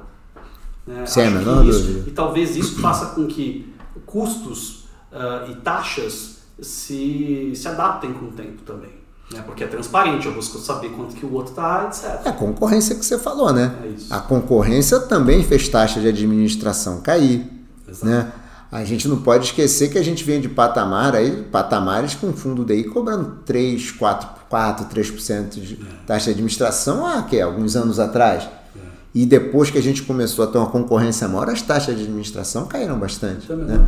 Né? 0.86 1.05
Sem 1.05 1.28
a 1.28 1.32
menor 1.32 1.63
dúvida. 1.63 2.09
E 2.09 2.11
talvez 2.11 2.55
isso 2.55 2.82
faça 2.82 3.07
com 3.07 3.28
que 3.28 3.74
custos 4.05 4.86
uh, 5.11 5.51
e 5.51 5.55
taxas 5.55 6.38
se, 6.61 7.53
se 7.55 7.67
adaptem 7.67 8.13
com 8.13 8.26
o 8.26 8.32
tempo 8.32 8.61
também. 8.63 8.91
Né? 9.32 9.41
Porque 9.45 9.63
é 9.63 9.67
transparente, 9.67 10.26
eu 10.26 10.34
busco 10.34 10.57
saber 10.57 10.89
quanto 10.89 11.15
que 11.15 11.26
o 11.26 11.34
outro 11.34 11.51
está, 11.51 11.86
etc. 11.88 12.26
É 12.26 12.30
a 12.30 12.34
concorrência 12.34 12.95
que 12.95 13.05
você 13.05 13.17
falou, 13.17 13.53
né? 13.53 13.74
É 13.86 14.13
a 14.13 14.19
concorrência 14.19 14.99
também 14.99 15.43
fez 15.43 15.69
taxa 15.69 16.01
de 16.01 16.07
administração 16.07 17.01
cair. 17.01 17.49
Exato. 17.88 18.05
Né? 18.05 18.32
A 18.72 18.86
gente 18.86 19.05
não 19.07 19.17
pode 19.17 19.47
esquecer 19.47 19.89
que 19.89 19.97
a 19.97 20.03
gente 20.03 20.24
vem 20.24 20.39
de 20.39 20.47
patamar 20.47 21.13
aí, 21.13 21.43
patamares 21.51 22.15
com 22.15 22.32
fundo 22.32 22.63
DI 22.63 22.86
cobrando 22.86 23.39
3, 23.45 23.91
4, 23.91 24.30
4 24.49 24.86
3% 24.86 25.49
de 25.59 25.74
é. 25.74 25.78
taxa 26.07 26.26
de 26.26 26.32
administração 26.32 27.05
há 27.05 27.22
que, 27.24 27.41
alguns 27.41 27.76
anos 27.76 27.99
atrás. 27.99 28.43
É. 28.43 28.80
E 29.13 29.26
depois 29.26 29.69
que 29.69 29.78
a 29.78 29.84
gente 29.84 30.03
começou 30.03 30.45
a 30.45 30.47
ter 30.47 30.57
uma 30.57 30.69
concorrência 30.69 31.28
maior, 31.28 31.49
as 31.49 31.61
taxas 31.61 31.97
de 31.97 32.03
administração 32.03 32.65
caíram 32.65 32.97
bastante. 32.97 33.51
Né? 33.51 33.86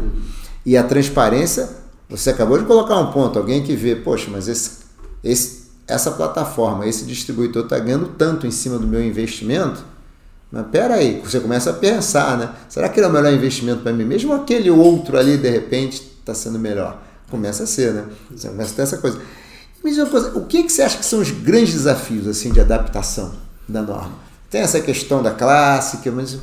E 0.65 0.75
a 0.75 0.83
transparência, 0.83 1.69
você 2.09 2.31
acabou 2.31 2.57
de 2.57 2.65
colocar 2.65 2.97
um 2.97 3.09
ponto, 3.09 3.39
alguém 3.39 3.63
que 3.63 3.77
vê, 3.77 3.95
poxa, 3.95 4.27
mas 4.29 4.49
esse, 4.49 4.79
esse, 5.23 5.63
essa 5.87 6.11
plataforma, 6.11 6.85
esse 6.85 7.05
distribuidor 7.05 7.63
está 7.63 7.79
ganhando 7.79 8.09
tanto 8.17 8.45
em 8.45 8.51
cima 8.51 8.77
do 8.77 8.85
meu 8.85 9.01
investimento, 9.01 9.92
mas 10.53 10.67
pera 10.67 10.93
aí, 10.93 11.19
você 11.19 11.39
começa 11.39 11.71
a 11.71 11.73
pensar, 11.73 12.37
né? 12.37 12.53
Será 12.69 12.87
que 12.87 12.99
ele 12.99 13.07
é 13.07 13.09
o 13.09 13.11
melhor 13.11 13.33
investimento 13.33 13.81
para 13.81 13.91
mim 13.91 14.05
mesmo 14.05 14.33
ou 14.33 14.39
aquele 14.39 14.69
outro 14.69 15.17
ali, 15.17 15.35
de 15.35 15.49
repente, 15.49 15.99
está 16.19 16.35
sendo 16.35 16.59
melhor? 16.59 17.01
Começa 17.27 17.63
a 17.63 17.65
ser, 17.65 17.91
né? 17.91 18.05
Você 18.29 18.49
começa 18.49 18.71
a 18.71 18.75
ter 18.75 18.81
essa 18.83 18.97
coisa. 18.99 19.19
Me 19.83 19.89
diz 19.89 19.97
uma 19.97 20.11
coisa, 20.11 20.37
o 20.37 20.45
que, 20.45 20.61
que 20.61 20.71
você 20.71 20.83
acha 20.83 20.99
que 20.99 21.05
são 21.05 21.21
os 21.21 21.31
grandes 21.31 21.73
desafios 21.73 22.27
assim 22.27 22.51
de 22.51 22.61
adaptação 22.61 23.33
da 23.67 23.81
norma? 23.81 24.13
Tem 24.51 24.61
essa 24.61 24.79
questão 24.79 25.23
da 25.23 25.31
clássica, 25.31 26.11
mas 26.11 26.35
o 26.35 26.41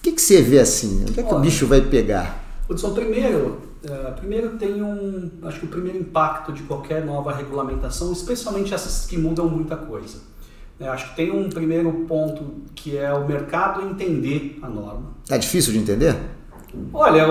que, 0.00 0.12
que 0.12 0.22
você 0.22 0.40
vê 0.40 0.58
assim? 0.58 1.04
Onde 1.06 1.20
é 1.20 1.22
que 1.22 1.28
Olha, 1.28 1.36
o 1.36 1.40
bicho 1.42 1.66
vai 1.66 1.82
pegar? 1.82 2.42
Hudson, 2.70 2.94
primeiro, 2.94 3.60
uh, 3.84 4.14
primeiro 4.16 4.56
tem 4.56 4.82
um, 4.82 5.30
acho 5.42 5.60
que 5.60 5.66
o 5.66 5.68
primeiro 5.68 5.98
impacto 5.98 6.54
de 6.54 6.62
qualquer 6.62 7.04
nova 7.04 7.34
regulamentação, 7.34 8.10
especialmente 8.12 8.72
essas 8.72 9.04
que 9.04 9.18
mudam 9.18 9.46
muita 9.46 9.76
coisa 9.76 10.16
é, 10.80 10.88
acho 10.88 11.10
que 11.10 11.16
tem 11.16 11.30
um 11.30 11.50
primeiro 11.50 11.92
ponto 12.08 12.62
que 12.74 12.96
é 12.96 13.12
o 13.12 13.28
mercado 13.28 13.82
entender 13.82 14.58
a 14.62 14.68
norma. 14.68 15.10
É 15.28 15.36
difícil 15.36 15.74
de 15.74 15.78
entender? 15.78 16.16
Olha, 16.94 17.26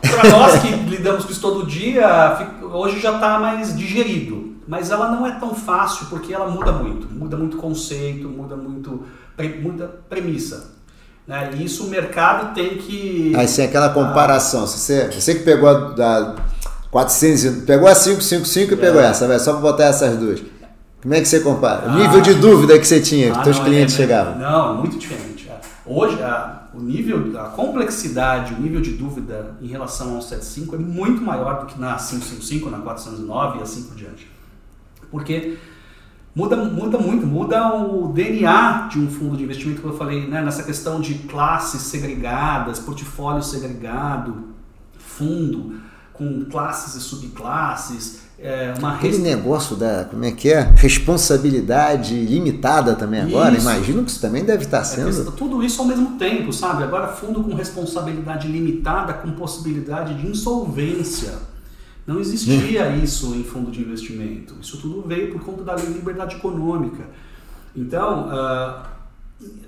para 0.00 0.30
nós 0.30 0.62
que 0.62 0.68
lidamos 0.88 1.26
com 1.26 1.32
isso 1.32 1.40
todo 1.40 1.66
dia, 1.66 2.38
hoje 2.62 2.98
já 2.98 3.14
está 3.14 3.38
mais 3.38 3.76
digerido. 3.76 4.56
Mas 4.66 4.90
ela 4.90 5.10
não 5.10 5.26
é 5.26 5.32
tão 5.32 5.54
fácil 5.54 6.06
porque 6.06 6.32
ela 6.32 6.48
muda 6.48 6.72
muito. 6.72 7.06
Muda 7.12 7.36
muito 7.36 7.56
conceito, 7.56 8.28
muda 8.28 8.56
muito 8.56 9.02
muda 9.62 10.00
premissa. 10.08 10.72
Né? 11.26 11.50
E 11.56 11.64
isso 11.64 11.84
o 11.84 11.88
mercado 11.88 12.54
tem 12.54 12.78
que. 12.78 13.34
Aí 13.36 13.46
sim, 13.46 13.62
aquela 13.62 13.90
comparação. 13.90 14.66
Você, 14.66 15.10
você 15.10 15.34
que 15.34 15.42
pegou 15.42 15.68
a, 15.68 15.74
da 15.90 16.36
400, 16.90 17.64
pegou 17.64 17.88
a 17.88 17.94
555 17.94 18.72
e 18.72 18.74
é. 18.74 18.76
pegou 18.78 19.00
essa, 19.00 19.38
só 19.38 19.52
para 19.52 19.60
botar 19.60 19.84
essas 19.84 20.16
duas. 20.16 20.40
Como 21.00 21.14
é 21.14 21.20
que 21.20 21.28
você 21.28 21.40
compara? 21.40 21.90
O 21.90 21.96
nível 21.96 22.20
de 22.20 22.34
dúvida 22.34 22.78
que 22.78 22.86
você 22.86 23.00
tinha, 23.00 23.32
que 23.32 23.38
ah, 23.38 23.44
seus 23.44 23.58
clientes 23.60 23.94
é, 23.94 23.96
chegavam? 23.96 24.36
Não, 24.36 24.78
muito 24.78 24.98
diferente. 24.98 25.48
É. 25.48 25.60
Hoje, 25.86 26.20
a, 26.22 26.68
o 26.74 26.80
nível, 26.80 27.40
a 27.40 27.44
complexidade, 27.44 28.54
o 28.54 28.60
nível 28.60 28.80
de 28.80 28.92
dúvida 28.92 29.56
em 29.62 29.68
relação 29.68 30.16
ao 30.16 30.22
75 30.22 30.74
é 30.74 30.78
muito 30.78 31.22
maior 31.22 31.60
do 31.60 31.66
que 31.66 31.78
na 31.78 31.94
555, 31.94 32.68
na 32.68 32.78
409 32.78 33.58
e 33.58 33.62
assim 33.62 33.84
por 33.84 33.96
diante. 33.96 34.28
Porque 35.08 35.56
muda, 36.34 36.56
muda 36.56 36.98
muito, 36.98 37.26
muda 37.26 37.76
o 37.76 38.12
DNA 38.12 38.88
de 38.90 38.98
um 38.98 39.08
fundo 39.08 39.36
de 39.36 39.44
investimento, 39.44 39.80
que 39.80 39.86
eu 39.86 39.96
falei, 39.96 40.26
né, 40.26 40.42
nessa 40.42 40.64
questão 40.64 41.00
de 41.00 41.14
classes 41.14 41.80
segregadas, 41.82 42.80
portfólio 42.80 43.42
segregado, 43.42 44.48
fundo 44.98 45.80
com 46.12 46.44
classes 46.46 46.96
e 46.96 47.00
subclasses, 47.00 48.27
é, 48.40 48.72
uma 48.78 48.94
Aquele 48.94 49.16
rest... 49.16 49.24
negócio 49.24 49.74
da, 49.74 50.04
como 50.04 50.24
é 50.24 50.30
que 50.30 50.52
é? 50.52 50.60
Responsabilidade 50.60 52.14
limitada 52.14 52.94
também 52.94 53.20
agora, 53.20 53.56
isso. 53.56 53.68
imagino 53.68 54.04
que 54.04 54.10
isso 54.12 54.20
também 54.20 54.44
deve 54.44 54.64
estar 54.64 54.80
é, 54.80 54.84
sendo. 54.84 55.28
É, 55.28 55.32
tudo 55.32 55.62
isso 55.62 55.82
ao 55.82 55.88
mesmo 55.88 56.16
tempo, 56.18 56.52
sabe? 56.52 56.84
Agora 56.84 57.08
fundo 57.08 57.42
com 57.42 57.52
responsabilidade 57.54 58.46
limitada 58.46 59.14
com 59.14 59.32
possibilidade 59.32 60.14
de 60.14 60.28
insolvência. 60.28 61.32
Não 62.06 62.20
existia 62.20 62.88
hum. 62.88 63.02
isso 63.02 63.34
em 63.34 63.42
fundo 63.42 63.72
de 63.72 63.80
investimento. 63.80 64.54
Isso 64.62 64.78
tudo 64.78 65.02
veio 65.06 65.32
por 65.32 65.42
conta 65.42 65.64
da 65.64 65.74
lei 65.74 65.86
de 65.86 65.94
liberdade 65.94 66.36
econômica. 66.36 67.04
Então, 67.76 68.28
uh, 68.28 68.82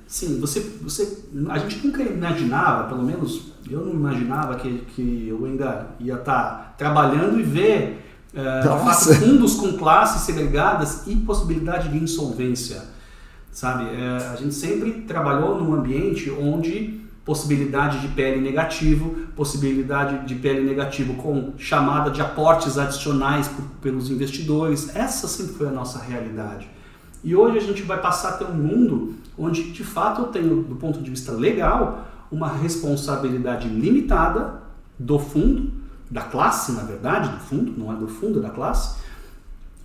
sim, 0.07 0.39
você, 0.41 0.61
você, 0.81 1.25
a 1.49 1.59
gente 1.59 1.87
nunca 1.87 2.03
imaginava, 2.03 2.89
pelo 2.89 3.03
menos 3.03 3.53
eu 3.68 3.85
não 3.85 3.93
imaginava 3.93 4.55
que, 4.55 4.79
que 4.95 5.27
eu 5.29 5.45
ainda 5.45 5.89
ia 5.99 6.14
estar 6.14 6.75
trabalhando 6.79 7.39
e 7.39 7.43
ver 7.43 8.09
é, 8.35 9.14
fundos 9.16 9.55
com 9.55 9.72
classes 9.72 10.22
segregadas 10.22 11.07
e 11.07 11.16
possibilidade 11.16 11.89
de 11.89 11.99
insolvência. 11.99 12.83
Sabe? 13.51 13.85
É, 13.85 14.28
a 14.33 14.37
gente 14.37 14.55
sempre 14.55 14.93
trabalhou 15.03 15.61
num 15.61 15.74
ambiente 15.74 16.31
onde 16.31 17.01
possibilidade 17.24 18.01
de 18.01 18.09
PL 18.09 18.41
negativo, 18.41 19.14
possibilidade 19.37 20.26
de 20.26 20.35
PL 20.37 20.64
negativo 20.64 21.14
com 21.14 21.53
chamada 21.59 22.11
de 22.11 22.20
aportes 22.20 22.78
adicionais 22.78 23.47
por, 23.49 23.64
pelos 23.83 24.11
investidores. 24.11 24.95
Essa 24.97 25.28
sempre 25.28 25.55
foi 25.55 25.68
a 25.68 25.70
nossa 25.70 25.99
realidade. 25.99 26.68
E 27.22 27.37
hoje 27.37 27.59
a 27.59 27.61
gente 27.61 27.83
vai 27.83 28.01
passar 28.01 28.31
a 28.31 28.33
ter 28.33 28.45
um 28.45 28.55
mundo 28.55 29.14
onde, 29.37 29.70
de 29.72 29.85
fato, 29.85 30.22
eu 30.22 30.28
tenho, 30.28 30.62
do 30.62 30.76
ponto 30.76 31.01
de 31.03 31.11
vista 31.11 31.33
legal, 31.33 32.07
uma 32.31 32.49
responsabilidade 32.49 33.68
limitada 33.68 34.62
do 34.99 35.18
fundo 35.18 35.80
da 36.11 36.22
classe, 36.22 36.72
na 36.72 36.82
verdade, 36.82 37.28
do 37.28 37.38
fundo, 37.38 37.72
não 37.76 37.92
é 37.92 37.96
do 37.96 38.08
fundo, 38.08 38.40
é 38.40 38.42
da 38.42 38.50
classe, 38.50 38.98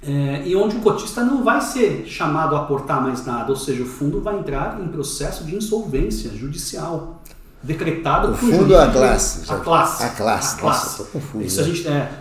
é, 0.04 0.44
e 0.46 0.56
onde 0.56 0.78
o 0.78 0.82
cotista 0.82 1.24
não 1.24 1.44
vai 1.44 1.62
ser 1.62 2.06
chamado 2.06 2.56
a 2.56 2.60
aportar 2.60 3.02
mais 3.02 3.26
nada, 3.26 3.50
ou 3.52 3.56
seja, 3.56 3.84
o 3.84 3.86
fundo 3.86 4.22
vai 4.22 4.38
entrar 4.38 4.80
em 4.82 4.88
processo 4.88 5.44
de 5.44 5.56
insolvência 5.56 6.30
judicial 6.32 7.22
decretado 7.66 8.32
o 8.32 8.36
fundo 8.36 8.72
ou 8.72 8.80
a 8.80 8.88
classe? 8.88 9.52
A 9.52 9.58
classe. 9.58 10.04
A 10.04 10.10
classe. 10.10 10.56
A 10.56 10.60
classe. 10.60 11.00
Nossa, 11.00 11.12
confuso, 11.12 11.44
isso 11.44 11.60
a 11.60 11.64
gente 11.64 11.88
é, 11.88 12.12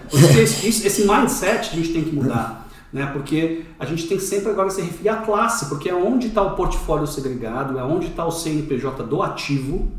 esse, 0.40 0.86
esse 0.86 1.06
mindset 1.06 1.70
a 1.70 1.76
gente 1.76 1.92
tem 1.92 2.04
que 2.04 2.14
mudar, 2.14 2.66
né? 2.90 3.06
Porque 3.12 3.66
a 3.78 3.84
gente 3.84 4.06
tem 4.06 4.16
que 4.16 4.24
sempre 4.24 4.50
agora 4.50 4.70
se 4.70 4.80
referir 4.80 5.10
à 5.10 5.16
classe, 5.16 5.66
porque 5.66 5.90
é 5.90 5.94
onde 5.94 6.28
está 6.28 6.42
o 6.42 6.56
portfólio 6.56 7.06
segregado, 7.06 7.78
é 7.78 7.84
onde 7.84 8.06
está 8.06 8.24
o 8.24 8.30
CNPJ 8.30 9.04
do 9.04 9.22
ativo, 9.22 9.92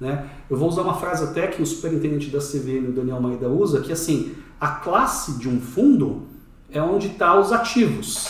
né? 0.00 0.28
Eu 0.50 0.56
vou 0.56 0.68
usar 0.68 0.82
uma 0.82 0.94
frase 0.94 1.24
até 1.24 1.46
que 1.46 1.62
o 1.62 1.66
superintendente 1.66 2.30
da 2.30 2.38
CVM, 2.38 2.88
o 2.88 2.92
Daniel 2.92 3.20
Maida, 3.20 3.48
usa, 3.48 3.80
que 3.80 3.92
assim, 3.92 4.34
a 4.60 4.68
classe 4.68 5.38
de 5.38 5.48
um 5.48 5.60
fundo 5.60 6.22
é 6.70 6.82
onde 6.82 7.08
está 7.08 7.38
os 7.38 7.52
ativos 7.52 8.28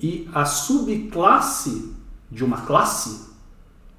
e 0.00 0.28
a 0.34 0.44
subclasse 0.44 1.94
de 2.30 2.44
uma 2.44 2.58
classe 2.62 3.30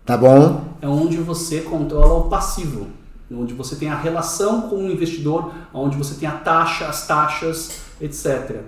tá 0.05 0.17
bom. 0.17 0.63
é 0.81 0.87
onde 0.87 1.17
você 1.17 1.61
controla 1.61 2.25
o 2.25 2.29
passivo, 2.29 2.87
onde 3.31 3.53
você 3.53 3.75
tem 3.75 3.89
a 3.89 3.95
relação 3.95 4.63
com 4.63 4.77
o 4.77 4.91
investidor, 4.91 5.51
onde 5.73 5.97
você 5.97 6.15
tem 6.15 6.27
a 6.27 6.33
taxa, 6.33 6.87
as 6.87 7.07
taxas, 7.07 7.81
etc. 7.99 8.61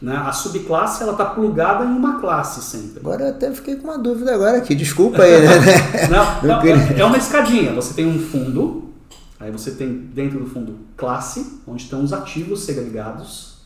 Né? 0.00 0.16
A 0.16 0.32
subclasse 0.32 1.02
ela 1.02 1.12
está 1.12 1.24
plugada 1.24 1.84
em 1.84 1.88
uma 1.88 2.20
classe 2.20 2.62
sempre. 2.62 3.00
Agora 3.00 3.24
eu 3.24 3.30
até 3.30 3.50
fiquei 3.50 3.76
com 3.76 3.88
uma 3.88 3.98
dúvida 3.98 4.32
agora 4.32 4.58
aqui, 4.58 4.74
desculpa 4.74 5.22
aí, 5.22 5.40
né? 5.40 5.48
não, 6.08 6.42
não, 6.42 6.62
é, 6.62 7.00
é 7.00 7.04
uma 7.04 7.18
escadinha. 7.18 7.72
Você 7.74 7.94
tem 7.94 8.06
um 8.06 8.18
fundo, 8.20 8.92
aí 9.40 9.50
você 9.50 9.72
tem 9.72 9.92
dentro 9.92 10.38
do 10.38 10.46
fundo 10.46 10.78
classe, 10.96 11.60
onde 11.66 11.82
estão 11.82 12.02
os 12.04 12.12
ativos 12.12 12.62
segregados, 12.62 13.58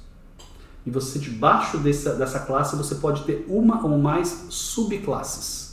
e 0.87 0.91
você 0.91 1.19
debaixo 1.19 1.77
dessa, 1.79 2.15
dessa 2.15 2.41
classe 2.41 2.77
você 2.77 2.95
pode 2.95 3.25
ter 3.25 3.45
uma 3.49 3.85
ou 3.85 3.99
mais 3.99 4.47
subclasses. 4.49 5.73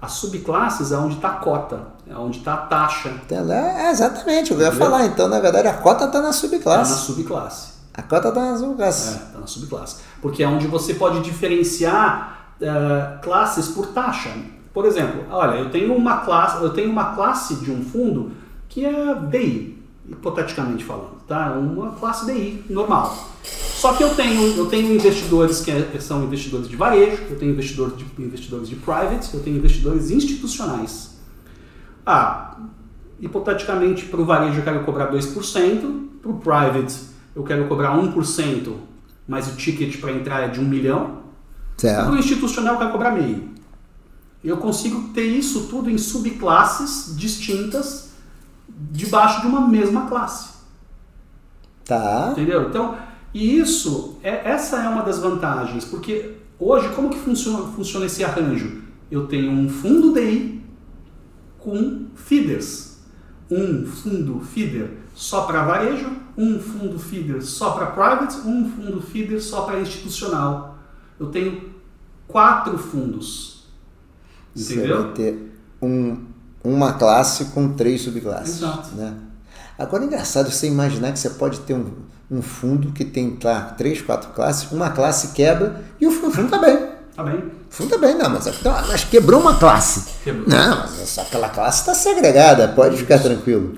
As 0.00 0.12
subclasses 0.12 0.90
é 0.90 0.96
onde 0.96 1.14
está 1.14 1.28
a 1.28 1.36
cota, 1.36 1.80
é 2.10 2.16
onde 2.16 2.38
está 2.38 2.54
a 2.54 2.56
taxa. 2.56 3.12
É, 3.30 3.90
exatamente, 3.90 4.50
eu 4.50 4.58
ia 4.58 4.66
Entendeu? 4.66 4.84
falar. 4.84 5.06
Então, 5.06 5.28
na 5.28 5.38
verdade, 5.38 5.68
a 5.68 5.74
cota 5.74 6.06
está 6.06 6.20
na 6.20 6.32
subclasse. 6.32 6.90
Está 6.90 6.96
na 6.96 7.06
subclasse. 7.06 7.71
A 7.94 8.02
cota 8.02 8.28
está 8.28 8.52
na 8.52 8.56
subclasse. 8.56 9.08
É, 9.08 9.16
está 9.16 9.38
na 9.38 9.46
subclasse. 9.46 10.02
Porque 10.20 10.42
é 10.42 10.48
onde 10.48 10.66
você 10.66 10.94
pode 10.94 11.20
diferenciar 11.20 12.54
uh, 12.60 13.20
classes 13.22 13.68
por 13.68 13.88
taxa. 13.88 14.30
Por 14.72 14.86
exemplo, 14.86 15.26
olha, 15.30 15.56
eu 15.56 15.70
tenho 15.70 15.94
uma 15.94 16.18
classe, 16.18 16.62
eu 16.62 16.70
tenho 16.70 16.90
uma 16.90 17.14
classe 17.14 17.56
de 17.56 17.70
um 17.70 17.84
fundo 17.84 18.32
que 18.68 18.86
é 18.86 19.14
DI, 19.14 19.78
hipoteticamente 20.08 20.82
falando, 20.82 21.20
tá? 21.28 21.52
Uma 21.52 21.90
classe 21.92 22.24
DI 22.24 22.64
normal. 22.70 23.28
Só 23.44 23.92
que 23.92 24.02
eu 24.02 24.14
tenho, 24.14 24.56
eu 24.56 24.66
tenho 24.66 24.94
investidores 24.94 25.60
que, 25.60 25.70
é, 25.70 25.98
são 26.00 26.24
investidores 26.24 26.68
de 26.68 26.76
varejo, 26.76 27.22
eu 27.28 27.38
tenho 27.38 27.52
investidores 27.52 27.98
de, 27.98 28.06
investidores 28.18 28.68
de 28.68 28.76
private, 28.76 29.34
eu 29.34 29.40
tenho 29.40 29.58
investidores 29.58 30.10
institucionais. 30.10 31.18
Ah, 32.06 32.56
hipoteticamente 33.20 34.06
para 34.06 34.20
o 34.20 34.24
varejo 34.24 34.60
eu 34.60 34.64
quero 34.64 34.84
cobrar 34.84 35.12
2%, 35.12 36.08
para 36.22 36.30
o 36.30 36.38
private 36.38 37.11
eu 37.34 37.42
quero 37.42 37.66
cobrar 37.68 37.96
1% 37.96 38.92
mas 39.26 39.48
o 39.48 39.56
ticket 39.56 40.00
para 40.00 40.12
entrar 40.12 40.40
é 40.42 40.48
de 40.48 40.60
um 40.60 40.64
milhão. 40.64 41.22
Certo. 41.76 42.10
No 42.10 42.18
institucional 42.18 42.74
eu 42.74 42.78
quero 42.78 42.92
cobrar 42.92 43.12
meio. 43.12 43.50
Eu 44.42 44.56
consigo 44.56 45.08
ter 45.14 45.24
isso 45.24 45.68
tudo 45.68 45.88
em 45.88 45.96
subclasses 45.96 47.16
distintas 47.16 48.10
debaixo 48.68 49.40
de 49.40 49.46
uma 49.46 49.66
mesma 49.68 50.06
classe. 50.06 50.52
Tá. 51.84 52.30
Entendeu? 52.32 52.68
Então, 52.68 52.96
e 53.32 53.58
isso, 53.58 54.18
é, 54.22 54.50
essa 54.50 54.82
é 54.82 54.88
uma 54.88 55.02
das 55.02 55.18
vantagens, 55.18 55.84
porque 55.84 56.36
hoje 56.58 56.88
como 56.90 57.08
que 57.08 57.18
funciona, 57.18 57.68
funciona 57.72 58.06
esse 58.06 58.24
arranjo? 58.24 58.82
Eu 59.10 59.26
tenho 59.26 59.52
um 59.52 59.68
fundo 59.68 60.12
DI 60.12 60.62
com 61.58 62.06
feeders. 62.14 62.98
Um 63.50 63.86
fundo 63.86 64.40
feeder 64.40 65.01
só 65.14 65.42
para 65.42 65.62
varejo, 65.64 66.10
um 66.36 66.58
fundo 66.58 66.98
feeder 66.98 67.42
só 67.42 67.72
para 67.72 67.86
private, 67.86 68.36
um 68.46 68.70
fundo 68.70 69.00
feeder 69.00 69.40
só 69.42 69.62
para 69.62 69.80
institucional. 69.80 70.78
Eu 71.18 71.26
tenho 71.26 71.72
quatro 72.26 72.76
fundos. 72.78 73.66
Você 74.54 74.74
Entendeu? 74.74 75.02
vai 75.02 75.12
ter 75.12 75.58
um, 75.80 76.18
uma 76.64 76.94
classe 76.94 77.46
com 77.46 77.72
três 77.72 78.02
subclasses. 78.02 78.56
Exato. 78.56 78.94
Né? 78.94 79.14
Agora 79.78 80.04
é 80.04 80.06
engraçado 80.06 80.50
você 80.50 80.66
imaginar 80.66 81.12
que 81.12 81.18
você 81.18 81.30
pode 81.30 81.60
ter 81.60 81.74
um, 81.74 81.90
um 82.30 82.42
fundo 82.42 82.92
que 82.92 83.04
tem 83.04 83.38
lá 83.42 83.74
três, 83.76 84.00
quatro 84.00 84.30
classes, 84.30 84.70
uma 84.70 84.90
classe 84.90 85.28
quebra 85.28 85.82
e 86.00 86.06
o 86.06 86.10
fundo 86.10 86.42
está 86.42 86.58
bem. 86.58 86.92
Tá 87.14 87.22
bem? 87.22 87.36
O 87.38 87.52
fundo 87.68 87.94
está 87.94 88.06
bem, 88.06 88.16
não, 88.16 88.30
mas, 88.30 88.46
então, 88.46 88.72
mas 88.88 89.04
quebrou 89.04 89.40
uma 89.40 89.58
classe. 89.58 90.04
Quebrou. 90.24 90.48
Não, 90.48 90.78
mas 90.98 91.18
aquela 91.18 91.48
classe 91.50 91.80
está 91.80 91.94
segregada, 91.94 92.68
pode 92.68 92.96
ficar 92.96 93.18
tranquilo. 93.18 93.76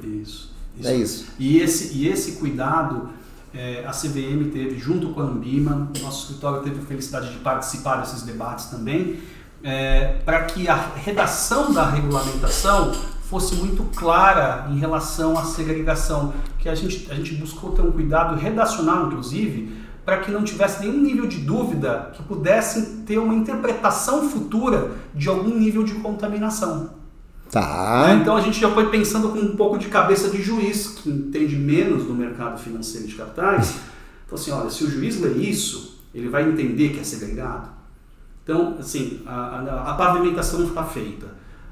Isso. 0.79 0.89
É 0.89 0.95
isso. 0.95 1.27
E 1.39 1.59
esse, 1.59 1.97
e 1.97 2.09
esse 2.09 2.33
cuidado 2.33 3.09
é, 3.55 3.85
a 3.87 3.93
CVM 3.93 4.51
teve 4.53 4.79
junto 4.79 5.11
com 5.11 5.21
a 5.21 5.25
Ambima, 5.25 5.89
o 5.97 6.03
nosso 6.03 6.25
escritório 6.25 6.63
teve 6.63 6.81
a 6.81 6.85
felicidade 6.85 7.31
de 7.31 7.39
participar 7.39 7.97
desses 7.99 8.23
debates 8.23 8.67
também, 8.67 9.21
é, 9.63 10.19
para 10.25 10.43
que 10.43 10.69
a 10.69 10.75
redação 10.97 11.73
da 11.73 11.89
regulamentação 11.89 12.93
fosse 13.23 13.55
muito 13.55 13.85
clara 13.97 14.67
em 14.71 14.79
relação 14.79 15.39
à 15.39 15.45
segregação, 15.45 16.35
que 16.59 16.69
a 16.69 16.75
gente, 16.75 17.11
a 17.11 17.15
gente 17.15 17.35
buscou 17.37 17.73
ter 17.73 17.83
um 17.83 17.93
cuidado 17.93 18.35
redacional, 18.35 19.07
inclusive, 19.07 19.85
para 20.05 20.19
que 20.19 20.31
não 20.31 20.45
tivesse 20.45 20.83
nenhum 20.83 21.01
nível 21.01 21.27
de 21.27 21.39
dúvida 21.39 22.11
que 22.15 22.23
pudessem 22.25 23.03
ter 23.07 23.19
uma 23.19 23.35
interpretação 23.35 24.29
futura 24.29 24.93
de 25.15 25.29
algum 25.29 25.57
nível 25.57 25.83
de 25.83 25.95
contaminação. 25.95 27.04
Tá. 27.55 28.09
Né? 28.09 28.21
Então 28.21 28.37
a 28.37 28.41
gente 28.41 28.61
já 28.61 28.69
foi 28.69 28.91
pensando 28.91 29.29
com 29.29 29.39
um 29.39 29.55
pouco 29.55 29.79
de 29.79 29.87
cabeça 29.87 30.29
de 30.29 30.43
juiz, 30.43 30.89
que 30.89 31.09
entende 31.09 31.55
menos 31.55 32.03
do 32.03 32.13
mercado 32.13 32.61
financeiro 32.61 33.07
de 33.07 33.15
capitais. 33.15 33.77
Então 34.27 34.37
assim, 34.37 34.51
olha, 34.51 34.69
se 34.71 34.83
o 34.83 34.91
juiz 34.91 35.21
lê 35.21 35.35
isso, 35.35 36.01
ele 36.13 36.29
vai 36.29 36.49
entender 36.49 36.89
que 36.89 36.99
é 36.99 37.05
segregado. 37.05 37.69
Então, 38.43 38.77
assim, 38.81 39.23
a, 39.25 39.33
a, 39.33 39.93
a 39.93 39.95
pavimentação 39.95 40.65
está 40.65 40.83
feita, 40.83 41.29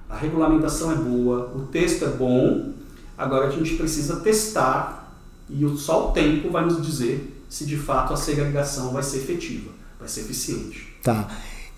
a 0.09 0.17
regulamentação 0.17 0.93
é 0.93 0.95
boa, 0.95 1.53
o 1.55 1.67
texto 1.67 2.05
é 2.05 2.09
bom, 2.09 2.73
agora 3.19 3.49
a 3.49 3.51
gente 3.51 3.75
precisa 3.75 4.21
testar 4.21 5.13
e 5.51 5.69
só 5.77 6.11
o 6.11 6.13
tempo 6.13 6.49
vai 6.49 6.65
nos 6.65 6.81
dizer 6.81 7.45
se 7.49 7.67
de 7.67 7.77
fato 7.77 8.15
a 8.15 8.17
segregação 8.17 8.93
vai 8.93 9.03
ser 9.03 9.19
efetiva, 9.19 9.71
vai 9.99 10.09
ser 10.09 10.21
eficiente. 10.21 10.97
Tá. 11.03 11.29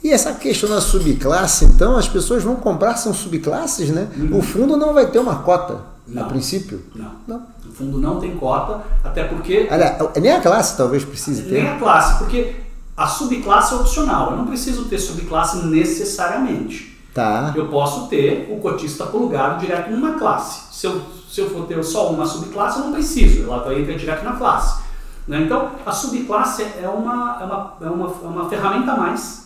E 0.05 0.11
essa 0.11 0.35
questão 0.35 0.69
da 0.69 0.83
subclasse, 0.83 1.65
então, 1.65 1.97
as 1.97 2.07
pessoas 2.07 2.43
vão 2.43 2.57
comprar, 2.57 2.95
são 2.97 3.15
subclasses, 3.15 3.89
né? 3.89 4.07
O 4.33 4.43
fundo 4.43 4.77
não 4.77 4.93
vai 4.93 5.07
ter 5.07 5.19
uma 5.19 5.37
cota, 5.37 5.75
a 5.75 5.81
Não. 6.07 6.29
princípio. 6.29 6.85
Não. 6.95 7.11
Não. 7.27 7.43
O 7.67 7.73
fundo 7.73 7.99
não 7.99 8.21
tem 8.21 8.37
cota, 8.37 8.83
até 9.03 9.25
porque 9.25 9.67
Aliás, 9.71 9.97
nem 10.21 10.31
a 10.31 10.41
classe 10.43 10.77
talvez 10.77 11.05
precise 11.05 11.43
Nem 11.43 11.63
ter. 11.65 11.69
a 11.69 11.79
classe, 11.79 12.19
porque 12.19 12.55
a 12.95 13.07
subclasse 13.07 13.73
é 13.73 13.77
opcional. 13.79 14.33
Eu 14.33 14.37
não 14.37 14.47
preciso 14.47 14.85
ter 14.85 14.99
subclasse 14.99 15.65
necessariamente. 15.67 16.95
Tá. 17.15 17.53
Eu 17.57 17.69
posso 17.69 18.09
ter 18.09 18.49
o 18.53 18.61
cotista 18.61 19.07
plugado 19.07 19.59
direto 19.61 19.91
numa 19.91 20.13
classe. 20.19 20.63
Se 20.73 20.87
eu, 20.87 21.01
se 21.31 21.41
eu 21.41 21.49
for 21.51 21.65
ter 21.67 21.83
só 21.83 22.11
uma 22.11 22.27
subclasse, 22.27 22.79
eu 22.79 22.85
não 22.87 22.93
preciso. 22.93 23.45
Ela 23.45 23.63
vai 23.65 23.81
entrar 23.81 23.97
direto 23.97 24.25
na 24.25 24.33
classe. 24.33 24.83
né? 25.27 25.41
Então, 25.43 25.71
a 25.87 25.93
subclasse 25.93 26.63
é 26.63 26.89
uma, 26.89 27.39
é 27.41 27.45
uma, 27.45 27.75
é 27.81 27.87
uma, 27.89 28.07
é 28.23 28.27
uma 28.27 28.49
ferramenta 28.51 28.93
a 28.93 28.97
mais 28.99 29.44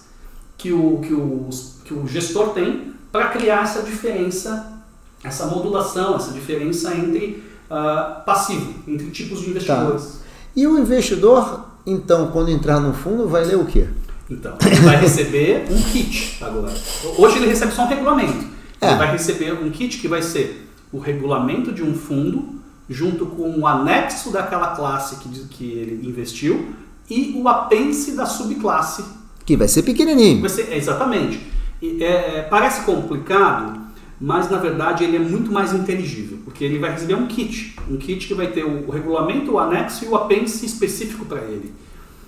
que 0.59 0.73
o, 0.73 0.99
que 0.99 1.15
o, 1.15 1.49
que 1.85 1.95
o 1.95 2.07
gestor 2.07 2.51
tem 2.51 2.93
para 3.11 3.29
criar 3.29 3.63
essa 3.63 3.83
diferença, 3.83 4.83
essa 5.25 5.47
modulação, 5.47 6.17
essa 6.17 6.33
diferença 6.33 6.95
entre 6.95 7.43
ah, 7.71 8.23
passivo, 8.27 8.75
entre 8.87 9.11
tipos 9.11 9.41
de 9.41 9.51
investidores. 9.51 10.21
E 10.55 10.67
o 10.67 10.79
investidor, 10.79 11.67
então, 11.87 12.31
quando 12.31 12.51
entrar 12.51 12.81
no 12.81 12.93
fundo, 12.93 13.29
vai 13.29 13.45
ler 13.45 13.57
o 13.57 13.65
quê? 13.65 13.87
Então, 14.29 14.59
ele 14.67 14.77
vai 14.77 14.97
receber 14.97 15.67
um 15.71 15.83
kit 15.83 16.43
agora. 16.43 16.75
Hoje 17.17 17.39
ele 17.39 17.47
recebe 17.47 17.73
só 17.73 17.85
um 17.85 17.89
regulamento. 17.89 18.47
É. 18.81 18.89
Ele 18.89 18.97
vai 18.97 19.13
receber 19.13 19.53
um 19.53 19.71
kit 19.71 19.99
que 19.99 20.09
vai 20.09 20.23
ser 20.23 20.69
o 20.93 20.99
regulamento 20.99 21.73
de 21.73 21.83
um 21.83 21.95
fundo, 21.95 22.59
junto 22.89 23.27
com 23.27 23.61
o 23.61 23.67
anexo 23.67 24.31
daquela 24.31 24.75
classe 24.75 25.17
que, 25.17 25.29
que 25.49 25.65
ele 25.73 26.07
investiu 26.07 26.75
e 27.09 27.41
o 27.41 27.49
apêndice 27.49 28.13
da 28.13 28.27
subclasse. 28.27 29.05
Que 29.49 29.57
vai 29.57 29.67
ser 29.67 29.83
pequenininho. 29.83 30.43
Vai 30.43 30.51
ser, 30.51 30.77
exatamente. 30.77 31.41
E, 31.81 32.05
é, 32.05 32.47
parece 32.51 32.83
complicado, 32.85 33.81
mas 34.21 34.51
na 34.51 34.59
verdade 34.59 35.05
ele 35.05 35.17
é 35.17 35.21
muito 35.21 35.51
mais 35.51 35.73
inteligível, 35.73 36.37
porque 36.45 36.63
ele 36.63 36.79
vai 36.79 36.91
receber 36.91 37.15
um 37.15 37.27
kit. 37.27 37.75
Um 37.91 37.97
kit 37.97 38.29
que 38.29 38.35
vai 38.35 38.49
ter 38.49 38.63
o, 38.63 38.87
o 38.87 38.91
regulamento, 38.91 39.53
o 39.53 39.59
anexo 39.59 40.05
e 40.05 40.09
o 40.09 40.15
apêndice 40.15 40.67
específico 40.67 41.25
para 41.25 41.41
ele. 41.41 41.73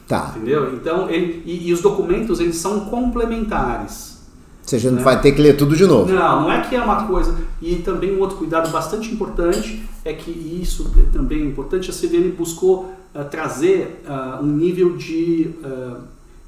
Tá. 0.08 0.32
Entendeu? 0.34 0.72
Então, 0.74 1.10
ele, 1.10 1.42
e, 1.44 1.68
e 1.68 1.72
os 1.74 1.82
documentos 1.82 2.40
eles 2.40 2.56
são 2.56 2.86
complementares. 2.86 4.18
Ou 4.62 4.68
seja, 4.70 4.90
não 4.90 5.00
É. 5.00 5.02
vai 5.02 5.20
ter 5.20 5.32
que 5.32 5.42
ler 5.42 5.58
tudo 5.58 5.76
de 5.76 5.84
novo. 5.84 6.10
Não, 6.10 6.40
não 6.44 6.50
é 6.50 6.62
que 6.62 6.74
é 6.74 6.80
uma 6.80 7.06
coisa. 7.06 7.36
E 7.60 7.76
também 7.76 8.16
um 8.16 8.20
outro 8.20 8.38
cuidado 8.38 8.70
bastante 8.70 9.12
importante 9.12 9.82
é 10.06 10.14
que 10.14 10.30
e 10.30 10.62
isso 10.62 10.90
também 11.12 11.42
é 11.42 11.44
importante, 11.44 11.90
a 11.90 11.92
CVM 11.92 12.30
buscou 12.34 12.94
ah, 13.14 13.24
trazer 13.24 14.02
ah, 14.08 14.40
um 14.42 14.46
nível 14.46 14.96
de, 14.96 15.50
ah, 15.62 15.98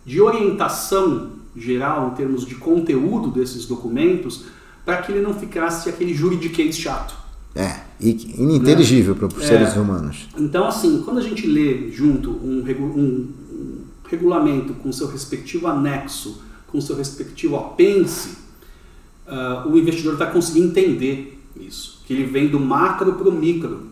de 0.05 0.21
orientação 0.21 1.31
geral 1.57 2.11
em 2.13 2.17
termos 2.17 2.45
de 2.47 2.55
conteúdo 2.55 3.31
desses 3.31 3.67
documentos 3.67 4.45
para 4.85 4.99
que 5.03 5.13
ele 5.13 5.21
não 5.21 5.35
ficasse 5.35 5.89
aquele 5.89 6.13
juridiquês 6.15 6.77
chato. 6.77 7.15
É. 7.55 7.81
E 8.01 8.11
ininteligível 8.41 9.15
para 9.15 9.27
os 9.29 9.39
É. 9.43 9.47
seres 9.47 9.77
humanos. 9.77 10.27
Então, 10.39 10.67
assim, 10.67 11.03
quando 11.05 11.19
a 11.19 11.23
gente 11.23 11.47
lê 11.47 11.91
junto 11.93 12.31
um, 12.31 12.63
regu- 12.63 12.85
um- 12.85 13.29
um 13.53 13.79
regulamento 14.09 14.73
com 14.75 14.91
seu 14.91 15.07
respectivo 15.07 15.67
anexo, 15.69 16.43
com 16.69 16.81
seu 16.81 16.97
respectivo 16.97 17.55
apêndice, 17.57 18.39
ah, 19.27 19.65
o 19.69 19.77
investidor 19.79 20.17
vai 20.17 20.33
conseguir 20.33 20.61
entender 20.61 21.39
isso. 21.61 22.01
Que 22.07 22.13
ele 22.15 22.25
vem 22.25 22.49
do 22.49 22.59
macro 22.59 23.13
para 23.13 23.29
o 23.29 23.33
micro, 23.33 23.89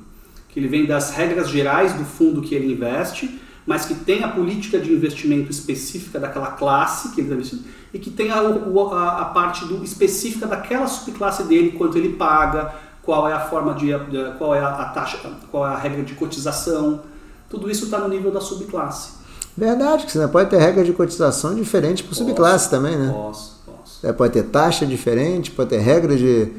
que 0.49 0.59
ele 0.59 0.67
vem 0.67 0.87
das 0.87 1.11
regras 1.13 1.49
gerais 1.49 1.93
do 1.93 2.05
fundo 2.05 2.41
que 2.43 2.55
ele 2.55 2.73
investe, 2.73 3.39
mas 3.67 3.85
que 3.87 3.95
tem 3.95 4.25
a 4.25 4.29
política 4.29 4.79
de 4.79 4.93
investimento 4.93 5.51
específica 5.51 6.19
daquela 6.19 6.49
classe 6.53 7.11
que 7.11 7.21
ele 7.21 7.29
está 7.29 7.35
investindo, 7.37 7.65
e 7.93 7.99
que 7.99 8.11
tem 8.11 8.31
a, 8.31 8.39
a- 8.41 9.21
a 9.21 9.25
parte 9.27 9.65
do, 9.67 9.83
específica 9.85 10.47
daquela 10.47 10.87
subclasse 10.87 11.43
dele, 11.45 11.73
quanto 11.73 11.97
ele 11.99 12.11
paga, 12.15 12.73
qual 13.03 13.29
é 13.29 13.33
a 13.33 13.41
forma 13.41 13.75
de, 13.75 13.87
de- 13.87 14.33
qual 14.39 14.55
é 14.55 14.61
a, 14.61 14.85
taxa, 14.87 15.19
qual 15.51 15.67
é 15.67 15.71
a 15.71 15.77
regra 15.79 16.03
de 16.03 16.15
cotização. 16.15 17.01
Tudo 17.49 17.71
isso 17.71 17.85
está 17.87 17.99
no 17.99 18.09
nível 18.09 18.31
da 18.31 18.41
subclasse. 18.41 19.19
Verdade, 19.57 20.07
que 20.07 20.13
você 20.13 20.29
pode 20.29 20.49
ter 20.49 20.59
regra 20.59 20.85
de 20.85 20.93
cotização 20.93 21.55
diferente 21.55 22.05
por 22.05 22.15
subclasse 22.15 22.71
também, 22.71 22.97
né? 22.97 23.11
Posso, 23.13 23.61
posso. 23.67 24.07
É, 24.07 24.13
pode 24.13 24.33
ter 24.33 24.45
taxa 24.45 24.87
diferente, 24.87 25.51
pode 25.51 25.71
ter 25.71 25.79
regra 25.79 26.17
de 26.17 26.53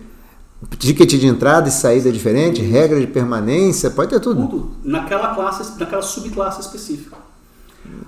ticket 0.77 1.09
de 1.09 1.27
entrada 1.27 1.67
e 1.69 1.71
saída 1.71 2.11
diferente, 2.11 2.61
regra 2.61 2.99
de 2.99 3.07
permanência, 3.07 3.89
pode 3.89 4.09
ter 4.11 4.19
tudo. 4.19 4.47
Tudo 4.47 4.71
naquela 4.83 5.33
classe, 5.35 5.79
naquela 5.79 6.01
subclasse 6.01 6.61
específica. 6.61 7.17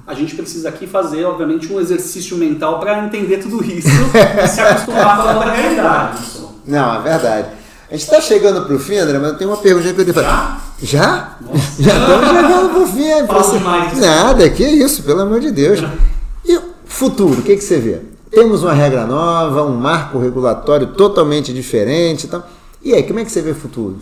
A 0.06 0.14
gente 0.14 0.36
precisa 0.36 0.70
aqui 0.70 0.86
fazer, 0.86 1.24
obviamente, 1.26 1.72
um 1.72 1.80
exercício 1.80 2.38
mental 2.38 2.80
para 2.80 3.06
entender 3.06 3.38
tudo 3.38 3.64
isso 3.64 3.88
e 3.88 4.47
se 4.47 4.62
acostumar 4.62 5.18
com 5.24 5.28
a 5.30 5.34
nova 5.34 5.51
realidade. 5.51 6.18
Não, 6.68 6.95
é 6.95 7.01
verdade. 7.01 7.47
A 7.89 7.93
gente 7.95 8.04
está 8.04 8.22
chegando 8.22 8.66
para 8.66 8.76
o 8.76 8.80
fim, 8.80 8.97
André, 8.97 9.18
mas 9.20 9.32
eu 9.32 9.38
tenho 9.38 9.49
uma 9.49 9.58
pergunta 9.58 9.84
que 9.86 9.89
eu 10.01 10.06
tenho 10.06 10.08
que 10.08 10.14
fazer. 10.24 10.62
Já? 10.84 11.38
Já 11.80 11.93
estamos 11.99 12.28
chegando 12.28 12.70
para 12.70 12.80
o 12.84 12.88
fim. 12.88 13.04
é 13.08 13.28
Fala 13.28 13.43
você- 13.43 13.58
demais. 13.58 13.97
Nada, 13.99 14.49
que 14.49 14.64
isso, 14.64 15.04
pelo 15.04 15.22
amor 15.22 15.39
de 15.39 15.51
Deus. 15.51 15.80
E 16.45 16.56
o 16.58 16.62
futuro, 16.86 17.39
o 17.39 17.43
que, 17.43 17.56
que 17.56 17.64
você 17.64 17.78
vê? 17.80 18.01
Temos 18.34 18.64
uma 18.64 18.74
regra 18.74 19.06
nova, 19.06 19.64
um 19.64 19.78
marco 19.78 20.18
regulatório 20.18 20.88
totalmente 20.88 21.54
diferente. 21.54 22.26
e 22.26 22.30
tal. 22.30 22.48
E 22.82 22.94
aí, 22.94 23.04
como 23.04 23.20
é 23.20 23.26
que 23.26 23.32
você 23.32 23.42
vê 23.42 23.52
o 23.52 23.56
futuro? 23.56 23.98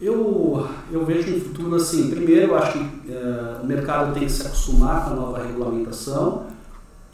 Eu, 0.00 0.66
eu 0.90 1.04
vejo 1.04 1.36
um 1.36 1.40
futuro 1.40 1.76
assim. 1.76 2.08
Primeiro, 2.08 2.52
eu 2.52 2.56
acho 2.56 2.72
que 2.72 3.12
eh, 3.12 3.56
o 3.62 3.66
mercado 3.66 4.14
tem 4.14 4.24
que 4.24 4.32
se 4.32 4.46
acostumar 4.46 5.04
com 5.04 5.10
a 5.10 5.14
nova 5.14 5.42
regulamentação 5.42 6.44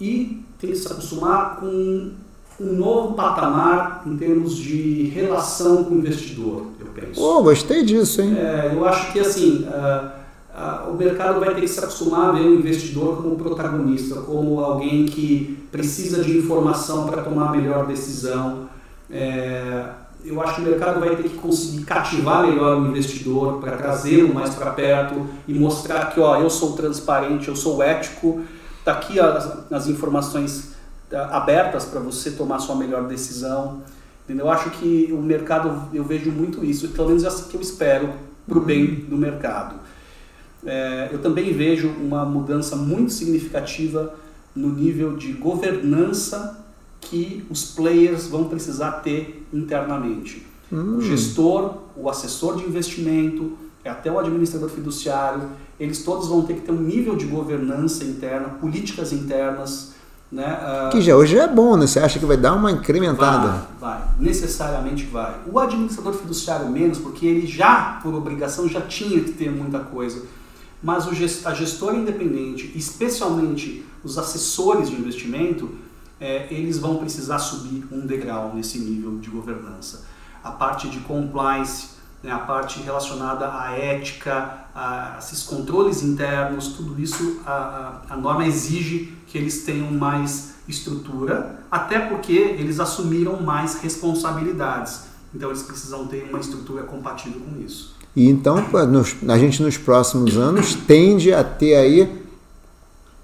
e 0.01 0.45
tem 0.61 0.71
que 0.71 0.77
se 0.77 0.87
acostumar 0.91 1.57
com 1.57 2.13
um 2.61 2.73
novo 2.77 3.15
patamar 3.15 4.03
em 4.07 4.17
termos 4.17 4.57
de 4.57 5.05
relação 5.09 5.85
com 5.85 5.95
o 5.95 5.99
investidor, 5.99 6.67
eu 6.79 6.87
penso. 6.95 7.21
Pô, 7.21 7.43
gostei 7.43 7.85
disso, 7.85 8.23
hein? 8.23 8.37
É, 8.37 8.73
eu 8.73 8.85
acho 8.85 9.13
que 9.13 9.19
assim, 9.21 9.67
a, 10.55 10.85
o 10.89 10.97
mercado 10.97 11.41
vai 11.41 11.55
ter 11.55 11.63
que 11.63 11.69
se 11.69 11.79
acostumar 11.79 12.29
a 12.29 12.33
ver 12.33 12.43
o 12.43 12.55
investidor 12.55 13.23
como 13.23 13.37
protagonista, 13.37 14.17
como 14.17 14.61
alguém 14.61 15.07
que 15.07 15.67
precisa 15.71 16.23
de 16.23 16.37
informação 16.37 17.07
para 17.07 17.23
tomar 17.23 17.49
a 17.49 17.53
melhor 17.53 17.87
decisão. 17.87 18.69
É, 19.11 19.85
eu 20.25 20.41
acho 20.41 20.57
que 20.57 20.61
o 20.61 20.65
mercado 20.65 21.01
vai 21.01 21.17
ter 21.17 21.25
que 21.25 21.37
conseguir 21.37 21.85
cativar 21.85 22.47
melhor 22.47 22.79
o 22.79 22.87
investidor 22.87 23.61
para 23.61 23.77
trazê-lo 23.77 24.33
mais 24.33 24.55
para 24.55 24.71
perto 24.71 25.27
e 25.49 25.55
mostrar 25.55 26.13
que 26.13 26.21
ó, 26.21 26.37
eu 26.37 26.49
sou 26.49 26.73
transparente, 26.73 27.49
eu 27.49 27.57
sou 27.57 27.83
ético, 27.83 28.43
está 28.79 28.93
aqui 28.93 29.19
as, 29.19 29.73
as 29.73 29.89
informações 29.89 30.75
tá, 31.11 31.29
abertas 31.29 31.87
para 31.87 32.01
você 32.01 32.31
tomar 32.31 32.59
sua 32.59 32.77
melhor 32.77 33.05
decisão. 33.09 33.83
Entendeu? 34.25 34.47
Eu 34.47 34.53
acho 34.53 34.71
que 34.71 35.09
o 35.13 35.21
mercado, 35.21 35.89
eu 35.93 36.05
vejo 36.05 36.31
muito 36.31 36.65
isso, 36.65 36.89
pelo 36.89 37.09
menos 37.09 37.25
é 37.25 37.29
assim 37.29 37.49
que 37.49 37.57
eu 37.57 37.61
espero 37.61 38.11
para 38.47 38.59
o 38.59 38.61
bem 38.61 38.95
do 39.09 39.17
mercado. 39.17 39.82
É, 40.65 41.09
eu 41.13 41.19
também 41.21 41.53
vejo 41.53 41.89
uma 41.89 42.25
mudança 42.25 42.77
muito 42.77 43.13
significativa 43.13 44.15
no 44.55 44.69
nível 44.69 45.17
de 45.17 45.33
governança 45.33 46.65
que 47.01 47.45
os 47.51 47.65
players 47.65 48.29
vão 48.29 48.45
precisar 48.45 48.93
ter 48.93 49.47
internamente. 49.53 50.47
Hum. 50.73 50.97
O 50.99 51.01
gestor, 51.01 51.79
o 51.97 52.09
assessor 52.09 52.57
de 52.57 52.65
investimento, 52.65 53.53
até 53.85 54.11
o 54.11 54.19
administrador 54.19 54.69
fiduciário, 54.69 55.49
eles 55.81 56.05
todos 56.05 56.29
vão 56.29 56.43
ter 56.43 56.55
que 56.55 56.61
ter 56.61 56.73
um 56.73 56.81
nível 56.81 57.17
de 57.17 57.27
governança 57.27 58.05
interna, 58.05 58.49
políticas 58.49 59.13
internas. 59.13 59.93
Né? 60.31 60.47
Uh, 60.47 60.91
que 60.91 61.03
já 61.03 61.15
hoje 61.15 61.37
é 61.37 61.47
bom, 61.47 61.77
né? 61.77 61.87
Você 61.87 61.99
acha 61.99 62.19
que 62.19 62.25
vai 62.25 62.39
dar 62.39 62.55
uma 62.55 62.71
incrementada? 62.71 63.67
Vai, 63.79 63.99
vai, 63.99 64.09
necessariamente 64.19 65.05
vai. 65.05 65.35
O 65.51 65.59
administrador 65.59 66.15
fiduciário 66.15 66.71
menos, 66.71 66.99
porque 66.99 67.27
ele 67.27 67.47
já, 67.47 67.99
por 68.03 68.15
obrigação, 68.15 68.67
já 68.67 68.81
tinha 68.81 69.21
que 69.21 69.33
ter 69.33 69.51
muita 69.51 69.81
coisa 69.81 70.23
mas 70.83 71.07
a 71.47 71.55
gestora 71.55 71.97
independente, 71.97 72.73
especialmente 72.75 73.85
os 74.03 74.19
assessores 74.19 74.91
de 74.91 74.97
investimento, 74.97 75.71
é, 76.21 76.47
eles 76.53 76.79
vão 76.79 76.99
precisar 76.99 77.39
subir 77.39 77.85
um 77.91 78.07
degrau 78.07 78.53
nesse 78.55 78.79
nível 78.79 79.19
de 79.19 79.31
governança. 79.31 80.07
A 80.43 80.51
parte 80.51 80.89
de 80.89 81.01
compliance, 81.01 81.91
né, 82.23 82.31
a 82.31 82.39
parte 82.39 82.81
relacionada 82.81 83.53
à 83.53 83.73
ética, 83.73 84.67
a, 84.75 85.17
esses 85.19 85.43
controles 85.43 86.03
internos, 86.03 86.69
tudo 86.69 87.01
isso 87.01 87.41
a, 87.47 88.03
a, 88.11 88.15
a 88.15 88.17
norma 88.17 88.47
exige 88.47 89.17
que 89.27 89.39
eles 89.39 89.65
tenham 89.65 89.91
mais 89.91 90.55
estrutura, 90.69 91.65
até 91.71 91.99
porque 91.99 92.33
eles 92.33 92.79
assumiram 92.79 93.41
mais 93.41 93.81
responsabilidades. 93.81 95.05
Então 95.35 95.49
eles 95.51 95.63
precisam 95.63 96.07
ter 96.07 96.29
uma 96.29 96.39
estrutura 96.39 96.83
compatível 96.85 97.41
com 97.41 97.61
isso. 97.61 97.92
E 98.15 98.29
então 98.29 98.65
a 99.29 99.39
gente 99.39 99.63
nos 99.63 99.79
próximos 99.79 100.37
anos 100.37 100.75
tende 100.75 101.33
a 101.33 101.43
ter 101.43 101.75
aí, 101.77 102.09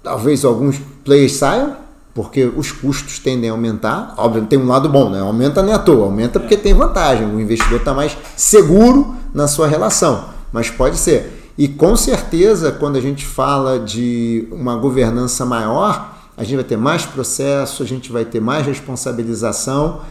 talvez 0.03 0.43
alguns 0.43 0.79
players 1.03 1.33
saiam, 1.33 1.77
porque 2.13 2.43
os 2.43 2.71
custos 2.71 3.19
tendem 3.19 3.49
a 3.49 3.53
aumentar. 3.53 4.15
Óbvio, 4.17 4.45
tem 4.45 4.57
um 4.57 4.67
lado 4.67 4.89
bom, 4.89 5.09
né? 5.09 5.21
Aumenta 5.21 5.61
é 5.61 5.73
à 5.73 5.79
toa, 5.79 6.05
aumenta 6.05 6.39
porque 6.39 6.57
tem 6.57 6.73
vantagem. 6.73 7.25
O 7.27 7.39
investidor 7.39 7.79
está 7.79 7.93
mais 7.93 8.17
seguro 8.35 9.15
na 9.33 9.47
sua 9.47 9.67
relação. 9.67 10.25
Mas 10.51 10.69
pode 10.69 10.97
ser. 10.97 11.51
E 11.57 11.67
com 11.67 11.95
certeza, 11.95 12.71
quando 12.71 12.95
a 12.95 13.01
gente 13.01 13.25
fala 13.25 13.79
de 13.79 14.47
uma 14.51 14.75
governança 14.75 15.45
maior, 15.45 16.17
a 16.35 16.43
gente 16.43 16.55
vai 16.55 16.63
ter 16.63 16.77
mais 16.77 17.05
processo, 17.05 17.83
a 17.83 17.85
gente 17.85 18.11
vai 18.11 18.25
ter 18.25 18.39
mais 18.39 18.65
responsabilização. 18.65 20.01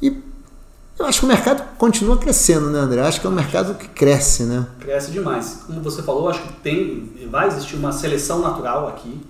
E 0.00 0.10
eu 1.00 1.06
acho 1.06 1.20
que 1.20 1.24
o 1.24 1.28
mercado 1.28 1.76
continua 1.78 2.18
crescendo, 2.18 2.68
né, 2.70 2.78
André? 2.78 3.00
Acho 3.00 3.20
que 3.20 3.26
é 3.26 3.30
um 3.30 3.34
mercado 3.34 3.74
que 3.74 3.88
cresce, 3.88 4.42
né? 4.44 4.66
Cresce 4.80 5.10
demais. 5.10 5.62
Como 5.66 5.80
você 5.80 6.02
falou, 6.02 6.28
acho 6.28 6.42
que 6.42 6.52
tem, 6.54 7.10
vai 7.30 7.48
existir 7.48 7.76
uma 7.76 7.90
seleção 7.90 8.40
natural 8.40 8.86
aqui. 8.88 9.20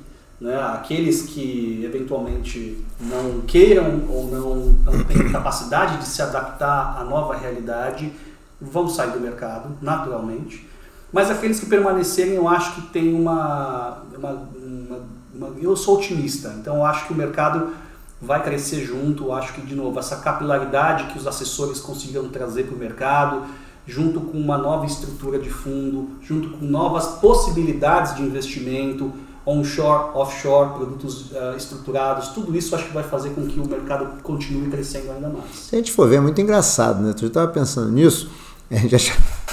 Né? 0.40 0.56
Aqueles 0.56 1.22
que 1.22 1.82
eventualmente 1.84 2.84
não 2.98 3.42
queiram 3.42 4.02
ou 4.08 4.26
não, 4.26 4.56
não 4.92 5.04
têm 5.04 5.28
capacidade 5.30 5.98
de 5.98 6.06
se 6.06 6.20
adaptar 6.22 6.96
à 6.98 7.04
nova 7.04 7.36
realidade 7.36 8.12
vão 8.60 8.88
sair 8.88 9.12
do 9.12 9.20
mercado, 9.20 9.76
naturalmente. 9.80 10.68
Mas 11.12 11.30
aqueles 11.30 11.60
que 11.60 11.66
permanecerem, 11.66 12.34
eu 12.34 12.48
acho 12.48 12.74
que 12.74 12.82
tem 12.88 13.14
uma, 13.14 14.02
uma, 14.16 14.30
uma, 14.30 15.00
uma 15.34 15.48
eu 15.60 15.76
sou 15.76 15.96
otimista, 15.96 16.54
então 16.60 16.76
eu 16.76 16.84
acho 16.84 17.06
que 17.06 17.12
o 17.12 17.16
mercado 17.16 17.72
vai 18.20 18.42
crescer 18.42 18.84
junto. 18.84 19.32
Acho 19.32 19.52
que, 19.54 19.60
de 19.60 19.74
novo, 19.74 19.98
essa 19.98 20.16
capilaridade 20.16 21.12
que 21.12 21.18
os 21.18 21.26
assessores 21.26 21.80
conseguiram 21.80 22.28
trazer 22.28 22.64
para 22.64 22.74
o 22.74 22.78
mercado, 22.78 23.42
junto 23.86 24.20
com 24.20 24.38
uma 24.38 24.58
nova 24.58 24.86
estrutura 24.86 25.38
de 25.38 25.50
fundo, 25.50 26.10
junto 26.22 26.50
com 26.50 26.64
novas 26.64 27.06
possibilidades 27.20 28.14
de 28.14 28.22
investimento, 28.22 29.12
onshore, 29.44 30.10
offshore, 30.14 30.74
produtos 30.74 31.32
uh, 31.32 31.56
estruturados, 31.56 32.28
tudo 32.28 32.56
isso 32.56 32.74
acho 32.74 32.86
que 32.86 32.94
vai 32.94 33.02
fazer 33.02 33.30
com 33.30 33.46
que 33.46 33.58
o 33.58 33.66
mercado 33.66 34.22
continue 34.22 34.68
crescendo 34.70 35.10
ainda 35.12 35.28
mais. 35.28 35.50
Se 35.54 35.74
a 35.74 35.78
gente 35.78 35.92
for 35.92 36.08
ver, 36.08 36.16
é 36.16 36.20
muito 36.20 36.40
engraçado, 36.40 37.02
né? 37.02 37.14
Já 37.16 37.26
estava 37.26 37.48
pensando 37.50 37.90
nisso, 37.90 38.30
já, 38.70 38.98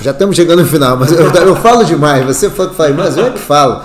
já 0.01 0.11
estamos 0.11 0.36
chegando 0.36 0.61
no 0.61 0.68
final, 0.68 0.97
mas 0.97 1.11
eu, 1.11 1.30
eu 1.30 1.55
falo 1.55 1.84
demais, 1.84 2.26
você 2.26 2.49
fala, 2.49 2.72
mas 2.93 3.18
eu 3.18 3.28
é 3.28 3.32
que 3.32 3.39
falo. 3.39 3.82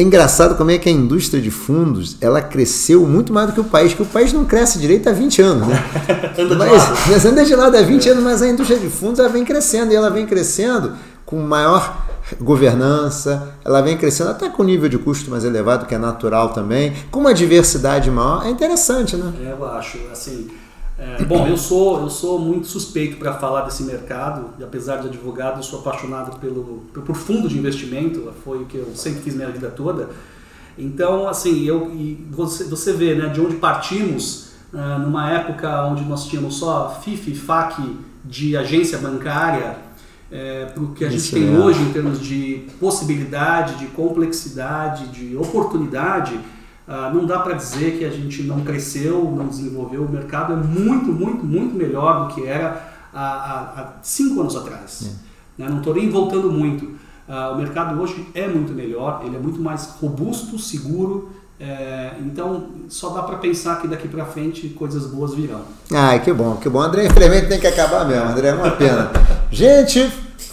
É 0.00 0.02
engraçado 0.02 0.56
como 0.56 0.70
é 0.70 0.78
que 0.78 0.88
a 0.88 0.92
indústria 0.92 1.42
de 1.42 1.50
fundos 1.50 2.16
ela 2.22 2.40
cresceu 2.40 3.06
muito 3.06 3.34
mais 3.34 3.48
do 3.48 3.52
que 3.52 3.60
o 3.60 3.64
país, 3.64 3.92
que 3.92 4.00
o 4.00 4.06
país 4.06 4.32
não 4.32 4.46
cresce 4.46 4.78
direito 4.78 5.06
há 5.10 5.12
20 5.12 5.42
anos, 5.42 5.68
né? 5.68 5.84
mas, 6.56 6.82
mas 7.06 7.26
anda 7.26 7.44
de 7.44 7.54
lado 7.54 7.76
há 7.76 7.82
20 7.82 8.08
é. 8.08 8.12
anos, 8.12 8.24
mas 8.24 8.40
a 8.40 8.48
indústria 8.48 8.78
de 8.78 8.88
fundos 8.88 9.20
ela 9.20 9.28
vem 9.28 9.44
crescendo 9.44 9.92
e 9.92 9.94
ela 9.94 10.08
vem 10.08 10.24
crescendo 10.24 10.94
com 11.26 11.36
maior 11.36 12.06
governança, 12.40 13.54
ela 13.62 13.82
vem 13.82 13.94
crescendo 13.98 14.30
até 14.30 14.48
com 14.48 14.64
nível 14.64 14.88
de 14.88 14.96
custo 14.96 15.30
mais 15.30 15.44
elevado, 15.44 15.84
que 15.84 15.94
é 15.94 15.98
natural 15.98 16.48
também, 16.48 16.94
com 17.10 17.20
uma 17.20 17.34
diversidade 17.34 18.10
maior, 18.10 18.46
é 18.46 18.48
interessante, 18.48 19.16
né? 19.16 19.30
É, 19.44 19.52
eu 19.52 19.62
acho, 19.66 19.98
assim, 20.10 20.48
é, 21.00 21.24
bom, 21.24 21.46
eu 21.46 21.56
sou, 21.56 22.02
eu 22.02 22.10
sou 22.10 22.38
muito 22.38 22.66
suspeito 22.66 23.16
para 23.16 23.32
falar 23.32 23.62
desse 23.62 23.82
mercado, 23.84 24.50
e 24.58 24.62
apesar 24.62 24.98
de 24.98 25.08
advogado, 25.08 25.58
eu 25.58 25.62
sou 25.62 25.80
apaixonado 25.80 26.38
pelo, 26.38 26.84
por 26.92 27.16
fundo 27.16 27.48
de 27.48 27.58
investimento, 27.58 28.30
foi 28.44 28.58
o 28.58 28.66
que 28.66 28.76
eu 28.76 28.92
sempre 28.94 29.22
fiz 29.22 29.34
minha 29.34 29.48
vida 29.48 29.70
toda. 29.70 30.10
Então, 30.76 31.26
assim, 31.26 31.64
eu, 31.64 31.90
e 31.94 32.26
você, 32.30 32.64
você 32.64 32.92
vê 32.92 33.14
né, 33.14 33.28
de 33.28 33.40
onde 33.40 33.56
partimos, 33.56 34.50
uh, 34.74 34.98
numa 34.98 35.30
época 35.30 35.86
onde 35.86 36.04
nós 36.04 36.26
tínhamos 36.26 36.56
só 36.56 37.00
FIF 37.02 37.34
FAC 37.34 37.82
de 38.22 38.54
agência 38.54 38.98
bancária, 38.98 39.78
é, 40.30 40.66
para 40.66 40.82
o 40.82 40.92
que 40.92 41.04
a 41.04 41.10
gente 41.10 41.32
tem 41.32 41.54
é. 41.54 41.58
hoje 41.58 41.80
em 41.80 41.92
termos 41.92 42.20
de 42.20 42.66
possibilidade, 42.78 43.76
de 43.76 43.86
complexidade, 43.86 45.08
de 45.08 45.34
oportunidade, 45.36 46.38
ah, 46.88 47.10
não 47.14 47.24
dá 47.24 47.38
para 47.38 47.54
dizer 47.54 47.98
que 47.98 48.04
a 48.04 48.10
gente 48.10 48.42
não 48.42 48.62
cresceu, 48.62 49.22
não 49.36 49.46
desenvolveu. 49.46 50.02
O 50.02 50.10
mercado 50.10 50.52
é 50.52 50.56
muito, 50.56 51.12
muito, 51.12 51.44
muito 51.44 51.74
melhor 51.74 52.26
do 52.26 52.34
que 52.34 52.46
era 52.46 52.90
há, 53.14 53.20
há, 53.20 53.92
cinco 54.02 54.40
anos 54.40 54.56
atrás. 54.56 55.08
É. 55.58 55.62
Né? 55.62 55.68
Não 55.68 55.78
estou 55.78 55.94
nem 55.94 56.10
voltando 56.10 56.50
muito. 56.50 56.84
Uh, 56.84 57.54
o 57.54 57.58
mercado 57.58 58.00
hoje 58.00 58.26
é 58.34 58.48
muito 58.48 58.72
melhor, 58.72 59.22
ele 59.24 59.36
é 59.36 59.38
muito 59.38 59.60
mais 59.60 59.94
robusto, 60.00 60.58
seguro. 60.58 61.30
É, 61.60 62.12
então, 62.20 62.68
só 62.88 63.10
dá 63.10 63.22
para 63.22 63.36
pensar 63.36 63.82
que 63.82 63.86
daqui 63.86 64.08
para 64.08 64.24
frente 64.24 64.70
coisas 64.70 65.06
boas 65.06 65.34
virão. 65.34 65.60
Ah, 65.92 66.18
que 66.18 66.32
bom, 66.32 66.56
que 66.56 66.70
bom. 66.70 66.80
André, 66.80 67.04
infelizmente 67.04 67.48
tem 67.48 67.60
que 67.60 67.66
acabar 67.66 68.06
mesmo, 68.08 68.30
André, 68.30 68.48
é 68.48 68.54
uma 68.54 68.70
pena. 68.70 69.10
gente, 69.52 70.10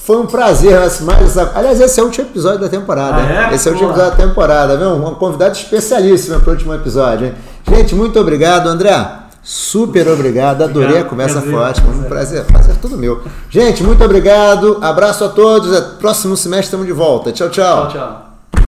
foi 0.07 0.15
um 0.15 0.25
prazer 0.25 0.79
mais 1.01 1.37
Aliás, 1.37 1.81
esse 1.81 1.99
é 1.99 2.01
o 2.01 2.05
último 2.05 2.29
episódio 2.29 2.61
da 2.61 2.69
temporada. 2.69 3.17
Ah, 3.17 3.51
é? 3.51 3.55
Esse 3.55 3.67
é 3.67 3.71
o 3.71 3.73
último 3.73 3.91
episódio 3.91 4.17
da 4.17 4.25
temporada, 4.25 4.77
viu? 4.77 4.93
Um 4.93 5.15
convidado 5.15 5.57
especialíssimo 5.57 6.39
para 6.39 6.49
o 6.49 6.53
último 6.53 6.73
episódio, 6.73 7.27
hein? 7.27 7.33
Gente, 7.69 7.93
muito 7.93 8.17
obrigado, 8.17 8.67
André. 8.69 8.95
Super 9.43 10.07
obrigado, 10.07 10.61
adorei 10.61 10.87
obrigado, 10.87 11.05
a 11.05 11.09
conversa 11.09 11.41
prazer, 11.41 11.51
forte. 11.51 11.81
Prazer. 11.81 11.99
Um 11.99 12.03
prazer, 12.07 12.45
prazer 12.45 12.75
tudo 12.77 12.97
meu. 12.97 13.21
Gente, 13.49 13.83
muito 13.83 14.01
obrigado. 14.01 14.77
Abraço 14.81 15.25
a 15.25 15.29
todos. 15.29 15.77
Próximo 15.99 16.37
semestre 16.37 16.67
estamos 16.67 16.87
de 16.87 16.93
volta. 16.93 17.33
Tchau, 17.33 17.49
tchau. 17.49 17.89
Tchau, 17.89 17.91
tchau. 17.91 18.26